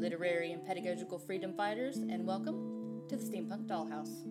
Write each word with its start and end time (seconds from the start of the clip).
Literary 0.00 0.52
and 0.52 0.64
pedagogical 0.64 1.18
freedom 1.18 1.52
fighters, 1.52 1.98
and 1.98 2.26
welcome 2.26 3.02
to 3.10 3.16
the 3.16 3.22
Steampunk 3.22 3.66
Dollhouse. 3.66 4.22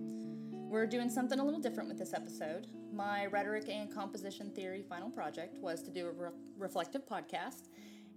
We're 0.52 0.88
doing 0.88 1.12
something 1.12 1.40
a 1.40 1.46
little 1.46 1.60
different 1.60 1.88
with 1.88 2.00
this 2.00 2.12
episode. 2.12 2.66
My 2.92 3.28
rhetoric 3.28 3.70
and 3.70 3.94
composition 3.94 4.50
theory 4.50 4.82
final 4.82 5.12
project 5.12 5.60
was 5.60 5.84
to 5.84 5.92
do 5.92 6.08
a 6.08 6.12
re- 6.12 6.30
reflective 6.58 7.06
podcast, 7.08 7.68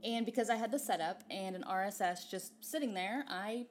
and 0.03 0.25
because 0.25 0.49
I 0.49 0.57
had 0.57 0.71
the 0.71 0.79
setup 0.79 1.25
and 1.31 1.55
an 1.55 1.63
RSS 1.71 2.31
just 2.31 2.53
sitting 2.65 2.95
there, 2.95 3.27
I 3.29 3.67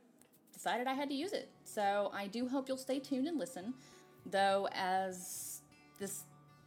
decided 0.53 0.85
I 0.85 0.93
had 0.93 1.09
to 1.09 1.15
use 1.15 1.33
it. 1.33 1.49
So 1.63 2.11
I 2.13 2.27
do 2.27 2.47
hope 2.47 2.67
you'll 2.67 2.77
stay 2.77 2.99
tuned 2.99 3.27
and 3.27 3.39
listen, 3.39 3.73
though, 4.27 4.67
as 4.73 5.63
this 5.99 6.25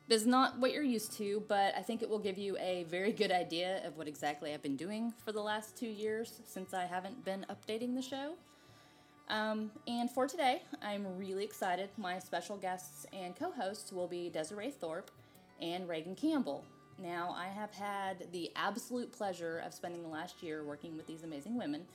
is 0.08 0.26
not 0.26 0.58
what 0.58 0.72
you're 0.72 0.82
used 0.82 1.12
to, 1.14 1.42
but 1.48 1.74
I 1.76 1.82
think 1.82 2.02
it 2.02 2.08
will 2.08 2.18
give 2.18 2.36
you 2.36 2.56
a 2.58 2.84
very 2.84 3.12
good 3.12 3.32
idea 3.32 3.86
of 3.86 3.96
what 3.96 4.06
exactly 4.06 4.52
I've 4.52 4.62
been 4.62 4.76
doing 4.76 5.14
for 5.24 5.32
the 5.32 5.40
last 5.40 5.76
two 5.76 5.88
years 5.88 6.40
since 6.44 6.74
I 6.74 6.84
haven't 6.84 7.24
been 7.24 7.46
updating 7.48 7.94
the 7.94 8.02
show. 8.02 8.34
Um, 9.28 9.70
and 9.88 10.10
for 10.10 10.26
today, 10.26 10.62
I'm 10.82 11.16
really 11.16 11.44
excited. 11.44 11.88
My 11.96 12.18
special 12.18 12.58
guests 12.58 13.06
and 13.14 13.34
co 13.34 13.50
hosts 13.50 13.92
will 13.92 14.06
be 14.06 14.28
Desiree 14.28 14.70
Thorpe 14.70 15.10
and 15.62 15.88
Reagan 15.88 16.14
Campbell. 16.14 16.64
Now, 17.02 17.34
I 17.36 17.48
have 17.48 17.72
had 17.72 18.26
the 18.32 18.52
absolute 18.54 19.10
pleasure 19.10 19.62
of 19.64 19.72
spending 19.72 20.02
the 20.02 20.08
last 20.08 20.42
year 20.42 20.62
working 20.62 20.96
with 20.96 21.06
these 21.06 21.24
amazing 21.24 21.56
women 21.56 21.86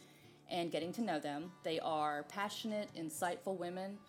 and 0.49 0.71
getting 0.71 0.91
to 0.93 1.01
know 1.01 1.19
them. 1.19 1.51
They 1.63 1.79
are 1.79 2.23
passionate, 2.23 2.89
insightful 2.97 3.57
women 3.57 3.99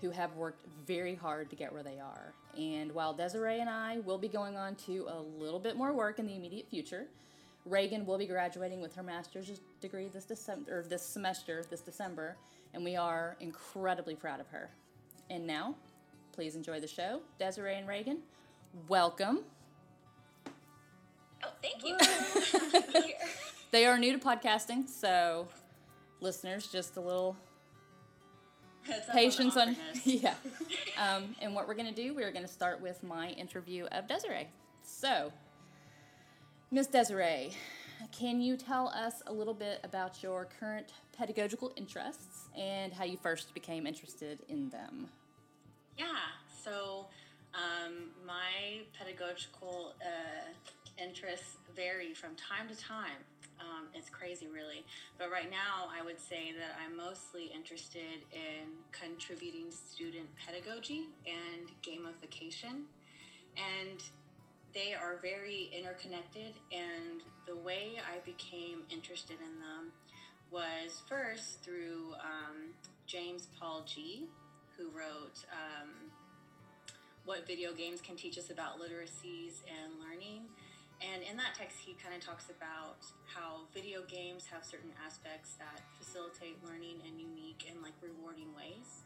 who 0.00 0.10
have 0.10 0.34
worked 0.34 0.62
very 0.86 1.14
hard 1.14 1.50
to 1.50 1.56
get 1.56 1.72
where 1.72 1.82
they 1.82 1.98
are. 1.98 2.32
And 2.58 2.92
while 2.92 3.14
Desiree 3.14 3.60
and 3.60 3.70
I 3.70 3.98
will 4.00 4.18
be 4.18 4.28
going 4.28 4.56
on 4.56 4.74
to 4.86 5.06
a 5.08 5.20
little 5.20 5.58
bit 5.58 5.76
more 5.76 5.92
work 5.92 6.18
in 6.18 6.26
the 6.26 6.36
immediate 6.36 6.68
future, 6.68 7.06
Reagan 7.64 8.06
will 8.06 8.18
be 8.18 8.26
graduating 8.26 8.80
with 8.80 8.94
her 8.94 9.02
master's 9.02 9.60
degree 9.80 10.08
this 10.08 10.24
December 10.24 10.78
or 10.78 10.82
this 10.82 11.02
semester, 11.02 11.64
this 11.68 11.80
December, 11.80 12.36
and 12.74 12.84
we 12.84 12.94
are 12.94 13.36
incredibly 13.40 14.14
proud 14.14 14.38
of 14.38 14.46
her. 14.48 14.70
And 15.30 15.46
now, 15.46 15.74
please 16.32 16.54
enjoy 16.54 16.78
the 16.78 16.86
show. 16.86 17.20
Desiree 17.38 17.76
and 17.76 17.88
Reagan, 17.88 18.18
welcome. 18.88 19.40
Oh, 21.42 21.50
thank 21.60 21.84
you. 21.84 21.98
they 23.72 23.86
are 23.86 23.98
new 23.98 24.12
to 24.12 24.24
podcasting, 24.24 24.88
so 24.88 25.48
listeners, 26.20 26.68
just 26.68 26.96
a 26.96 27.00
little 27.00 27.36
patience 29.12 29.56
on 29.56 29.76
yeah. 30.04 30.34
Um, 30.98 31.36
and 31.42 31.54
what 31.54 31.68
we're 31.68 31.74
going 31.74 31.94
to 31.94 32.02
do, 32.02 32.14
we're 32.14 32.32
going 32.32 32.46
to 32.46 32.50
start 32.50 32.80
with 32.80 33.02
my 33.02 33.28
interview 33.28 33.84
of 33.92 34.08
Desiree. 34.08 34.48
So, 34.82 35.30
Miss 36.70 36.86
Desiree, 36.86 37.52
can 38.18 38.40
you 38.40 38.56
tell 38.56 38.88
us 38.88 39.22
a 39.26 39.32
little 39.32 39.52
bit 39.52 39.80
about 39.84 40.22
your 40.22 40.48
current 40.58 40.94
pedagogical 41.14 41.70
interests 41.76 42.48
and 42.56 42.94
how 42.94 43.04
you 43.04 43.18
first 43.18 43.52
became 43.52 43.86
interested 43.86 44.40
in 44.48 44.70
them? 44.70 45.08
Yeah. 45.98 46.06
So, 46.64 47.08
um, 47.54 48.10
my 48.26 48.80
pedagogical 48.98 49.92
uh, 50.00 51.02
interests 51.02 51.58
vary 51.74 52.14
from 52.14 52.34
time 52.36 52.68
to 52.68 52.76
time. 52.76 53.20
Um, 53.60 53.88
it's 53.94 54.10
crazy, 54.10 54.46
really. 54.46 54.84
But 55.18 55.30
right 55.30 55.50
now, 55.50 55.88
I 55.88 56.04
would 56.04 56.20
say 56.20 56.52
that 56.52 56.78
I'm 56.82 56.96
mostly 56.96 57.50
interested 57.54 58.20
in 58.32 58.68
contributing 58.92 59.70
student 59.70 60.28
pedagogy 60.36 61.08
and 61.26 61.68
gamification. 61.82 62.84
And 63.56 64.02
they 64.74 64.92
are 64.92 65.18
very 65.22 65.70
interconnected. 65.76 66.54
And 66.70 67.22
the 67.46 67.56
way 67.56 67.98
I 67.98 68.18
became 68.24 68.82
interested 68.90 69.38
in 69.40 69.60
them 69.60 69.92
was 70.50 71.02
first 71.08 71.62
through 71.62 72.14
um, 72.20 72.74
James 73.06 73.48
Paul 73.58 73.84
Gee, 73.86 74.26
who 74.76 74.90
wrote 74.90 75.44
um, 75.50 75.90
What 77.24 77.46
Video 77.46 77.72
Games 77.72 78.00
Can 78.00 78.16
Teach 78.16 78.38
Us 78.38 78.50
About 78.50 78.78
Literacies 78.78 79.62
and 79.66 79.94
Learning. 80.00 80.42
And 81.04 81.22
in 81.22 81.36
that 81.36 81.52
text, 81.52 81.76
he 81.84 81.92
kind 82.00 82.16
of 82.16 82.24
talks 82.24 82.48
about 82.48 83.04
how 83.28 83.68
video 83.74 84.00
games 84.08 84.48
have 84.48 84.64
certain 84.64 84.92
aspects 85.04 85.54
that 85.60 85.84
facilitate 85.98 86.56
learning 86.64 87.04
in 87.04 87.20
unique 87.20 87.68
and 87.68 87.82
like 87.82 87.92
rewarding 88.00 88.48
ways. 88.56 89.04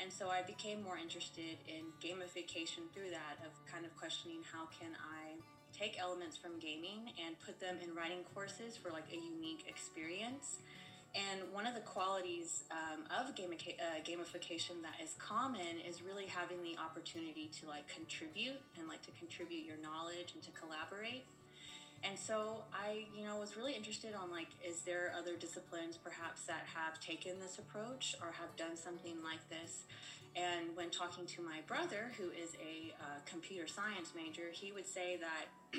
And 0.00 0.12
so 0.12 0.30
I 0.30 0.42
became 0.42 0.82
more 0.82 0.98
interested 0.98 1.58
in 1.66 1.90
gamification 2.02 2.90
through 2.94 3.10
that, 3.10 3.38
of 3.46 3.54
kind 3.70 3.86
of 3.86 3.94
questioning 3.96 4.42
how 4.46 4.66
can 4.66 4.94
I 4.94 5.38
take 5.74 5.98
elements 5.98 6.36
from 6.36 6.58
gaming 6.58 7.10
and 7.18 7.38
put 7.40 7.58
them 7.58 7.78
in 7.82 7.94
writing 7.94 8.22
courses 8.34 8.76
for 8.76 8.90
like 8.90 9.10
a 9.10 9.18
unique 9.18 9.66
experience 9.66 10.62
and 11.14 11.40
one 11.52 11.66
of 11.66 11.74
the 11.74 11.80
qualities 11.80 12.64
um, 12.72 13.04
of 13.06 13.34
gamica- 13.36 13.78
uh, 13.78 14.02
gamification 14.02 14.82
that 14.82 14.98
is 15.02 15.14
common 15.18 15.78
is 15.86 16.02
really 16.02 16.26
having 16.26 16.62
the 16.62 16.76
opportunity 16.76 17.48
to 17.60 17.68
like 17.68 17.86
contribute 17.88 18.60
and 18.78 18.88
like 18.88 19.02
to 19.02 19.12
contribute 19.12 19.64
your 19.64 19.76
knowledge 19.78 20.34
and 20.34 20.42
to 20.42 20.50
collaborate. 20.50 21.24
And 22.02 22.18
so 22.18 22.64
I, 22.74 23.06
you 23.16 23.24
know, 23.24 23.36
was 23.38 23.56
really 23.56 23.74
interested 23.74 24.12
on 24.14 24.30
like, 24.30 24.48
is 24.66 24.82
there 24.82 25.14
other 25.16 25.36
disciplines 25.36 25.96
perhaps 25.96 26.42
that 26.46 26.66
have 26.74 27.00
taken 27.00 27.38
this 27.40 27.58
approach 27.58 28.14
or 28.20 28.32
have 28.32 28.54
done 28.56 28.76
something 28.76 29.22
like 29.22 29.48
this? 29.48 29.84
And 30.36 30.76
when 30.76 30.90
talking 30.90 31.26
to 31.26 31.42
my 31.42 31.60
brother, 31.66 32.10
who 32.18 32.24
is 32.30 32.56
a 32.60 32.92
uh, 33.00 33.20
computer 33.24 33.68
science 33.68 34.12
major, 34.16 34.50
he 34.50 34.72
would 34.72 34.86
say 34.86 35.16
that 35.22 35.78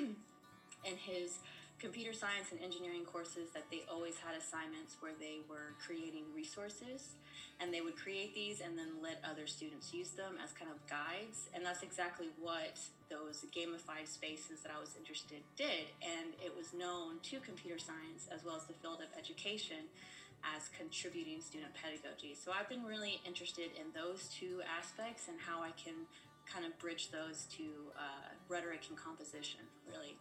in 0.84 0.96
his 0.96 1.38
computer 1.78 2.12
science 2.12 2.52
and 2.52 2.60
engineering 2.64 3.04
courses 3.04 3.50
that 3.52 3.64
they 3.70 3.84
always 3.92 4.16
had 4.16 4.32
assignments 4.32 4.96
where 5.00 5.12
they 5.20 5.44
were 5.48 5.76
creating 5.76 6.24
resources 6.34 7.20
and 7.60 7.72
they 7.72 7.80
would 7.80 7.96
create 7.96 8.34
these 8.34 8.60
and 8.60 8.78
then 8.78 8.96
let 9.02 9.20
other 9.24 9.46
students 9.46 9.92
use 9.92 10.10
them 10.16 10.40
as 10.42 10.52
kind 10.52 10.70
of 10.72 10.80
guides. 10.88 11.48
And 11.52 11.64
that's 11.64 11.82
exactly 11.82 12.28
what 12.40 12.80
those 13.08 13.44
gamified 13.52 14.08
spaces 14.08 14.60
that 14.64 14.72
I 14.72 14.80
was 14.80 14.96
interested 14.96 15.44
did. 15.56 15.92
And 16.00 16.32
it 16.40 16.52
was 16.56 16.72
known 16.72 17.20
to 17.28 17.40
computer 17.40 17.78
science 17.78 18.28
as 18.32 18.44
well 18.44 18.56
as 18.56 18.64
the 18.64 18.74
field 18.80 19.04
of 19.04 19.12
education 19.18 19.88
as 20.56 20.68
contributing 20.72 21.40
student 21.40 21.72
pedagogy. 21.76 22.36
So 22.36 22.52
I've 22.52 22.68
been 22.68 22.84
really 22.84 23.20
interested 23.26 23.72
in 23.76 23.92
those 23.92 24.28
two 24.28 24.60
aspects 24.64 25.28
and 25.28 25.36
how 25.40 25.60
I 25.60 25.72
can 25.76 26.08
kind 26.48 26.64
of 26.64 26.78
bridge 26.78 27.10
those 27.10 27.44
to 27.56 27.64
uh, 27.98 28.32
rhetoric 28.48 28.86
and 28.88 28.96
composition 28.96 29.60
really 29.88 30.16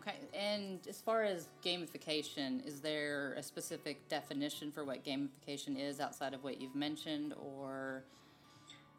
Okay, 0.00 0.16
and 0.32 0.78
as 0.88 1.00
far 1.00 1.24
as 1.24 1.48
gamification, 1.62 2.66
is 2.66 2.80
there 2.80 3.34
a 3.36 3.42
specific 3.42 4.08
definition 4.08 4.72
for 4.72 4.84
what 4.84 5.04
gamification 5.04 5.78
is 5.78 6.00
outside 6.00 6.32
of 6.32 6.42
what 6.42 6.58
you've 6.60 6.74
mentioned, 6.74 7.34
or? 7.34 8.02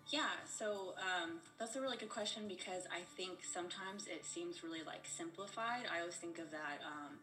Yeah, 0.10 0.28
so 0.46 0.94
um, 1.00 1.40
that's 1.58 1.76
a 1.76 1.82
really 1.82 1.98
good 1.98 2.10
question 2.10 2.48
because 2.48 2.84
I 2.94 3.00
think 3.18 3.40
sometimes 3.44 4.08
it 4.08 4.26
seems 4.26 4.64
really 4.64 4.84
like 4.86 5.06
simplified. 5.06 5.86
I 5.92 6.02
always 6.02 6.16
think 6.16 6.38
of 6.38 6.52
that 6.52 6.82
um, 6.86 7.18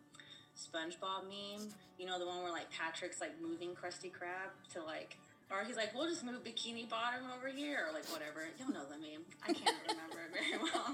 SpongeBob 0.56 1.24
meme, 1.28 1.68
you 1.98 2.06
know, 2.06 2.18
the 2.18 2.26
one 2.26 2.42
where 2.42 2.50
like 2.50 2.70
Patrick's 2.70 3.20
like 3.20 3.40
moving 3.40 3.70
Krusty 3.70 4.10
Krab 4.10 4.50
to 4.72 4.82
like 4.82 5.18
or 5.50 5.64
he's 5.64 5.76
like, 5.76 5.94
we'll 5.94 6.08
just 6.08 6.24
move 6.24 6.44
Bikini 6.44 6.88
Bottom 6.88 7.24
over 7.32 7.48
here, 7.48 7.88
or 7.88 7.92
like 7.94 8.04
whatever. 8.12 8.44
You'll 8.58 8.72
know 8.72 8.84
the 8.84 9.00
meme. 9.00 9.24
I 9.42 9.52
can't 9.52 9.76
remember 9.88 10.20
it 10.20 10.32
very 10.36 10.60
well. 10.60 10.92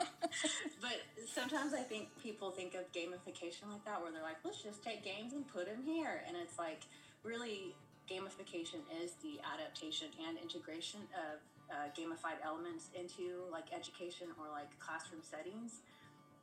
but 0.80 1.02
sometimes 1.26 1.74
I 1.74 1.82
think 1.82 2.08
people 2.22 2.50
think 2.50 2.74
of 2.74 2.86
gamification 2.94 3.66
like 3.70 3.84
that, 3.84 4.00
where 4.00 4.12
they're 4.12 4.22
like, 4.22 4.38
let's 4.44 4.62
just 4.62 4.82
take 4.82 5.02
games 5.02 5.32
and 5.32 5.46
put 5.46 5.66
them 5.66 5.82
here. 5.84 6.22
And 6.26 6.36
it's 6.36 6.58
like, 6.58 6.86
really, 7.24 7.74
gamification 8.06 8.86
is 9.02 9.18
the 9.22 9.42
adaptation 9.42 10.08
and 10.28 10.38
integration 10.38 11.00
of 11.18 11.42
uh, 11.72 11.90
gamified 11.96 12.38
elements 12.44 12.90
into 12.94 13.48
like 13.50 13.72
education 13.74 14.28
or 14.38 14.46
like 14.52 14.70
classroom 14.78 15.22
settings. 15.22 15.82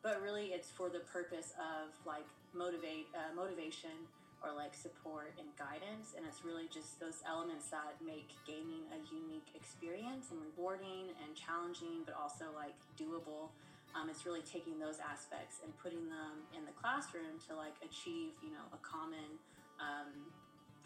But 0.04 0.22
really, 0.22 0.52
it's 0.52 0.70
for 0.70 0.90
the 0.90 1.00
purpose 1.00 1.54
of 1.56 1.94
like 2.06 2.26
motivate 2.54 3.08
uh, 3.16 3.34
motivation 3.36 3.96
or 4.42 4.54
like 4.54 4.74
support 4.74 5.34
and 5.38 5.48
guidance. 5.58 6.18
And 6.18 6.26
it's 6.26 6.44
really 6.44 6.66
just 6.68 7.00
those 7.00 7.22
elements 7.26 7.70
that 7.70 7.98
make 8.02 8.34
gaming 8.46 8.90
a 8.90 9.00
unique 9.14 9.54
experience 9.54 10.34
and 10.34 10.42
rewarding 10.42 11.14
and 11.22 11.38
challenging, 11.38 12.02
but 12.06 12.18
also 12.18 12.50
like 12.58 12.76
doable. 12.98 13.54
Um, 13.94 14.10
it's 14.10 14.26
really 14.26 14.42
taking 14.42 14.80
those 14.80 14.98
aspects 14.98 15.62
and 15.64 15.70
putting 15.78 16.10
them 16.10 16.48
in 16.58 16.66
the 16.66 16.74
classroom 16.74 17.38
to 17.50 17.56
like 17.56 17.76
achieve, 17.86 18.34
you 18.42 18.50
know, 18.50 18.66
a 18.74 18.82
common 18.82 19.38
um, 19.78 20.10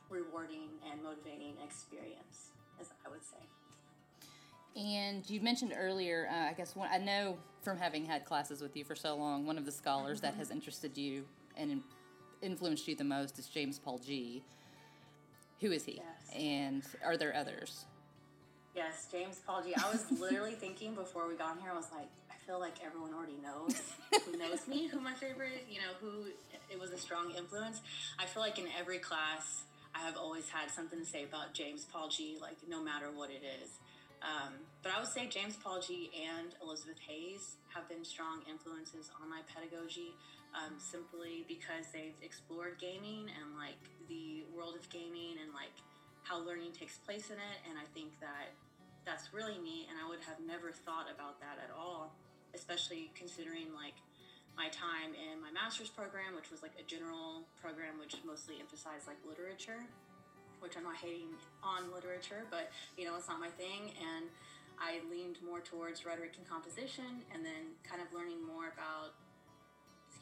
rewarding 0.09 0.75
and 0.91 1.01
motivating 1.03 1.55
experience, 1.63 2.51
as 2.79 2.91
I 3.05 3.09
would 3.09 3.23
say. 3.23 3.39
And 4.75 5.27
you 5.29 5.39
mentioned 5.39 5.73
earlier, 5.77 6.27
uh, 6.29 6.49
I 6.49 6.53
guess 6.53 6.75
one, 6.75 6.89
I 6.91 6.97
know 6.97 7.37
from 7.61 7.77
having 7.77 8.05
had 8.05 8.25
classes 8.25 8.61
with 8.61 8.75
you 8.75 8.83
for 8.83 8.95
so 8.95 9.15
long, 9.15 9.45
one 9.45 9.57
of 9.57 9.65
the 9.65 9.71
scholars 9.71 10.19
mm-hmm. 10.19 10.27
that 10.27 10.35
has 10.35 10.51
interested 10.51 10.97
you 10.97 11.23
and 11.55 11.81
influenced 12.45 12.87
you 12.87 12.95
the 12.95 13.03
most 13.03 13.37
is 13.39 13.47
James 13.47 13.79
Paul 13.79 13.97
Gee. 13.97 14.43
Who 15.61 15.71
is 15.71 15.83
he? 15.83 15.93
Yes. 15.95 16.35
And 16.35 16.83
are 17.03 17.17
there 17.17 17.35
others? 17.35 17.85
Yes, 18.75 19.07
James 19.11 19.41
Paul 19.45 19.63
Gee. 19.63 19.73
I 19.75 19.91
was 19.91 20.05
literally 20.19 20.53
thinking 20.53 20.93
before 20.93 21.27
we 21.27 21.35
got 21.35 21.59
here, 21.59 21.71
I 21.71 21.75
was 21.75 21.89
like, 21.91 22.09
I 22.29 22.35
feel 22.45 22.59
like 22.59 22.75
everyone 22.85 23.13
already 23.13 23.39
knows 23.41 23.81
who 24.25 24.37
knows 24.37 24.67
me, 24.67 24.87
who 24.87 24.99
my 24.99 25.13
favorite, 25.13 25.65
you 25.69 25.79
know, 25.79 25.93
who 25.99 26.29
it 26.69 26.79
was 26.79 26.91
a 26.91 26.97
strong 26.97 27.31
influence. 27.35 27.81
I 28.19 28.25
feel 28.25 28.43
like 28.43 28.59
in 28.59 28.67
every 28.77 28.99
class, 28.99 29.63
I 29.95 29.99
have 29.99 30.17
always 30.17 30.49
had 30.49 30.69
something 30.69 30.99
to 30.99 31.05
say 31.05 31.23
about 31.23 31.53
James 31.53 31.85
Paul 31.91 32.09
Gee, 32.09 32.37
like 32.41 32.57
no 32.67 32.83
matter 32.83 33.07
what 33.15 33.29
it 33.29 33.41
is. 33.63 33.79
Um, 34.21 34.53
but 34.81 34.91
I 34.95 34.99
would 34.99 35.07
say 35.09 35.27
James 35.27 35.55
Paul 35.55 35.81
Gee 35.81 36.09
and 36.13 36.49
Elizabeth 36.61 36.97
Hayes 37.07 37.57
have 37.73 37.87
been 37.87 38.03
strong 38.03 38.41
influences 38.49 39.09
on 39.21 39.29
my 39.29 39.41
pedagogy 39.53 40.13
um, 40.55 40.79
simply 40.79 41.43
because 41.47 41.91
they've 41.91 42.15
explored 42.23 42.79
gaming 42.79 43.27
and 43.27 43.59
like 43.59 43.79
the 44.07 44.47
world 44.55 44.75
of 44.79 44.87
gaming 44.89 45.35
and 45.43 45.51
like 45.51 45.75
how 46.23 46.39
learning 46.39 46.71
takes 46.71 46.97
place 46.97 47.29
in 47.29 47.37
it. 47.37 47.57
And 47.67 47.77
I 47.77 47.85
think 47.93 48.15
that 48.23 48.55
that's 49.05 49.35
really 49.35 49.59
neat. 49.59 49.91
And 49.91 49.99
I 49.99 50.07
would 50.07 50.23
have 50.23 50.39
never 50.39 50.71
thought 50.71 51.11
about 51.11 51.39
that 51.43 51.59
at 51.59 51.69
all, 51.75 52.15
especially 52.55 53.11
considering 53.13 53.75
like 53.75 53.99
my 54.55 54.71
time 54.71 55.11
in 55.11 55.43
my 55.43 55.51
master's 55.51 55.91
program, 55.91 56.33
which 56.33 56.49
was 56.49 56.63
like 56.63 56.73
a 56.79 56.85
general 56.87 57.43
program 57.59 57.99
which 57.99 58.15
mostly 58.23 58.55
emphasized 58.63 59.05
like 59.05 59.19
literature, 59.27 59.83
which 60.63 60.79
I'm 60.79 60.87
not 60.87 60.95
hating 60.95 61.35
on 61.59 61.91
literature, 61.91 62.47
but 62.49 62.71
you 62.95 63.03
know, 63.03 63.19
it's 63.19 63.27
not 63.27 63.43
my 63.43 63.51
thing. 63.59 63.91
And 63.99 64.31
I 64.79 65.03
leaned 65.11 65.43
more 65.43 65.59
towards 65.59 66.07
rhetoric 66.07 66.39
and 66.39 66.47
composition 66.47 67.23
and 67.35 67.43
then 67.43 67.75
kind 67.83 67.99
of 68.01 68.07
learning 68.15 68.39
more 68.39 68.71
about, 68.71 69.15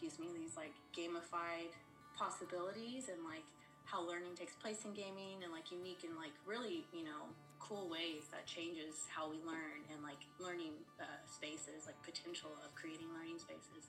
excuse 0.03 0.19
me, 0.19 0.35
these 0.35 0.59
like 0.59 0.75
gamified 0.91 1.71
possibilities 2.11 3.07
and 3.07 3.23
like 3.23 3.47
how 3.87 4.03
learning 4.03 4.35
takes 4.35 4.51
place 4.59 4.83
in 4.83 4.91
gaming 4.91 5.39
and 5.47 5.51
like 5.55 5.71
unique 5.71 6.03
and 6.03 6.11
like 6.19 6.35
really, 6.43 6.83
you 6.91 7.07
know, 7.07 7.31
cool 7.63 7.87
ways 7.87 8.27
that 8.27 8.43
changes 8.43 9.07
how 9.07 9.31
we 9.31 9.39
learn 9.47 9.79
and 9.87 10.03
like 10.03 10.19
learning 10.43 10.75
uh, 10.99 11.07
spaces, 11.23 11.87
like 11.87 11.95
potential 12.03 12.51
of 12.67 12.75
creating 12.75 13.07
learning 13.15 13.39
spaces. 13.39 13.87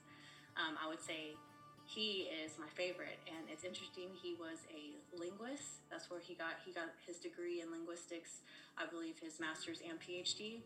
Um, 0.55 0.79
I 0.79 0.87
would 0.87 1.03
say 1.03 1.35
he 1.83 2.31
is 2.31 2.55
my 2.55 2.71
favorite 2.71 3.19
and 3.27 3.43
it's 3.51 3.67
interesting 3.67 4.15
he 4.15 4.39
was 4.39 4.63
a 4.71 4.95
linguist. 5.19 5.83
That's 5.91 6.07
where 6.07 6.23
he 6.23 6.31
got 6.39 6.63
he 6.63 6.71
got 6.71 6.95
his 7.03 7.19
degree 7.19 7.59
in 7.59 7.69
linguistics 7.75 8.41
i 8.77 8.85
believe 8.85 9.15
his 9.21 9.39
master's 9.39 9.79
and 9.87 9.99
phd 9.99 10.59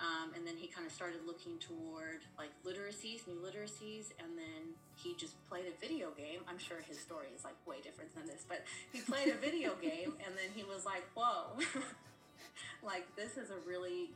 um, 0.00 0.30
and 0.34 0.46
then 0.46 0.54
he 0.56 0.68
kind 0.68 0.86
of 0.86 0.92
started 0.92 1.20
looking 1.26 1.58
toward 1.58 2.22
like 2.36 2.50
literacies 2.64 3.26
new 3.26 3.38
literacies 3.38 4.14
and 4.22 4.38
then 4.38 4.74
he 4.94 5.14
just 5.14 5.34
played 5.48 5.66
a 5.66 5.74
video 5.80 6.10
game 6.16 6.40
i'm 6.48 6.58
sure 6.58 6.78
his 6.86 6.98
story 6.98 7.28
is 7.34 7.44
like 7.44 7.56
way 7.66 7.76
different 7.82 8.14
than 8.14 8.26
this 8.26 8.44
but 8.48 8.62
he 8.92 9.00
played 9.00 9.28
a 9.28 9.38
video 9.38 9.74
game 9.82 10.14
and 10.24 10.34
then 10.36 10.50
he 10.54 10.62
was 10.64 10.84
like 10.84 11.02
whoa 11.14 11.58
like 12.82 13.04
this 13.16 13.36
is 13.36 13.50
a 13.50 13.58
really 13.66 14.10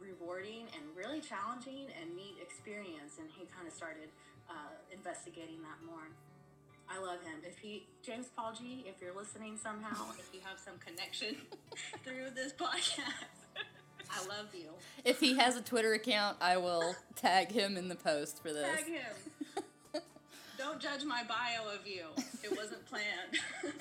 rewarding 0.00 0.66
and 0.74 0.82
really 0.96 1.20
challenging 1.20 1.86
and 2.00 2.10
neat 2.16 2.34
experience 2.42 3.18
and 3.18 3.30
he 3.30 3.46
kind 3.54 3.66
of 3.66 3.72
started 3.72 4.10
uh, 4.50 4.74
investigating 4.90 5.62
that 5.62 5.78
more. 5.86 6.10
I 6.90 6.98
love 6.98 7.22
him. 7.22 7.40
If 7.46 7.58
he, 7.58 7.86
James 8.02 8.26
Paul 8.36 8.52
Gee, 8.52 8.84
if 8.86 9.00
you're 9.00 9.14
listening 9.16 9.56
somehow, 9.56 10.10
if 10.18 10.28
you 10.34 10.40
have 10.44 10.58
some 10.58 10.74
connection 10.84 11.36
through 12.04 12.34
this 12.34 12.52
podcast, 12.52 13.41
I 14.12 14.26
love 14.26 14.54
you. 14.54 14.68
If 15.04 15.20
he 15.20 15.36
has 15.38 15.56
a 15.56 15.62
Twitter 15.62 15.94
account, 15.94 16.36
I 16.40 16.56
will 16.56 16.94
tag 17.16 17.50
him 17.50 17.76
in 17.76 17.88
the 17.88 17.94
post 17.94 18.42
for 18.42 18.52
this. 18.52 18.66
Tag 18.76 18.86
him. 18.86 19.62
Don't 20.58 20.80
judge 20.80 21.04
my 21.04 21.22
bio 21.24 21.74
of 21.74 21.86
you. 21.86 22.04
It 22.44 22.56
wasn't 22.56 22.84
planned. 22.86 23.74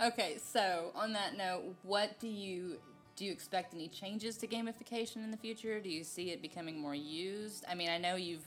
okay, 0.12 0.36
so 0.42 0.90
on 0.94 1.12
that 1.14 1.36
note, 1.36 1.62
what 1.82 2.20
do 2.20 2.28
you 2.28 2.78
do 3.14 3.26
you 3.26 3.32
expect 3.32 3.74
any 3.74 3.88
changes 3.88 4.36
to 4.38 4.46
gamification 4.46 5.16
in 5.16 5.30
the 5.30 5.36
future? 5.36 5.80
Do 5.80 5.90
you 5.90 6.02
see 6.02 6.30
it 6.30 6.40
becoming 6.40 6.80
more 6.80 6.94
used? 6.94 7.64
I 7.68 7.74
mean, 7.74 7.90
I 7.90 7.98
know 7.98 8.16
you've 8.16 8.46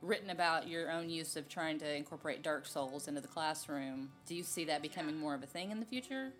written 0.00 0.30
about 0.30 0.68
your 0.68 0.90
own 0.90 1.10
use 1.10 1.36
of 1.36 1.48
trying 1.48 1.78
to 1.80 1.94
incorporate 1.94 2.42
Dark 2.42 2.66
Souls 2.66 3.08
into 3.08 3.20
the 3.20 3.28
classroom. 3.28 4.10
Do 4.26 4.34
you 4.34 4.42
see 4.42 4.64
that 4.66 4.80
becoming 4.80 5.16
yeah. 5.16 5.20
more 5.20 5.34
of 5.34 5.42
a 5.42 5.46
thing 5.46 5.70
in 5.70 5.80
the 5.80 5.86
future? 5.86 6.32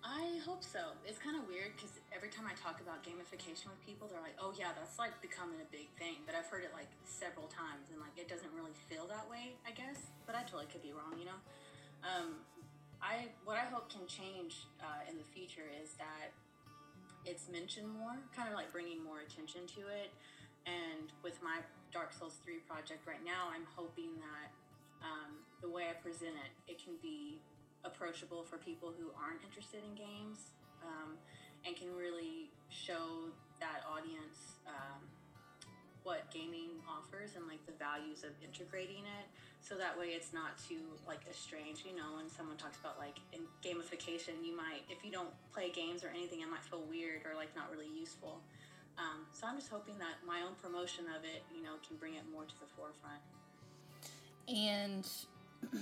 I 0.00 0.40
hope 0.48 0.64
so. 0.64 0.96
It's 1.04 1.20
kind 1.20 1.36
of 1.36 1.44
weird 1.44 1.76
because 1.76 2.00
every 2.08 2.32
time 2.32 2.48
I 2.48 2.56
talk 2.56 2.80
about 2.80 3.04
gamification 3.04 3.68
with 3.68 3.80
people, 3.84 4.08
they're 4.08 4.24
like, 4.24 4.36
"Oh 4.40 4.52
yeah, 4.56 4.72
that's 4.72 4.96
like 4.96 5.12
becoming 5.20 5.60
a 5.60 5.68
big 5.68 5.92
thing." 6.00 6.24
But 6.24 6.34
I've 6.34 6.48
heard 6.48 6.64
it 6.64 6.72
like 6.72 6.88
several 7.04 7.52
times, 7.52 7.92
and 7.92 8.00
like 8.00 8.16
it 8.16 8.24
doesn't 8.24 8.48
really 8.56 8.72
feel 8.88 9.04
that 9.12 9.28
way. 9.28 9.60
I 9.68 9.76
guess, 9.76 10.08
but 10.24 10.32
I 10.32 10.42
totally 10.48 10.72
could 10.72 10.80
be 10.80 10.96
wrong. 10.96 11.20
You 11.20 11.28
know, 11.28 11.40
um, 12.00 12.40
I 13.04 13.28
what 13.44 13.60
I 13.60 13.68
hope 13.68 13.92
can 13.92 14.08
change 14.08 14.64
uh, 14.80 15.04
in 15.04 15.20
the 15.20 15.28
future 15.36 15.68
is 15.68 15.92
that 16.00 16.32
it's 17.28 17.52
mentioned 17.52 17.88
more, 17.88 18.16
kind 18.32 18.48
of 18.48 18.56
like 18.56 18.72
bringing 18.72 19.04
more 19.04 19.20
attention 19.20 19.68
to 19.76 19.84
it. 19.92 20.08
And 20.64 21.12
with 21.24 21.40
my 21.44 21.60
Dark 21.92 22.12
Souls 22.12 22.36
3 22.44 22.60
project 22.68 23.08
right 23.08 23.24
now, 23.24 23.48
I'm 23.48 23.64
hoping 23.76 24.16
that 24.20 24.48
um, 25.00 25.40
the 25.60 25.68
way 25.68 25.88
I 25.88 25.96
present 25.96 26.36
it, 26.36 26.52
it 26.68 26.76
can 26.76 27.00
be 27.00 27.40
approachable 27.84 28.42
for 28.42 28.58
people 28.58 28.92
who 28.96 29.10
aren't 29.16 29.42
interested 29.44 29.80
in 29.84 29.94
games 29.94 30.52
um, 30.84 31.16
and 31.66 31.76
can 31.76 31.92
really 31.96 32.50
show 32.68 33.28
that 33.60 33.84
audience 33.88 34.60
um, 34.66 35.00
what 36.02 36.30
gaming 36.32 36.80
offers 36.88 37.36
and 37.36 37.44
like 37.46 37.60
the 37.66 37.76
values 37.76 38.24
of 38.24 38.32
integrating 38.40 39.04
it 39.04 39.26
so 39.60 39.76
that 39.76 39.92
way 39.98 40.16
it's 40.16 40.32
not 40.32 40.56
too 40.56 40.80
like 41.06 41.20
estranged 41.28 41.84
you 41.84 41.92
know 41.92 42.16
when 42.16 42.24
someone 42.28 42.56
talks 42.56 42.80
about 42.80 42.96
like 42.96 43.20
in 43.36 43.44
gamification 43.60 44.32
you 44.40 44.56
might 44.56 44.80
if 44.88 45.04
you 45.04 45.12
don't 45.12 45.28
play 45.52 45.68
games 45.68 46.00
or 46.02 46.08
anything 46.08 46.40
it 46.40 46.48
might 46.48 46.64
feel 46.64 46.80
weird 46.88 47.20
or 47.28 47.36
like 47.36 47.52
not 47.54 47.68
really 47.68 47.88
useful 47.92 48.40
um, 49.00 49.24
so 49.32 49.46
I'm 49.46 49.56
just 49.56 49.70
hoping 49.70 49.96
that 49.98 50.20
my 50.26 50.42
own 50.42 50.54
promotion 50.60 51.04
of 51.16 51.24
it, 51.24 51.42
you 51.54 51.62
know, 51.62 51.80
can 51.86 51.96
bring 51.96 52.14
it 52.14 52.24
more 52.30 52.44
to 52.44 52.54
the 52.60 52.66
forefront. 52.76 53.22
And 54.48 55.06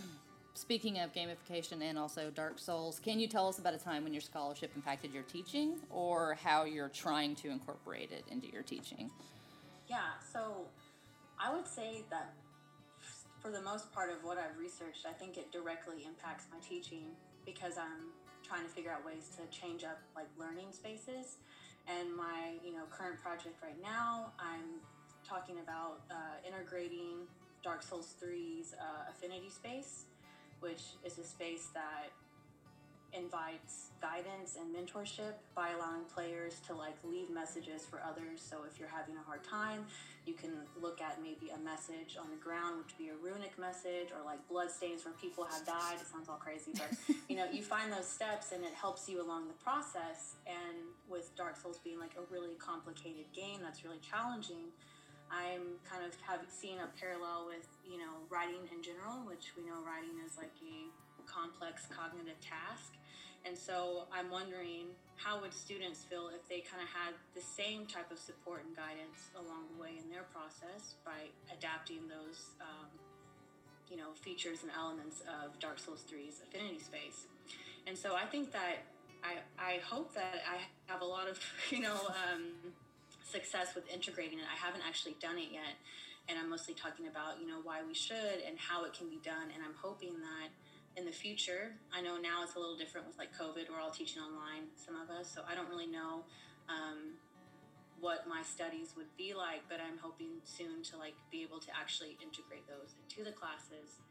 speaking 0.59 0.99
of 0.99 1.13
gamification 1.13 1.83
and 1.83 1.99
also 1.99 2.31
Dark 2.31 2.59
Souls, 2.59 3.01
can 3.03 3.21
you 3.21 3.29
tell 3.29 3.49
us 3.49 3.59
about 3.59 3.75
a 3.75 3.79
time 3.79 4.05
when 4.05 4.13
your 4.13 4.21
scholarship 4.21 4.73
impacted 4.75 5.13
your 5.15 5.23
teaching 5.25 5.77
or 5.91 6.37
how 6.43 6.65
you're 6.65 6.89
trying 6.89 7.35
to 7.37 7.49
incorporate 7.49 8.11
it 8.11 8.25
into 8.31 8.49
your 8.49 8.63
teaching? 8.63 9.11
Yeah, 9.89 9.99
so 10.33 10.67
I 11.41 11.55
would 11.55 11.67
say 11.67 12.03
that 12.11 12.35
for 13.41 13.51
the 13.51 13.63
most 13.63 13.93
part 13.93 14.11
of 14.11 14.25
what 14.25 14.37
I've 14.37 14.59
researched, 14.59 15.07
I 15.09 15.13
think 15.13 15.37
it 15.37 15.53
directly 15.53 16.05
impacts 16.05 16.47
my 16.53 16.59
teaching 16.59 17.05
because 17.47 17.79
I'm 17.79 18.11
trying 18.43 18.65
to 18.65 18.69
figure 18.69 18.91
out 18.91 19.07
ways 19.07 19.31
to 19.37 19.57
change 19.57 19.85
up 19.85 19.99
like 20.17 20.27
learning 20.39 20.73
spaces 20.73 21.37
and 21.89 22.15
my 22.15 22.61
you 22.65 22.73
know 22.73 22.85
current 22.91 23.21
project 23.21 23.57
right 23.63 23.81
now, 23.83 24.33
I'm 24.39 24.81
talking 25.27 25.57
about 25.63 26.01
uh, 26.11 26.47
integrating 26.47 27.27
Dark 27.63 27.83
Souls 27.83 28.15
3's 28.23 28.75
uh, 28.75 29.11
Affinity 29.11 29.51
Space, 29.51 30.05
which 30.61 30.83
is 31.05 31.19
a 31.19 31.25
space 31.25 31.69
that 31.75 32.11
invites 33.13 33.91
guidance 34.03 34.59
and 34.61 34.75
mentorship 34.75 35.33
by 35.55 35.71
allowing 35.71 36.05
players 36.13 36.61
to 36.67 36.75
like 36.75 36.97
leave 37.05 37.31
messages 37.31 37.85
for 37.85 38.03
others. 38.07 38.41
So 38.41 38.59
if 38.71 38.79
you're 38.79 38.89
having 38.89 39.17
a 39.17 39.23
hard 39.27 39.43
time, 39.43 39.87
you 40.27 40.35
can 40.35 40.53
look 40.81 41.01
at 41.01 41.19
maybe 41.23 41.51
a 41.51 41.59
message 41.59 42.19
on 42.21 42.29
the 42.31 42.37
ground, 42.37 42.77
which 42.79 42.93
would 42.93 42.99
be 42.99 43.09
a 43.09 43.17
runic 43.17 43.59
message, 43.59 44.13
or 44.13 44.23
like 44.25 44.47
blood 44.49 44.71
stains 44.71 45.05
where 45.05 45.15
people 45.15 45.45
have 45.45 45.65
died. 45.65 45.97
It 46.01 46.07
sounds 46.07 46.29
all 46.29 46.37
crazy, 46.37 46.73
but 46.75 46.93
you 47.29 47.37
know, 47.37 47.47
you 47.51 47.63
find 47.63 47.91
those 47.91 48.07
steps 48.07 48.53
and 48.53 48.63
it 48.63 48.75
helps 48.75 49.09
you 49.09 49.25
along 49.25 49.49
the 49.49 49.59
process. 49.65 50.37
And 50.47 50.77
with 51.09 51.35
Dark 51.35 51.57
Souls 51.57 51.81
being 51.83 51.99
like 51.99 52.13
a 52.19 52.33
really 52.33 52.55
complicated 52.59 53.25
game 53.33 53.61
that's 53.63 53.85
really 53.85 54.01
challenging, 54.05 54.69
I'm 55.31 55.81
kind 55.85 56.05
of 56.05 56.13
have 56.25 56.45
seen 56.49 56.81
a 56.81 56.89
parallel 57.01 57.47
with 57.47 57.69
you 57.85 57.99
know 57.99 58.25
writing 58.29 58.65
in 58.73 58.83
general, 58.83 59.25
which 59.29 59.53
we 59.57 59.65
know 59.65 59.81
writing 59.85 60.17
is 60.25 60.37
like 60.37 60.55
a 60.65 60.89
complex 61.29 61.87
cognitive 61.93 62.41
task. 62.41 62.97
And 63.47 63.57
so 63.57 64.05
I'm 64.13 64.31
wondering 64.31 64.91
how 65.17 65.41
would 65.41 65.55
students 65.55 66.05
feel 66.05 66.29
if 66.35 66.47
they 66.49 66.61
kind 66.61 66.83
of 66.83 66.89
had 66.91 67.15
the 67.35 67.41
same 67.41 67.87
type 67.87 68.11
of 68.11 68.19
support 68.19 68.65
and 68.67 68.75
guidance 68.75 69.31
along 69.35 69.71
the 69.75 69.83
way 69.83 69.95
in 69.99 70.11
their 70.11 70.27
process 70.35 70.95
by 71.05 71.31
adapting 71.55 72.09
those, 72.09 72.55
um, 72.61 72.91
you 73.91 73.97
know, 73.97 74.11
features 74.15 74.63
and 74.63 74.73
elements 74.77 75.23
of 75.27 75.59
Dark 75.61 75.79
Souls 75.79 76.05
3's 76.11 76.43
Affinity 76.43 76.79
Space. 76.79 77.27
And 77.87 77.97
so 77.97 78.15
I 78.15 78.27
think 78.27 78.53
that 78.53 78.85
I, 79.23 79.39
I 79.59 79.81
hope 79.87 80.15
that 80.15 80.43
I 80.47 80.59
have 80.93 81.03
a 81.03 81.07
lot 81.07 81.29
of, 81.29 81.39
you 81.71 81.81
know, 81.81 81.97
um, 82.09 82.75
success 83.31 83.75
with 83.75 83.85
integrating 83.93 84.39
it. 84.39 84.47
I 84.49 84.57
haven't 84.57 84.83
actually 84.87 85.17
done 85.21 85.39
it 85.39 85.53
yet. 85.53 85.77
And 86.29 86.37
I'm 86.37 86.51
mostly 86.51 86.75
talking 86.75 87.09
about, 87.09 87.41
you 87.41 87.49
know, 87.49 87.61
why 87.65 87.81
we 87.87 87.95
should 87.95 88.45
and 88.45 88.59
how 88.59 88.85
it 88.85 88.93
can 88.93 89.09
be 89.09 89.21
done. 89.25 89.49
And 89.55 89.65
I'm 89.65 89.77
hoping 89.81 90.13
that 90.21 90.53
in 90.99 91.07
the 91.07 91.13
future. 91.15 91.73
I 91.95 92.03
know 92.03 92.19
now 92.19 92.43
it's 92.43 92.57
a 92.57 92.61
little 92.61 92.77
different 92.77 93.07
with 93.07 93.17
like 93.17 93.31
COVID. 93.33 93.71
We're 93.71 93.81
all 93.81 93.95
teaching 93.95 94.21
online, 94.21 94.69
some 94.75 94.99
of 94.99 95.09
us, 95.09 95.31
so 95.31 95.47
I 95.47 95.55
don't 95.55 95.71
really 95.71 95.87
know 95.87 96.27
um, 96.69 97.17
what 98.03 98.27
my 98.27 98.43
studies 98.43 98.93
would 98.99 99.09
be 99.17 99.33
like. 99.33 99.63
But 99.71 99.79
I'm 99.79 99.97
hoping 99.97 100.43
soon 100.43 100.83
to 100.91 100.99
like 100.99 101.15
be 101.31 101.47
able 101.47 101.63
to 101.65 101.71
actually 101.71 102.19
integrate 102.19 102.67
those 102.67 102.99
into 102.99 103.23
the 103.23 103.33
classes 103.33 104.03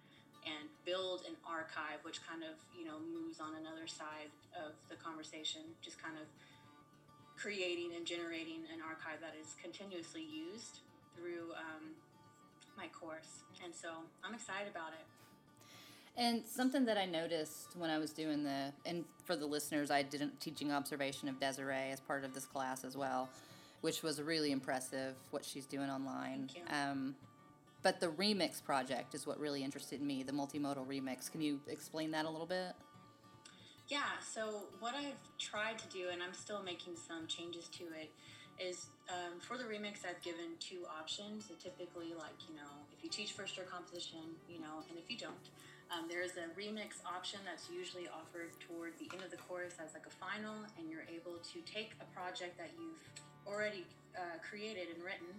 and 0.48 0.72
build 0.88 1.28
an 1.28 1.36
archive, 1.44 2.00
which 2.08 2.24
kind 2.24 2.42
of 2.48 2.56
you 2.72 2.88
know 2.88 3.04
moves 3.04 3.44
on 3.44 3.60
another 3.60 3.86
side 3.86 4.32
of 4.56 4.72
the 4.88 4.96
conversation, 4.96 5.68
just 5.84 6.00
kind 6.02 6.16
of 6.16 6.26
creating 7.38 7.92
and 7.96 8.06
generating 8.06 8.66
an 8.74 8.82
archive 8.82 9.22
that 9.22 9.36
is 9.40 9.56
continuously 9.62 10.24
used 10.24 10.80
through 11.16 11.54
um, 11.56 11.94
my 12.78 12.88
course. 12.88 13.44
And 13.64 13.74
so 13.74 13.90
I'm 14.24 14.34
excited 14.34 14.70
about 14.70 14.94
it. 14.94 15.06
And 16.20 16.44
something 16.48 16.86
that 16.86 16.98
I 16.98 17.06
noticed 17.06 17.78
when 17.78 17.92
I 17.92 18.00
was 18.00 18.12
doing 18.12 18.44
the, 18.44 18.74
and 18.88 19.06
for 19.24 19.36
the 19.36 19.46
listeners, 19.46 19.92
I 19.92 20.02
did 20.02 20.24
a 20.24 20.30
teaching 20.40 20.72
observation 20.72 21.30
of 21.30 21.40
Desiree 21.40 21.92
as 21.92 22.00
part 22.00 22.24
of 22.24 22.34
this 22.34 22.46
class 22.46 22.84
as 22.84 22.98
well, 22.98 23.30
which 23.82 24.02
was 24.02 24.20
really 24.20 24.52
impressive 24.52 25.14
what 25.30 25.46
she's 25.46 25.68
doing 25.68 25.92
online. 25.92 26.50
Thank 26.52 26.58
you. 26.58 26.76
Um, 26.76 27.16
but 27.84 28.00
the 28.00 28.08
remix 28.08 28.64
project 28.64 29.14
is 29.14 29.28
what 29.28 29.40
really 29.40 29.64
interested 29.64 30.02
me, 30.02 30.24
the 30.24 30.32
multimodal 30.32 30.88
remix. 30.88 31.32
Can 31.32 31.42
you 31.42 31.60
explain 31.68 32.10
that 32.12 32.26
a 32.26 32.30
little 32.30 32.48
bit? 32.48 32.74
Yeah, 33.88 34.20
so 34.20 34.68
what 34.84 34.96
I've 34.96 35.16
tried 35.40 35.80
to 35.80 35.88
do, 35.88 36.12
and 36.12 36.22
I'm 36.22 36.34
still 36.34 36.62
making 36.62 37.00
some 37.00 37.26
changes 37.28 37.72
to 37.80 37.88
it, 37.96 38.12
is 38.60 38.88
um, 39.08 39.40
for 39.40 39.56
the 39.56 39.64
remix, 39.64 40.04
I've 40.04 40.20
given 40.20 40.60
two 40.60 40.84
options. 40.92 41.48
So 41.48 41.56
typically, 41.56 42.12
like, 42.12 42.36
you 42.52 42.56
know, 42.60 42.68
if 42.92 43.00
you 43.00 43.10
teach 43.10 43.32
first 43.32 43.56
year 43.56 43.66
composition, 43.66 44.20
you 44.52 44.60
know, 44.60 44.84
and 44.90 45.00
if 45.00 45.08
you 45.08 45.16
don't, 45.16 45.48
um, 45.88 46.12
there's 46.12 46.36
a 46.36 46.52
remix 46.60 47.00
option 47.08 47.40
that's 47.48 47.72
usually 47.72 48.12
offered 48.12 48.52
toward 48.60 48.92
the 49.00 49.08
end 49.16 49.24
of 49.24 49.32
the 49.32 49.40
course 49.48 49.80
as 49.80 49.96
like 49.96 50.04
a 50.04 50.16
final, 50.20 50.68
and 50.76 50.92
you're 50.92 51.08
able 51.08 51.40
to 51.40 51.64
take 51.64 51.96
a 52.04 52.08
project 52.12 52.60
that 52.60 52.76
you've 52.76 53.00
already 53.48 53.88
uh, 54.20 54.36
created 54.44 54.92
and 54.92 55.00
written, 55.00 55.32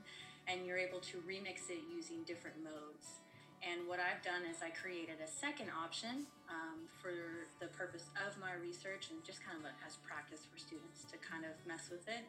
and 0.48 0.64
you're 0.64 0.80
able 0.80 1.04
to 1.04 1.20
remix 1.28 1.68
it 1.68 1.84
using 1.92 2.24
different 2.24 2.56
modes. 2.64 3.20
And 3.62 3.88
what 3.90 3.98
I've 3.98 4.22
done 4.22 4.46
is 4.46 4.62
I 4.62 4.70
created 4.70 5.18
a 5.18 5.26
second 5.26 5.70
option 5.74 6.30
um, 6.46 6.86
for 7.02 7.48
the 7.58 7.66
purpose 7.74 8.06
of 8.22 8.38
my 8.38 8.54
research 8.54 9.10
and 9.10 9.18
just 9.26 9.42
kind 9.42 9.58
of 9.58 9.66
as 9.82 9.98
practice 10.06 10.46
for 10.46 10.58
students 10.58 11.02
to 11.10 11.18
kind 11.18 11.42
of 11.42 11.58
mess 11.66 11.90
with 11.90 12.06
it. 12.06 12.22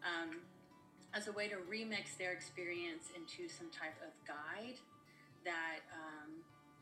Um, 0.00 0.40
as 1.12 1.26
a 1.26 1.32
way 1.32 1.48
to 1.48 1.58
remix 1.68 2.16
their 2.16 2.32
experience 2.32 3.10
into 3.12 3.50
some 3.50 3.68
type 3.74 3.98
of 4.00 4.14
guide 4.24 4.78
that 5.44 5.82
um, 5.92 6.30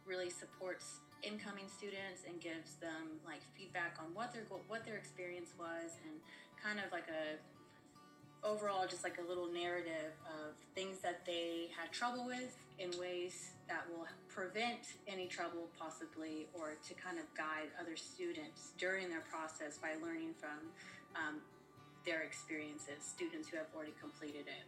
really 0.06 0.28
supports 0.28 1.00
incoming 1.22 1.66
students 1.66 2.22
and 2.28 2.40
gives 2.40 2.76
them 2.78 3.18
like 3.26 3.40
feedback 3.56 3.96
on 3.98 4.14
what 4.14 4.32
their 4.32 4.44
what 4.68 4.84
their 4.84 4.96
experience 4.96 5.50
was 5.58 5.98
and 6.06 6.14
kind 6.62 6.78
of 6.78 6.92
like 6.92 7.08
a 7.10 7.36
overall 8.46 8.86
just 8.86 9.02
like 9.02 9.18
a 9.18 9.28
little 9.28 9.50
narrative 9.50 10.14
of 10.26 10.54
things 10.74 10.98
that 11.00 11.26
they 11.26 11.66
had 11.76 11.90
trouble 11.90 12.24
with 12.24 12.54
in 12.78 12.90
ways 13.00 13.50
that 13.68 13.84
will 13.90 14.06
prevent 14.28 14.98
any 15.06 15.26
trouble 15.26 15.68
possibly 15.78 16.46
or 16.54 16.74
to 16.86 16.94
kind 16.94 17.18
of 17.18 17.24
guide 17.36 17.68
other 17.80 17.96
students 17.96 18.72
during 18.78 19.08
their 19.08 19.24
process 19.30 19.78
by 19.78 19.94
learning 20.02 20.34
from 20.40 20.72
um, 21.14 21.40
their 22.04 22.22
experiences 22.22 23.00
students 23.00 23.48
who 23.48 23.56
have 23.56 23.66
already 23.74 23.94
completed 24.00 24.48
it 24.48 24.64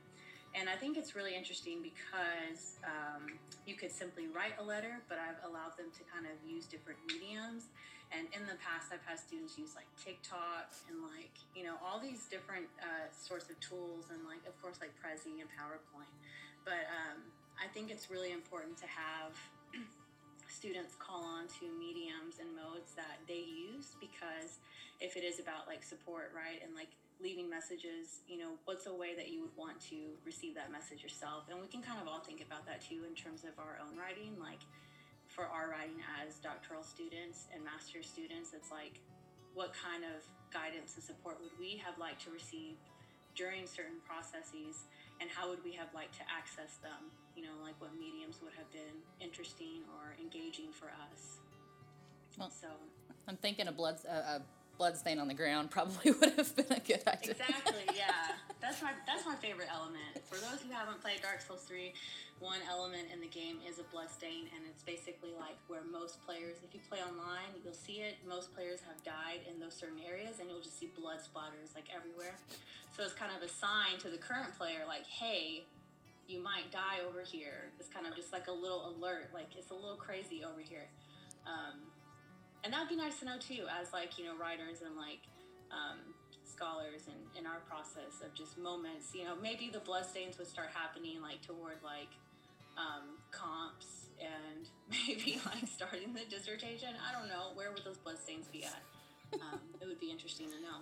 and 0.54 0.66
I 0.69 0.75
think 0.75 0.99
it's 0.99 1.14
really 1.14 1.35
interesting 1.38 1.78
because 1.78 2.83
um, 2.83 3.38
you 3.66 3.78
could 3.78 3.92
simply 3.92 4.26
write 4.26 4.59
a 4.59 4.64
letter, 4.64 4.99
but 5.07 5.19
I've 5.19 5.38
allowed 5.47 5.78
them 5.78 5.95
to 5.95 6.02
kind 6.11 6.26
of 6.26 6.35
use 6.42 6.66
different 6.66 6.99
mediums. 7.07 7.71
And 8.11 8.26
in 8.35 8.42
the 8.50 8.59
past, 8.59 8.90
I've 8.90 9.07
had 9.07 9.23
students 9.23 9.54
use 9.54 9.78
like 9.78 9.87
TikTok 9.95 10.75
and 10.90 11.07
like, 11.07 11.30
you 11.54 11.62
know, 11.62 11.78
all 11.78 12.02
these 12.02 12.26
different 12.26 12.66
uh, 12.83 13.07
sorts 13.14 13.47
of 13.47 13.54
tools 13.62 14.11
and 14.11 14.26
like, 14.26 14.42
of 14.50 14.59
course, 14.59 14.83
like 14.83 14.90
Prezi 14.99 15.38
and 15.38 15.47
PowerPoint. 15.54 16.11
But 16.66 16.90
um, 16.90 17.23
I 17.60 17.68
think 17.68 17.90
it's 17.92 18.10
really 18.10 18.32
important 18.32 18.80
to 18.80 18.88
have 18.88 19.36
students 20.48 20.96
call 20.96 21.20
on 21.20 21.44
to 21.60 21.68
mediums 21.76 22.40
and 22.40 22.48
modes 22.56 22.96
that 22.96 23.20
they 23.28 23.44
use 23.44 24.00
because 24.00 24.64
if 25.00 25.16
it 25.16 25.24
is 25.24 25.40
about 25.40 25.68
like 25.68 25.84
support, 25.84 26.32
right, 26.32 26.56
and 26.64 26.72
like 26.74 26.88
leaving 27.20 27.52
messages, 27.52 28.24
you 28.24 28.40
know, 28.40 28.56
what's 28.64 28.88
a 28.88 28.94
way 28.94 29.12
that 29.12 29.28
you 29.28 29.44
would 29.44 29.56
want 29.60 29.76
to 29.92 30.16
receive 30.24 30.56
that 30.56 30.72
message 30.72 31.04
yourself? 31.04 31.52
And 31.52 31.60
we 31.60 31.68
can 31.68 31.84
kind 31.84 32.00
of 32.00 32.08
all 32.08 32.24
think 32.24 32.40
about 32.40 32.64
that 32.64 32.80
too 32.80 33.04
in 33.04 33.12
terms 33.12 33.44
of 33.44 33.52
our 33.60 33.76
own 33.84 33.92
writing. 33.92 34.40
Like 34.40 34.64
for 35.28 35.44
our 35.44 35.68
writing 35.68 36.00
as 36.24 36.40
doctoral 36.40 36.82
students 36.82 37.52
and 37.52 37.60
master's 37.60 38.08
students, 38.08 38.56
it's 38.56 38.72
like, 38.72 39.04
what 39.52 39.76
kind 39.76 40.04
of 40.04 40.24
guidance 40.48 40.96
and 40.96 41.04
support 41.04 41.36
would 41.42 41.52
we 41.60 41.76
have 41.84 41.98
liked 41.98 42.24
to 42.24 42.30
receive 42.30 42.80
during 43.36 43.66
certain 43.68 44.00
processes? 44.08 44.88
And 45.20 45.28
how 45.28 45.52
would 45.52 45.60
we 45.60 45.76
have 45.76 45.92
liked 45.92 46.16
to 46.16 46.24
access 46.24 46.80
them? 46.80 47.12
You 47.40 47.49
know, 47.49 47.56
like 47.64 47.80
what 47.80 47.97
mediums 47.97 48.37
would 48.44 48.52
have 48.52 48.68
been 48.68 49.00
interesting 49.16 49.80
or 49.97 50.12
engaging 50.20 50.76
for 50.76 50.92
us. 51.09 51.40
Well, 52.37 52.52
so 52.52 52.68
I'm 53.26 53.37
thinking 53.40 53.66
a 53.66 53.73
blood, 53.73 53.97
uh, 54.04 54.40
blood 54.76 54.99
stain 54.99 55.18
on 55.18 55.28
the 55.28 55.32
ground 55.32 55.70
probably 55.76 56.12
would 56.12 56.37
have 56.37 56.54
been 56.54 56.68
a 56.68 56.80
good 56.80 57.00
idea. 57.09 57.32
Exactly, 57.40 57.88
yeah. 57.97 58.37
That's 58.61 58.82
my 58.82 58.92
that's 59.09 59.25
my 59.25 59.37
favorite 59.37 59.73
element. 59.73 60.20
For 60.28 60.37
those 60.37 60.61
who 60.61 60.68
haven't 60.68 61.00
played 61.00 61.25
Dark 61.25 61.40
Souls 61.40 61.64
3, 61.64 61.94
one 62.44 62.61
element 62.68 63.09
in 63.09 63.25
the 63.25 63.32
game 63.32 63.56
is 63.64 63.80
a 63.80 63.88
blood 63.88 64.12
stain 64.12 64.52
and 64.52 64.61
it's 64.68 64.85
basically 64.85 65.32
like 65.32 65.56
where 65.64 65.80
most 65.80 66.20
players 66.28 66.61
if 66.61 66.76
you 66.76 66.80
play 66.92 67.00
online, 67.00 67.56
you'll 67.64 67.73
see 67.73 68.04
it, 68.04 68.20
most 68.28 68.52
players 68.52 68.85
have 68.85 69.00
died 69.00 69.49
in 69.49 69.56
those 69.64 69.73
certain 69.73 70.04
areas 70.04 70.44
and 70.44 70.52
you'll 70.52 70.61
just 70.61 70.76
see 70.76 70.92
blood 70.92 71.25
splatters 71.25 71.73
like 71.73 71.88
everywhere. 71.88 72.37
So 72.92 73.00
it's 73.00 73.16
kind 73.16 73.32
of 73.32 73.40
a 73.40 73.49
sign 73.49 73.97
to 74.04 74.12
the 74.12 74.20
current 74.20 74.52
player 74.61 74.85
like, 74.85 75.09
"Hey, 75.09 75.64
you 76.30 76.42
might 76.42 76.70
die 76.70 77.02
over 77.06 77.22
here." 77.22 77.72
It's 77.78 77.88
kind 77.88 78.06
of 78.06 78.14
just 78.14 78.32
like 78.32 78.49
a 78.49 78.52
little 78.52 78.94
alert, 78.94 79.30
like 79.34 79.56
it's 79.56 79.70
a 79.70 79.75
little 79.75 79.96
crazy 79.96 80.44
over 80.44 80.60
here. 80.60 80.88
Um, 81.46 81.80
and 82.62 82.72
that'd 82.72 82.88
be 82.88 82.96
nice 82.96 83.18
to 83.20 83.25
know 83.25 83.38
too, 83.38 83.66
as 83.80 83.92
like 83.92 84.18
you 84.18 84.25
know 84.25 84.37
writers 84.37 84.82
and 84.84 84.96
like 84.96 85.26
um, 85.70 85.99
scholars 86.44 87.08
and 87.08 87.18
in 87.38 87.46
our 87.46 87.60
process 87.68 88.20
of 88.25 88.34
just 88.34 88.58
moments. 88.58 89.14
You 89.14 89.25
know, 89.25 89.34
maybe 89.40 89.70
the 89.72 89.80
bloodstains 89.80 90.38
would 90.38 90.49
start 90.49 90.68
happening 90.75 91.22
like 91.22 91.42
toward 91.42 91.82
like 91.82 92.12
um, 92.76 93.18
comps 93.30 94.08
and 94.20 94.68
maybe 94.90 95.40
like 95.46 95.66
starting 95.66 96.12
the 96.12 96.25
dissertation. 96.28 96.90
I 97.00 97.12
don't 97.18 97.28
know 97.28 97.52
where 97.54 97.70
would 97.72 97.84
those 97.84 97.99
bloodstains 97.99 98.46
be 98.49 98.64
at. 98.64 98.82
Um, 99.34 99.60
it 99.80 99.87
would 99.87 100.00
be 100.00 100.10
interesting 100.10 100.46
to 100.46 100.60
know. 100.60 100.78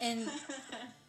And 0.00 0.28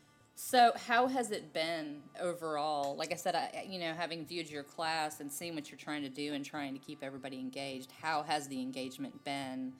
so, 0.43 0.71
how 0.87 1.05
has 1.05 1.29
it 1.29 1.53
been 1.53 2.01
overall? 2.19 2.95
Like 2.95 3.11
I 3.11 3.15
said, 3.15 3.35
I, 3.35 3.63
you 3.69 3.79
know, 3.79 3.93
having 3.93 4.25
viewed 4.25 4.49
your 4.49 4.63
class 4.63 5.19
and 5.19 5.31
seeing 5.31 5.53
what 5.53 5.69
you're 5.69 5.77
trying 5.77 6.01
to 6.01 6.09
do 6.09 6.33
and 6.33 6.43
trying 6.43 6.73
to 6.73 6.79
keep 6.79 7.03
everybody 7.03 7.39
engaged, 7.39 7.91
how 8.01 8.23
has 8.23 8.47
the 8.47 8.59
engagement 8.59 9.23
been 9.23 9.73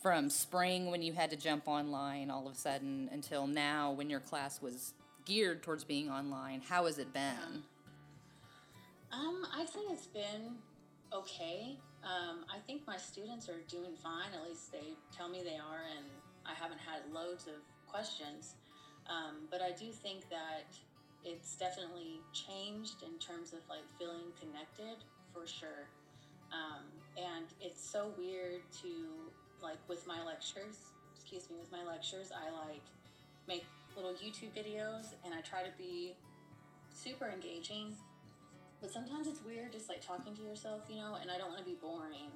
from 0.00 0.30
spring 0.30 0.92
when 0.92 1.02
you 1.02 1.12
had 1.12 1.30
to 1.30 1.36
jump 1.36 1.66
online 1.66 2.30
all 2.30 2.46
of 2.46 2.54
a 2.54 2.56
sudden 2.56 3.08
until 3.10 3.48
now 3.48 3.90
when 3.90 4.08
your 4.08 4.20
class 4.20 4.62
was 4.62 4.94
geared 5.24 5.64
towards 5.64 5.82
being 5.82 6.08
online? 6.08 6.62
How 6.66 6.86
has 6.86 6.98
it 6.98 7.12
been? 7.12 7.64
Um, 9.10 9.44
I 9.52 9.64
think 9.64 9.90
it's 9.90 10.06
been 10.06 10.54
okay. 11.12 11.76
Um, 12.04 12.44
I 12.54 12.58
think 12.68 12.86
my 12.86 12.98
students 12.98 13.48
are 13.48 13.60
doing 13.68 13.96
fine. 14.00 14.28
At 14.32 14.48
least 14.48 14.70
they 14.70 14.94
tell 15.14 15.28
me 15.28 15.42
they 15.42 15.56
are, 15.56 15.82
and 15.96 16.06
I 16.46 16.54
haven't 16.54 16.78
had 16.78 17.00
loads 17.12 17.48
of 17.48 17.54
questions. 17.88 18.54
Um, 19.08 19.46
but 19.50 19.62
I 19.62 19.70
do 19.70 19.92
think 19.92 20.28
that 20.30 20.66
it's 21.24 21.56
definitely 21.56 22.20
changed 22.32 23.02
in 23.02 23.18
terms 23.18 23.52
of 23.52 23.60
like 23.68 23.86
feeling 23.98 24.30
connected 24.40 25.02
for 25.32 25.46
sure. 25.46 25.90
Um, 26.52 26.86
and 27.16 27.46
it's 27.60 27.82
so 27.82 28.12
weird 28.16 28.62
to 28.82 28.88
like 29.62 29.78
with 29.88 30.06
my 30.06 30.22
lectures, 30.24 30.94
excuse 31.14 31.50
me, 31.50 31.56
with 31.58 31.72
my 31.72 31.82
lectures, 31.82 32.30
I 32.30 32.50
like 32.68 32.84
make 33.48 33.64
little 33.96 34.12
YouTube 34.12 34.52
videos 34.54 35.14
and 35.24 35.34
I 35.34 35.40
try 35.40 35.62
to 35.62 35.72
be 35.78 36.14
super 36.94 37.26
engaging. 37.26 37.94
But 38.80 38.92
sometimes 38.92 39.26
it's 39.26 39.42
weird 39.42 39.72
just 39.72 39.88
like 39.88 40.04
talking 40.04 40.34
to 40.36 40.42
yourself, 40.42 40.82
you 40.88 40.96
know, 40.96 41.16
and 41.20 41.30
I 41.30 41.38
don't 41.38 41.48
want 41.48 41.64
to 41.64 41.68
be 41.68 41.76
boring. 41.80 42.30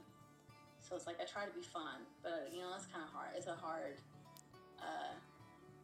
So 0.80 0.96
it's 0.96 1.06
like 1.06 1.20
I 1.20 1.24
try 1.24 1.44
to 1.44 1.52
be 1.52 1.62
fun, 1.62 2.02
but 2.22 2.50
you 2.52 2.60
know, 2.60 2.70
that's 2.72 2.86
kind 2.86 3.04
of 3.04 3.12
hard. 3.12 3.30
It's 3.36 3.46
a 3.46 3.54
hard 3.54 4.00
uh, 4.80 5.14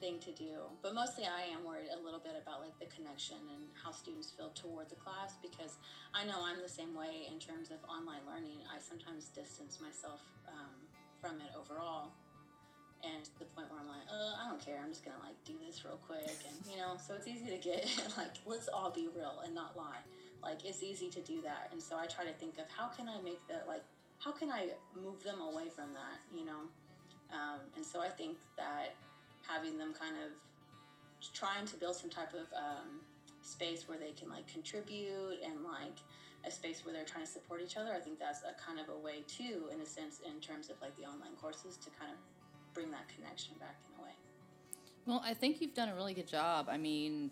thing 0.00 0.18
to 0.20 0.32
do. 0.32 0.68
But 0.82 0.94
mostly 0.94 1.24
I 1.24 1.48
am 1.52 1.64
worried 1.64 1.88
a 1.92 2.00
little 2.00 2.20
bit 2.20 2.36
about 2.40 2.60
like 2.60 2.76
the 2.78 2.86
connection 2.92 3.40
and 3.52 3.64
how 3.72 3.90
students 3.90 4.30
feel 4.30 4.50
toward 4.54 4.88
the 4.88 4.96
class 4.96 5.36
because 5.40 5.78
I 6.14 6.24
know 6.24 6.38
I'm 6.40 6.60
the 6.60 6.68
same 6.68 6.94
way 6.94 7.28
in 7.30 7.38
terms 7.38 7.70
of 7.70 7.78
online 7.88 8.24
learning. 8.28 8.64
I 8.68 8.78
sometimes 8.78 9.28
distance 9.32 9.80
myself 9.80 10.20
um, 10.48 10.76
from 11.20 11.40
it 11.40 11.52
overall. 11.56 12.12
And 13.04 13.22
to 13.24 13.38
the 13.38 13.44
point 13.52 13.70
where 13.70 13.78
I'm 13.78 13.88
like, 13.88 14.08
oh, 14.10 14.34
I 14.40 14.48
don't 14.48 14.58
care. 14.58 14.80
I'm 14.82 14.90
just 14.90 15.04
gonna 15.04 15.20
like 15.22 15.36
do 15.44 15.52
this 15.60 15.84
real 15.84 16.00
quick, 16.08 16.32
and 16.48 16.56
you 16.64 16.80
know, 16.80 16.96
so 16.96 17.14
it's 17.14 17.28
easy 17.28 17.52
to 17.52 17.60
get 17.60 17.84
like, 18.16 18.40
let's 18.46 18.68
all 18.68 18.90
be 18.90 19.06
real 19.14 19.44
and 19.44 19.54
not 19.54 19.76
lie. 19.76 20.00
Like 20.42 20.64
it's 20.64 20.82
easy 20.82 21.08
to 21.10 21.20
do 21.20 21.42
that, 21.42 21.68
and 21.72 21.80
so 21.80 21.96
I 21.96 22.06
try 22.06 22.24
to 22.24 22.32
think 22.32 22.58
of 22.58 22.64
how 22.72 22.88
can 22.88 23.06
I 23.06 23.20
make 23.22 23.38
that 23.48 23.68
like, 23.68 23.84
how 24.18 24.32
can 24.32 24.50
I 24.50 24.70
move 24.96 25.22
them 25.22 25.40
away 25.40 25.68
from 25.68 25.92
that, 25.92 26.18
you 26.34 26.46
know? 26.46 26.66
Um, 27.30 27.60
and 27.76 27.84
so 27.84 28.00
I 28.00 28.08
think 28.08 28.38
that 28.56 28.94
having 29.48 29.78
them 29.78 29.92
kind 29.92 30.16
of 30.16 30.32
trying 31.32 31.66
to 31.66 31.76
build 31.76 31.96
some 31.96 32.10
type 32.10 32.34
of 32.34 32.46
um, 32.54 33.00
space 33.42 33.88
where 33.88 33.98
they 33.98 34.12
can 34.12 34.28
like 34.28 34.46
contribute 34.46 35.38
and 35.44 35.64
like 35.64 35.98
a 36.46 36.50
space 36.50 36.84
where 36.84 36.92
they're 36.92 37.04
trying 37.04 37.24
to 37.24 37.30
support 37.30 37.60
each 37.62 37.76
other. 37.76 37.92
I 37.92 38.00
think 38.00 38.18
that's 38.18 38.42
a 38.42 38.54
kind 38.60 38.78
of 38.78 38.88
a 38.88 38.98
way 38.98 39.24
too, 39.26 39.68
in 39.72 39.80
a 39.80 39.86
sense, 39.86 40.20
in 40.24 40.40
terms 40.40 40.70
of 40.70 40.80
like 40.80 40.96
the 40.96 41.04
online 41.04 41.34
courses 41.40 41.76
to 41.78 41.90
kind 41.98 42.12
of 42.12 42.18
bring 42.74 42.90
that 42.90 43.08
connection 43.08 43.54
back 43.58 43.76
in 43.88 44.00
a 44.00 44.04
way. 44.04 44.14
Well, 45.06 45.22
I 45.24 45.34
think 45.34 45.60
you've 45.60 45.74
done 45.74 45.88
a 45.88 45.94
really 45.94 46.14
good 46.14 46.28
job. 46.28 46.68
I 46.70 46.76
mean, 46.76 47.30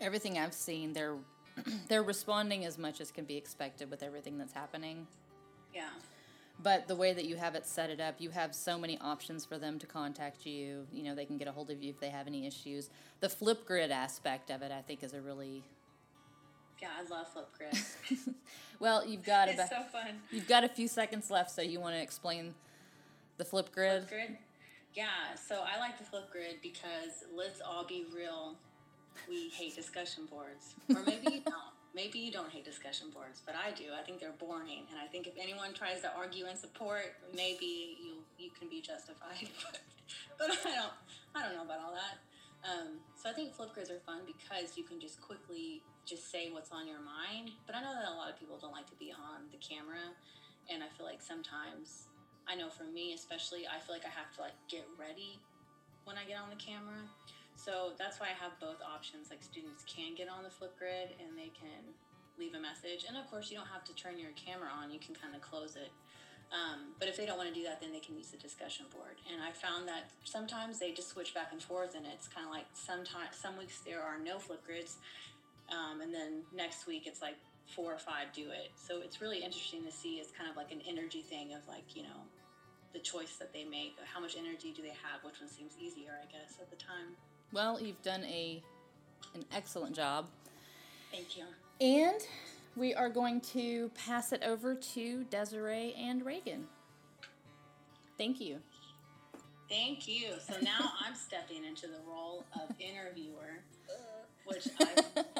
everything 0.00 0.38
I've 0.38 0.54
seen, 0.54 0.92
they're 0.92 1.16
they're 1.88 2.02
responding 2.02 2.64
as 2.64 2.78
much 2.78 3.00
as 3.00 3.10
can 3.10 3.24
be 3.24 3.36
expected 3.36 3.90
with 3.90 4.02
everything 4.02 4.38
that's 4.38 4.52
happening. 4.52 5.06
Yeah. 5.74 5.88
But 6.60 6.88
the 6.88 6.96
way 6.96 7.12
that 7.12 7.24
you 7.24 7.36
have 7.36 7.54
it 7.54 7.66
set 7.66 7.88
it 7.88 8.00
up, 8.00 8.16
you 8.18 8.30
have 8.30 8.52
so 8.54 8.76
many 8.76 8.98
options 8.98 9.44
for 9.44 9.58
them 9.58 9.78
to 9.78 9.86
contact 9.86 10.44
you. 10.44 10.86
You 10.92 11.04
know, 11.04 11.14
they 11.14 11.24
can 11.24 11.38
get 11.38 11.46
a 11.46 11.52
hold 11.52 11.70
of 11.70 11.80
you 11.80 11.90
if 11.90 12.00
they 12.00 12.10
have 12.10 12.26
any 12.26 12.46
issues. 12.46 12.90
The 13.20 13.28
Flipgrid 13.28 13.90
aspect 13.90 14.50
of 14.50 14.62
it, 14.62 14.72
I 14.72 14.82
think, 14.82 15.04
is 15.04 15.14
a 15.14 15.20
really 15.20 15.62
yeah, 16.80 16.88
I 16.96 17.08
love 17.12 17.26
Flipgrid. 17.34 18.34
well, 18.78 19.06
you've 19.06 19.24
got 19.24 19.48
it's 19.48 19.68
so 19.68 19.82
fun. 19.90 20.20
You've 20.30 20.48
got 20.48 20.64
a 20.64 20.68
few 20.68 20.88
seconds 20.88 21.30
left, 21.30 21.50
so 21.50 21.62
you 21.62 21.80
want 21.80 21.96
to 21.96 22.02
explain 22.02 22.54
the 23.36 23.44
Flipgrid? 23.44 24.08
Flipgrid. 24.08 24.36
Yeah, 24.94 25.06
so 25.34 25.64
I 25.64 25.78
like 25.78 25.98
the 25.98 26.04
Flipgrid 26.04 26.62
because 26.62 27.24
let's 27.36 27.60
all 27.60 27.84
be 27.84 28.06
real. 28.14 28.54
We 29.28 29.48
hate 29.48 29.74
discussion 29.74 30.26
boards, 30.30 30.74
or 30.88 31.02
maybe 31.04 31.34
you 31.34 31.40
don't. 31.44 31.77
Maybe 31.94 32.18
you 32.18 32.30
don't 32.30 32.50
hate 32.50 32.64
discussion 32.64 33.08
boards, 33.10 33.42
but 33.44 33.54
I 33.56 33.72
do. 33.72 33.90
I 33.98 34.02
think 34.02 34.20
they're 34.20 34.36
boring, 34.38 34.84
and 34.90 35.00
I 35.02 35.06
think 35.06 35.26
if 35.26 35.34
anyone 35.40 35.72
tries 35.72 36.00
to 36.02 36.12
argue 36.14 36.46
and 36.46 36.56
support, 36.58 37.16
maybe 37.34 37.96
you 37.98 38.20
you 38.38 38.50
can 38.58 38.68
be 38.68 38.80
justified. 38.80 39.48
but, 39.64 39.80
but 40.38 40.50
I 40.50 40.74
don't. 40.74 40.94
I 41.34 41.42
don't 41.44 41.56
know 41.56 41.64
about 41.64 41.80
all 41.80 41.94
that. 41.94 42.20
Um, 42.64 42.98
so 43.14 43.30
I 43.30 43.32
think 43.32 43.54
Flipgrids 43.54 43.90
are 43.90 44.02
fun 44.02 44.26
because 44.26 44.76
you 44.76 44.82
can 44.82 45.00
just 45.00 45.20
quickly 45.22 45.82
just 46.04 46.30
say 46.30 46.50
what's 46.50 46.72
on 46.72 46.88
your 46.88 47.00
mind. 47.00 47.52
But 47.66 47.76
I 47.76 47.80
know 47.80 47.94
that 47.94 48.10
a 48.10 48.16
lot 48.16 48.30
of 48.30 48.38
people 48.38 48.58
don't 48.60 48.72
like 48.72 48.88
to 48.90 48.96
be 48.96 49.12
on 49.12 49.48
the 49.52 49.58
camera, 49.58 50.12
and 50.68 50.82
I 50.82 50.88
feel 50.96 51.06
like 51.06 51.22
sometimes 51.22 52.08
I 52.48 52.54
know 52.54 52.70
for 52.70 52.84
me 52.84 53.12
especially, 53.12 53.68
I 53.68 53.78
feel 53.80 53.94
like 53.94 54.08
I 54.08 54.12
have 54.12 54.32
to 54.36 54.40
like 54.40 54.56
get 54.68 54.88
ready 54.98 55.38
when 56.04 56.16
I 56.16 56.24
get 56.24 56.40
on 56.40 56.48
the 56.48 56.56
camera. 56.56 57.04
So 57.58 57.98
that's 57.98 58.22
why 58.22 58.30
I 58.30 58.36
have 58.38 58.54
both 58.62 58.78
options. 58.78 59.34
Like 59.34 59.42
students 59.42 59.82
can 59.90 60.14
get 60.14 60.30
on 60.30 60.46
the 60.46 60.52
Flipgrid 60.54 61.10
and 61.18 61.34
they 61.34 61.50
can 61.50 61.82
leave 62.38 62.54
a 62.54 62.62
message, 62.62 63.02
and 63.02 63.18
of 63.18 63.26
course 63.26 63.50
you 63.50 63.58
don't 63.58 63.66
have 63.66 63.82
to 63.82 63.94
turn 63.98 64.14
your 64.14 64.30
camera 64.38 64.70
on. 64.70 64.94
You 64.94 65.02
can 65.02 65.10
kind 65.18 65.34
of 65.34 65.42
close 65.42 65.74
it 65.74 65.90
um, 66.48 66.96
but 66.98 67.08
if 67.08 67.16
they 67.16 67.26
don't 67.26 67.36
want 67.36 67.52
to 67.52 67.54
do 67.54 67.64
that, 67.64 67.80
then 67.80 67.92
they 67.92 68.00
can 68.00 68.16
use 68.16 68.28
the 68.28 68.38
discussion 68.38 68.86
board. 68.94 69.20
And 69.30 69.42
I 69.42 69.52
found 69.52 69.86
that 69.88 70.08
sometimes 70.24 70.78
they 70.78 70.92
just 70.92 71.08
switch 71.10 71.34
back 71.34 71.52
and 71.52 71.60
forth, 71.60 71.94
and 71.94 72.06
it's 72.06 72.26
kind 72.26 72.46
of 72.46 72.52
like 72.52 72.64
sometimes 72.72 73.36
some 73.36 73.58
weeks 73.58 73.80
there 73.84 74.00
are 74.00 74.18
no 74.18 74.38
Flipgrids, 74.38 74.96
um, 75.68 76.00
and 76.00 76.12
then 76.12 76.40
next 76.54 76.86
week 76.86 77.04
it's 77.04 77.20
like 77.20 77.36
four 77.66 77.92
or 77.92 77.98
five 77.98 78.32
do 78.32 78.48
it. 78.48 78.72
So 78.76 79.02
it's 79.04 79.20
really 79.20 79.44
interesting 79.44 79.84
to 79.84 79.92
see. 79.92 80.16
It's 80.16 80.32
kind 80.32 80.48
of 80.48 80.56
like 80.56 80.72
an 80.72 80.80
energy 80.88 81.20
thing 81.20 81.52
of 81.52 81.60
like 81.68 81.94
you 81.94 82.02
know 82.02 82.24
the 82.94 83.00
choice 83.00 83.36
that 83.36 83.52
they 83.52 83.64
make. 83.64 83.96
How 84.08 84.20
much 84.20 84.34
energy 84.38 84.72
do 84.72 84.80
they 84.80 84.96
have? 85.04 85.20
Which 85.20 85.40
one 85.40 85.50
seems 85.50 85.76
easier, 85.76 86.16
I 86.16 86.24
guess, 86.32 86.56
at 86.60 86.70
the 86.70 86.80
time. 86.80 87.12
Well, 87.52 87.80
you've 87.80 88.02
done 88.02 88.24
a 88.24 88.62
an 89.34 89.44
excellent 89.54 89.94
job. 89.94 90.26
Thank 91.12 91.36
you. 91.36 91.44
And 91.80 92.20
we 92.76 92.94
are 92.94 93.08
going 93.08 93.40
to 93.40 93.90
pass 93.90 94.32
it 94.32 94.42
over 94.42 94.74
to 94.74 95.24
Desiree 95.24 95.94
and 95.98 96.24
Reagan. 96.24 96.66
Thank 98.16 98.40
you. 98.40 98.58
Thank 99.68 100.08
you. 100.08 100.28
So 100.46 100.54
now 100.62 100.92
I'm 101.04 101.14
stepping 101.14 101.64
into 101.64 101.86
the 101.86 102.00
role 102.08 102.44
of 102.54 102.74
interviewer, 102.80 103.60
which 104.46 104.68
I, 104.80 104.88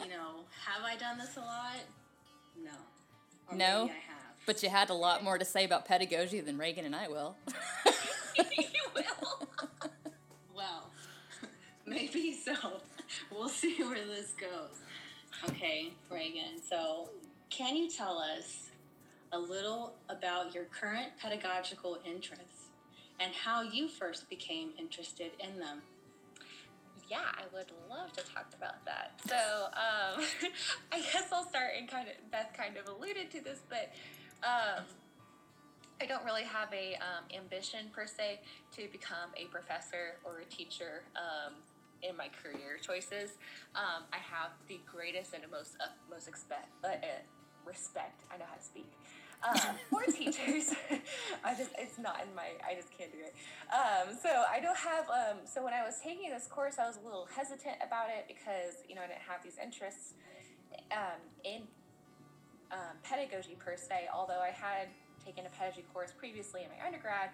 you 0.02 0.10
know, 0.10 0.44
have 0.64 0.84
I 0.84 0.96
done 0.96 1.18
this 1.18 1.36
a 1.36 1.40
lot? 1.40 1.76
No. 2.62 2.70
Or 3.50 3.56
no. 3.56 3.84
I 3.84 3.88
have. 3.88 4.18
But 4.46 4.62
you 4.62 4.68
had 4.68 4.90
a 4.90 4.94
lot 4.94 5.22
more 5.24 5.38
to 5.38 5.44
say 5.44 5.64
about 5.64 5.84
pedagogy 5.86 6.40
than 6.40 6.56
Reagan 6.58 6.84
and 6.84 6.96
I 6.96 7.08
will. 7.08 7.36
you 8.36 8.44
will. 8.94 9.47
Maybe 11.88 12.32
so. 12.44 12.54
We'll 13.30 13.48
see 13.48 13.76
where 13.82 14.06
this 14.06 14.32
goes. 14.38 14.80
Okay, 15.48 15.92
Reagan. 16.10 16.60
So 16.68 17.10
can 17.50 17.76
you 17.76 17.90
tell 17.90 18.18
us 18.18 18.70
a 19.32 19.38
little 19.38 19.94
about 20.08 20.54
your 20.54 20.64
current 20.64 21.08
pedagogical 21.20 21.98
interests 22.04 22.68
and 23.20 23.32
how 23.34 23.62
you 23.62 23.88
first 23.88 24.28
became 24.28 24.70
interested 24.78 25.32
in 25.40 25.58
them? 25.58 25.82
Yeah, 27.08 27.24
I 27.34 27.44
would 27.54 27.72
love 27.88 28.12
to 28.12 28.22
talk 28.34 28.52
about 28.54 28.84
that. 28.84 29.12
So, 29.26 29.34
um, 29.34 30.24
I 30.92 31.00
guess 31.00 31.32
I'll 31.32 31.48
start 31.48 31.70
and 31.78 31.88
kind 31.88 32.08
of, 32.08 32.30
Beth 32.30 32.50
kind 32.54 32.76
of 32.76 32.86
alluded 32.86 33.30
to 33.30 33.40
this, 33.40 33.60
but 33.70 33.90
um, 34.42 34.84
I 36.00 36.06
don't 36.06 36.24
really 36.24 36.44
have 36.44 36.72
a 36.72 36.94
um, 36.96 37.24
ambition 37.34 37.86
per 37.92 38.06
se 38.06 38.40
to 38.76 38.88
become 38.92 39.30
a 39.36 39.46
professor 39.46 40.16
or 40.22 40.40
a 40.40 40.44
teacher 40.44 41.02
um, 41.16 41.54
in 42.02 42.16
my 42.16 42.28
career 42.42 42.78
choices. 42.80 43.38
Um, 43.74 44.04
I 44.12 44.18
have 44.18 44.52
the 44.68 44.80
greatest 44.86 45.34
and 45.34 45.42
most 45.50 45.76
uh, 45.80 45.88
most 46.10 46.28
expect 46.28 46.68
uh, 46.84 46.90
respect. 47.64 48.22
I 48.32 48.38
know 48.38 48.44
how 48.48 48.56
to 48.56 48.62
speak. 48.62 48.90
Um, 49.42 49.76
for 49.90 50.02
teachers, 50.10 50.74
I 51.44 51.54
just 51.54 51.70
it's 51.78 51.98
not 51.98 52.22
in 52.22 52.34
my 52.34 52.58
I 52.66 52.74
just 52.74 52.90
can't 52.96 53.12
do 53.12 53.18
it. 53.18 53.34
Um, 53.70 54.14
so 54.14 54.44
I 54.50 54.60
don't 54.60 54.76
have 54.76 55.06
um, 55.10 55.38
so 55.44 55.62
when 55.62 55.74
I 55.74 55.84
was 55.84 55.98
taking 56.02 56.30
this 56.30 56.46
course, 56.46 56.78
I 56.78 56.86
was 56.86 56.98
a 56.98 57.04
little 57.04 57.28
hesitant 57.34 57.76
about 57.84 58.08
it 58.10 58.26
because 58.26 58.82
you 58.88 58.94
know 58.94 59.02
I 59.02 59.06
didn't 59.06 59.26
have 59.26 59.42
these 59.42 59.58
interests 59.62 60.14
um, 60.92 61.20
in 61.44 61.62
um, 62.72 62.98
pedagogy 63.02 63.56
per 63.58 63.76
se. 63.76 64.08
Although 64.12 64.40
I 64.40 64.50
had 64.50 64.88
taken 65.24 65.46
a 65.46 65.50
pedagogy 65.50 65.84
course 65.92 66.12
previously 66.16 66.62
in 66.62 66.70
my 66.70 66.84
undergrad 66.84 67.30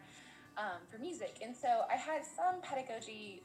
um, 0.56 0.84
for 0.90 0.98
music, 0.98 1.38
and 1.42 1.56
so 1.56 1.88
I 1.90 1.96
had 1.96 2.22
some 2.24 2.60
pedagogy 2.60 3.42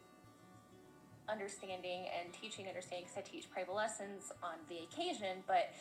understanding 1.32 2.06
and 2.20 2.34
teaching 2.34 2.68
understanding 2.68 3.06
because 3.06 3.18
I 3.18 3.30
teach 3.30 3.50
private 3.52 3.76
lessons 3.76 4.32
on 4.44 4.56
the 4.68 4.80
occasion, 4.84 5.44
but 5.48 5.72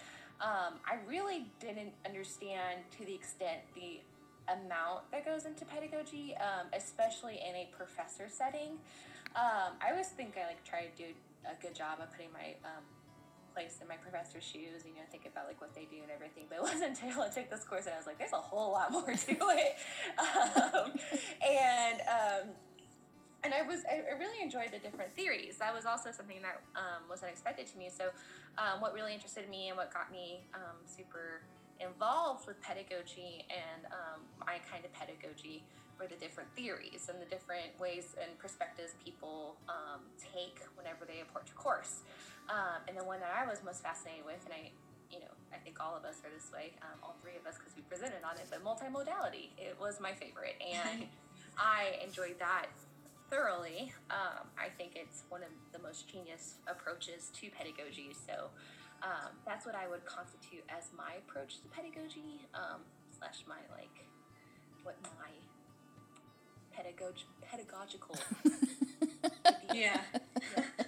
um, 0.40 0.78
I 0.87 0.98
really 1.08 1.46
didn't 1.61 1.92
understand 2.06 2.80
to 2.98 3.04
the 3.04 3.14
extent 3.14 3.61
the 3.74 4.00
amount 4.48 5.11
that 5.12 5.24
goes 5.24 5.44
into 5.44 5.64
pedagogy, 5.64 6.34
um, 6.40 6.68
especially 6.72 7.40
in 7.42 7.54
a 7.56 7.68
professor 7.76 8.28
setting. 8.28 8.78
Um, 9.37 9.76
I 9.82 9.90
always 9.90 10.08
think 10.08 10.37
I 10.37 10.46
like 10.46 10.64
try 10.64 10.87
to 10.87 10.92
do 10.96 11.11
a 11.44 11.61
good 11.61 11.74
job 11.74 11.98
of 12.00 12.11
putting 12.12 12.32
my 12.32 12.56
um, 12.64 12.84
place 13.58 13.78
in 13.82 13.88
my 13.88 13.96
professor's 13.96 14.44
shoes, 14.44 14.87
you 14.87 14.94
know, 14.94 15.06
think 15.11 15.26
about 15.26 15.46
like 15.46 15.61
what 15.61 15.74
they 15.74 15.87
do 15.90 16.02
and 16.02 16.11
everything. 16.14 16.44
But 16.48 16.58
it 16.58 16.62
wasn't 16.70 16.98
until 17.02 17.22
I 17.22 17.28
took 17.28 17.50
this 17.50 17.64
course 17.64 17.87
and 17.87 17.94
I 17.94 17.98
was 17.98 18.06
like, 18.06 18.18
there's 18.18 18.32
a 18.32 18.37
whole 18.37 18.72
lot 18.72 18.92
more 18.92 19.06
to 19.06 19.37
it. 19.58 19.74
Um, 20.18 20.92
and 21.42 22.00
um, 22.02 22.48
and 23.44 23.55
I 23.55 23.62
was 23.62 23.83
I 23.87 24.03
really 24.18 24.42
enjoyed 24.42 24.72
the 24.72 24.79
different 24.79 25.14
theories. 25.14 25.59
That 25.59 25.74
was 25.74 25.87
also 25.87 26.11
something 26.11 26.42
that 26.42 26.61
um, 26.74 27.09
was 27.09 27.22
unexpected 27.22 27.66
to 27.68 27.79
me. 27.79 27.90
So, 27.90 28.11
um, 28.59 28.81
what 28.81 28.94
really 28.94 29.14
interested 29.14 29.48
me 29.48 29.68
and 29.68 29.77
what 29.77 29.92
got 29.92 30.11
me 30.11 30.42
um, 30.55 30.77
super 30.87 31.42
involved 31.81 32.46
with 32.46 32.61
pedagogy 32.61 33.46
and 33.46 33.87
um, 33.94 34.27
my 34.42 34.59
kind 34.66 34.85
of 34.85 34.92
pedagogy 34.92 35.62
were 35.94 36.07
the 36.07 36.18
different 36.18 36.51
theories 36.55 37.07
and 37.11 37.22
the 37.22 37.31
different 37.31 37.70
ways 37.79 38.14
and 38.18 38.37
perspectives 38.38 38.94
people 39.05 39.55
um, 39.68 40.03
take 40.18 40.59
whenever 40.74 41.07
they 41.07 41.22
approach 41.22 41.51
a 41.51 41.55
course. 41.55 42.03
Um, 42.51 42.83
and 42.88 42.96
the 42.98 43.05
one 43.05 43.20
that 43.20 43.31
I 43.31 43.46
was 43.46 43.62
most 43.62 43.83
fascinated 43.83 44.27
with, 44.27 44.42
and 44.46 44.55
I 44.55 44.70
you 45.11 45.20
know, 45.20 45.33
I 45.53 45.57
think 45.57 45.81
all 45.81 45.96
of 45.96 46.05
us 46.05 46.20
are 46.24 46.29
this 46.29 46.53
way, 46.53 46.72
um, 46.83 47.01
all 47.03 47.16
three 47.22 47.33
of 47.40 47.46
us, 47.48 47.57
because 47.57 47.72
we 47.74 47.83
presented 47.88 48.20
on 48.24 48.37
it, 48.37 48.46
but 48.51 48.61
multimodality, 48.61 49.57
it 49.57 49.77
was 49.81 50.01
my 50.01 50.12
favorite. 50.12 50.61
And 50.61 51.09
I 51.59 51.96
enjoyed 52.05 52.37
that 52.38 52.68
thoroughly. 53.30 53.92
Um, 54.10 54.48
I 54.58 54.68
think 54.76 54.92
it's 54.94 55.24
one 55.28 55.42
of 55.42 55.50
the 55.72 55.78
most 55.78 56.08
genius 56.08 56.54
approaches 56.66 57.30
to 57.40 57.50
pedagogy. 57.50 58.14
So 58.26 58.48
um, 59.02 59.30
that's 59.46 59.66
what 59.66 59.74
I 59.74 59.88
would 59.88 60.04
constitute 60.04 60.64
as 60.68 60.90
my 60.96 61.14
approach 61.26 61.60
to 61.62 61.68
pedagogy, 61.68 62.40
um, 62.54 62.80
slash 63.18 63.44
my 63.48 63.60
like 63.76 64.06
what 64.82 64.96
my 65.18 65.30
pedagog 66.74 67.14
pedagogical. 67.42 68.16
yeah. 69.74 70.00
yeah. 70.56 70.62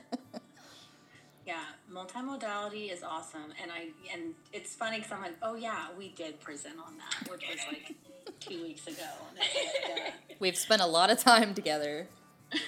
Yeah, 1.46 1.62
multimodality 1.92 2.92
is 2.92 3.03
awesome, 3.03 3.53
and 3.61 3.72
I 3.72 3.88
and 4.12 4.35
it's 4.53 4.76
funny 4.76 4.98
because 4.98 5.11
I'm 5.11 5.22
like, 5.22 5.37
oh 5.42 5.57
yeah, 5.57 5.87
we 5.98 6.11
did 6.11 6.38
present 6.38 6.76
on 6.79 6.96
that, 6.98 7.29
which 7.29 7.42
was 7.48 7.59
like 7.66 7.96
two 8.38 8.62
weeks 8.62 8.87
ago. 8.87 9.03
Like, 9.37 9.48
uh, 9.48 10.11
We've 10.38 10.57
spent 10.57 10.81
a 10.81 10.87
lot 10.87 11.11
of 11.11 11.18
time 11.18 11.55
together. 11.55 12.07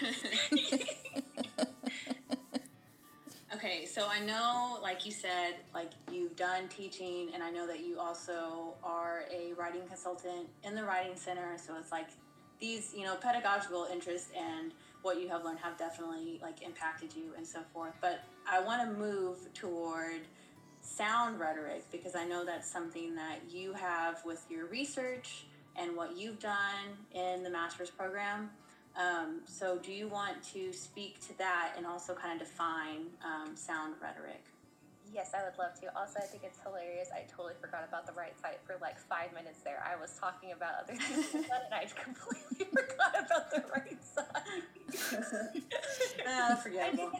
okay, 3.55 3.87
so 3.87 4.07
I 4.09 4.21
know, 4.21 4.79
like 4.83 5.05
you 5.05 5.13
said, 5.13 5.57
like 5.75 5.91
you've 6.11 6.37
done 6.37 6.69
teaching, 6.69 7.31
and 7.35 7.43
I 7.43 7.51
know 7.51 7.67
that 7.67 7.81
you 7.81 7.99
also 7.99 8.75
are 8.85 9.25
a 9.33 9.53
writing 9.55 9.83
consultant 9.89 10.49
in 10.65 10.75
the 10.75 10.85
Writing 10.85 11.17
Center. 11.17 11.57
So 11.59 11.75
it's 11.79 11.91
like 11.91 12.09
these, 12.61 12.95
you 12.97 13.05
know, 13.05 13.17
pedagogical 13.17 13.89
interests 13.93 14.31
and 14.37 14.73
what 15.03 15.21
you 15.21 15.29
have 15.29 15.45
learned 15.45 15.59
have 15.59 15.77
definitely 15.77 16.39
like 16.41 16.63
impacted 16.63 17.13
you 17.15 17.33
and 17.37 17.47
so 17.47 17.61
forth. 17.75 17.95
But 18.01 18.23
I 18.49 18.61
want 18.61 18.89
to 18.89 18.97
move 18.97 19.53
toward 19.53 20.21
sound 20.81 21.41
rhetoric 21.41 21.85
because 21.91 22.15
I 22.15 22.25
know 22.25 22.45
that's 22.45 22.71
something 22.71 23.17
that 23.17 23.41
you 23.51 23.73
have 23.73 24.25
with 24.25 24.45
your 24.49 24.67
research 24.67 25.45
and 25.77 25.97
what 25.97 26.17
you've 26.17 26.39
done 26.39 26.97
in 27.13 27.43
the 27.43 27.51
master's 27.51 27.91
program. 27.91 28.51
Um, 28.97 29.41
so, 29.47 29.79
do 29.79 29.93
you 29.93 30.09
want 30.09 30.43
to 30.53 30.73
speak 30.73 31.21
to 31.29 31.39
that 31.39 31.73
and 31.77 31.87
also 31.87 32.15
kind 32.15 32.41
of 32.41 32.47
define 32.47 33.07
um, 33.25 33.57
sound 33.57 33.95
rhetoric? 34.03 34.45
Yes, 35.13 35.33
I 35.35 35.45
would 35.45 35.59
love 35.59 35.79
to. 35.81 35.95
Also, 35.99 36.21
I 36.21 36.27
think 36.27 36.43
it's 36.43 36.59
hilarious. 36.65 37.09
I 37.15 37.25
totally 37.29 37.53
forgot 37.61 37.85
about 37.87 38.07
the 38.07 38.13
right 38.13 38.39
side 38.41 38.57
for 38.65 38.77
like 38.81 38.99
five 38.99 39.33
minutes 39.35 39.61
there. 39.61 39.85
I 39.85 40.01
was 40.01 40.17
talking 40.19 40.53
about 40.53 40.85
other 40.85 40.95
things 40.99 41.35
and 41.35 41.73
I 41.73 41.85
completely 41.85 42.67
forgot 42.73 43.27
about 43.27 43.51
the 43.51 43.65
right 43.73 44.03
side. 44.03 44.27
uh, 46.27 46.57
forgettable. 46.63 47.13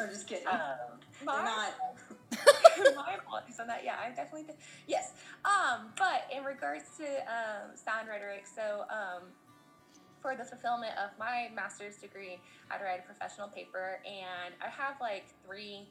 I'm 0.00 0.08
just 0.08 0.26
kidding. 0.26 0.48
Um, 0.48 0.96
my, 1.24 1.44
not. 1.44 1.74
my 2.96 3.14
apologies 3.16 3.60
on 3.60 3.66
that. 3.66 3.84
Yeah, 3.84 3.96
I 4.02 4.08
definitely 4.08 4.44
did. 4.44 4.56
Yes. 4.86 5.12
Um, 5.44 5.92
but 5.98 6.26
in 6.34 6.42
regards 6.42 6.84
to 6.98 7.04
um, 7.04 7.76
sound 7.76 8.08
rhetoric, 8.08 8.46
so 8.46 8.84
um, 8.90 9.24
for 10.24 10.34
the 10.34 10.42
fulfillment 10.42 10.92
of 10.96 11.10
my 11.18 11.50
master's 11.54 11.96
degree, 11.96 12.40
I 12.70 12.72
had 12.72 12.78
to 12.78 12.84
write 12.86 13.00
a 13.00 13.02
professional 13.02 13.46
paper, 13.46 14.00
and 14.06 14.54
I 14.64 14.70
have 14.70 14.98
like 14.98 15.26
three 15.44 15.86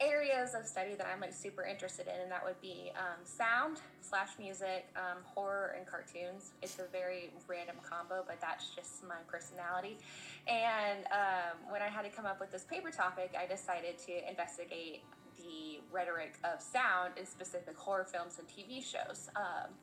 areas 0.00 0.54
of 0.54 0.64
study 0.64 0.94
that 0.94 1.08
I'm 1.12 1.20
like 1.20 1.34
super 1.34 1.64
interested 1.64 2.06
in, 2.06 2.22
and 2.22 2.30
that 2.30 2.44
would 2.44 2.60
be 2.62 2.92
um, 2.94 3.18
sound 3.24 3.80
slash 4.02 4.38
music, 4.38 4.86
um, 4.94 5.18
horror, 5.24 5.74
and 5.76 5.84
cartoons. 5.84 6.52
It's 6.62 6.78
a 6.78 6.86
very 6.92 7.32
random 7.48 7.74
combo, 7.82 8.22
but 8.24 8.40
that's 8.40 8.70
just 8.70 9.02
my 9.02 9.18
personality. 9.26 9.98
And 10.46 11.00
um, 11.10 11.72
when 11.72 11.82
I 11.82 11.88
had 11.88 12.02
to 12.02 12.08
come 12.08 12.26
up 12.26 12.38
with 12.38 12.52
this 12.52 12.62
paper 12.62 12.92
topic, 12.92 13.34
I 13.36 13.46
decided 13.46 13.98
to 14.06 14.30
investigate 14.30 15.02
the 15.38 15.80
rhetoric 15.90 16.34
of 16.44 16.62
sound 16.62 17.14
in 17.18 17.26
specific 17.26 17.76
horror 17.76 18.04
films 18.04 18.38
and 18.38 18.46
TV 18.46 18.78
shows. 18.80 19.28
Um, 19.34 19.74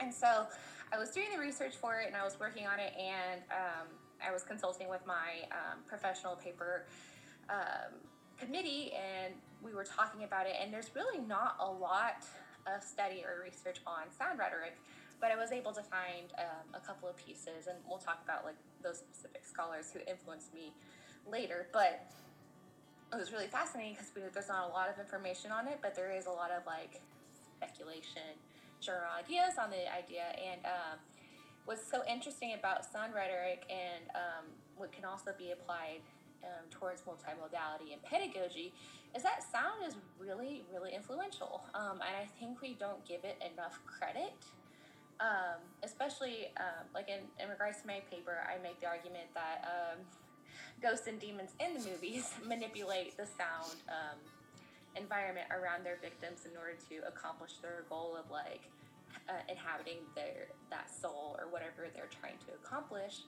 and 0.00 0.12
so 0.12 0.46
I 0.92 0.98
was 0.98 1.10
doing 1.10 1.28
the 1.32 1.38
research 1.38 1.74
for 1.76 2.00
it, 2.00 2.06
and 2.06 2.16
I 2.16 2.22
was 2.22 2.38
working 2.38 2.66
on 2.66 2.78
it, 2.78 2.92
and 2.98 3.40
um, 3.50 3.86
I 4.20 4.30
was 4.30 4.42
consulting 4.42 4.88
with 4.88 5.00
my 5.06 5.48
um, 5.50 5.78
professional 5.88 6.36
paper 6.36 6.84
committee 8.38 8.92
and 8.92 9.34
we 9.62 9.72
were 9.72 9.84
talking 9.84 10.24
about 10.24 10.46
it, 10.46 10.54
and 10.60 10.72
there's 10.72 10.90
really 10.94 11.18
not 11.18 11.56
a 11.60 11.70
lot 11.70 12.24
of 12.66 12.82
study 12.82 13.22
or 13.24 13.42
research 13.42 13.78
on 13.86 14.10
sound 14.16 14.38
rhetoric, 14.38 14.76
but 15.20 15.30
I 15.30 15.36
was 15.36 15.52
able 15.52 15.72
to 15.72 15.82
find 15.82 16.34
um, 16.38 16.74
a 16.74 16.80
couple 16.80 17.08
of 17.08 17.16
pieces, 17.16 17.68
and 17.68 17.78
we'll 17.88 18.02
talk 18.02 18.20
about 18.24 18.44
like 18.44 18.56
those 18.82 18.98
specific 18.98 19.44
scholars 19.44 19.90
who 19.92 20.00
influenced 20.10 20.52
me 20.52 20.72
later. 21.30 21.68
But 21.72 22.10
it 23.12 23.16
was 23.16 23.30
really 23.30 23.46
fascinating 23.46 23.94
because 23.94 24.10
there's 24.34 24.48
not 24.48 24.68
a 24.68 24.72
lot 24.72 24.88
of 24.88 24.98
information 24.98 25.52
on 25.52 25.68
it, 25.68 25.78
but 25.80 25.94
there 25.94 26.10
is 26.10 26.26
a 26.26 26.32
lot 26.34 26.50
of 26.50 26.66
like 26.66 27.00
speculation, 27.54 28.34
general 28.82 29.14
ideas 29.16 29.54
on 29.56 29.70
the 29.70 29.86
idea, 29.88 30.34
and 30.34 30.60
um, 30.66 30.98
what's 31.64 31.88
so 31.88 32.02
interesting 32.10 32.54
about 32.58 32.84
sound 32.84 33.14
rhetoric 33.14 33.62
and 33.70 34.04
um, 34.14 34.44
what 34.76 34.92
can 34.92 35.04
also 35.04 35.30
be 35.38 35.52
applied 35.52 36.02
um, 36.42 36.66
towards 36.70 37.02
multimodality 37.02 37.92
and 37.92 38.02
pedagogy 38.02 38.74
is 39.14 39.22
that 39.22 39.42
sound 39.42 39.86
is 39.86 39.94
really, 40.18 40.64
really 40.72 40.94
influential. 40.94 41.62
Um, 41.74 42.02
and 42.02 42.16
I 42.18 42.26
think 42.40 42.60
we 42.60 42.74
don't 42.74 43.04
give 43.06 43.24
it 43.24 43.40
enough 43.52 43.78
credit. 43.86 44.34
Um, 45.20 45.62
especially 45.84 46.50
um, 46.58 46.82
like 46.94 47.08
in, 47.08 47.20
in 47.38 47.48
regards 47.48 47.80
to 47.82 47.86
my 47.86 48.00
paper, 48.10 48.42
I 48.42 48.60
make 48.60 48.80
the 48.80 48.88
argument 48.88 49.30
that 49.34 49.62
um, 49.62 49.98
ghosts 50.82 51.06
and 51.06 51.20
demons 51.20 51.50
in 51.60 51.80
the 51.80 51.90
movies 51.90 52.32
manipulate 52.46 53.16
the 53.16 53.26
sound 53.26 53.78
environment 54.96 55.46
around 55.50 55.84
their 55.84 55.98
victims 56.00 56.44
in 56.44 56.56
order 56.56 56.76
to 56.88 57.06
accomplish 57.06 57.58
their 57.62 57.84
goal 57.88 58.16
of 58.16 58.30
like 58.30 58.68
uh, 59.28 59.42
inhabiting 59.48 59.98
their 60.14 60.48
that 60.70 60.90
soul 60.90 61.36
or 61.38 61.48
whatever 61.50 61.88
they're 61.94 62.10
trying 62.10 62.38
to 62.46 62.52
accomplish 62.54 63.22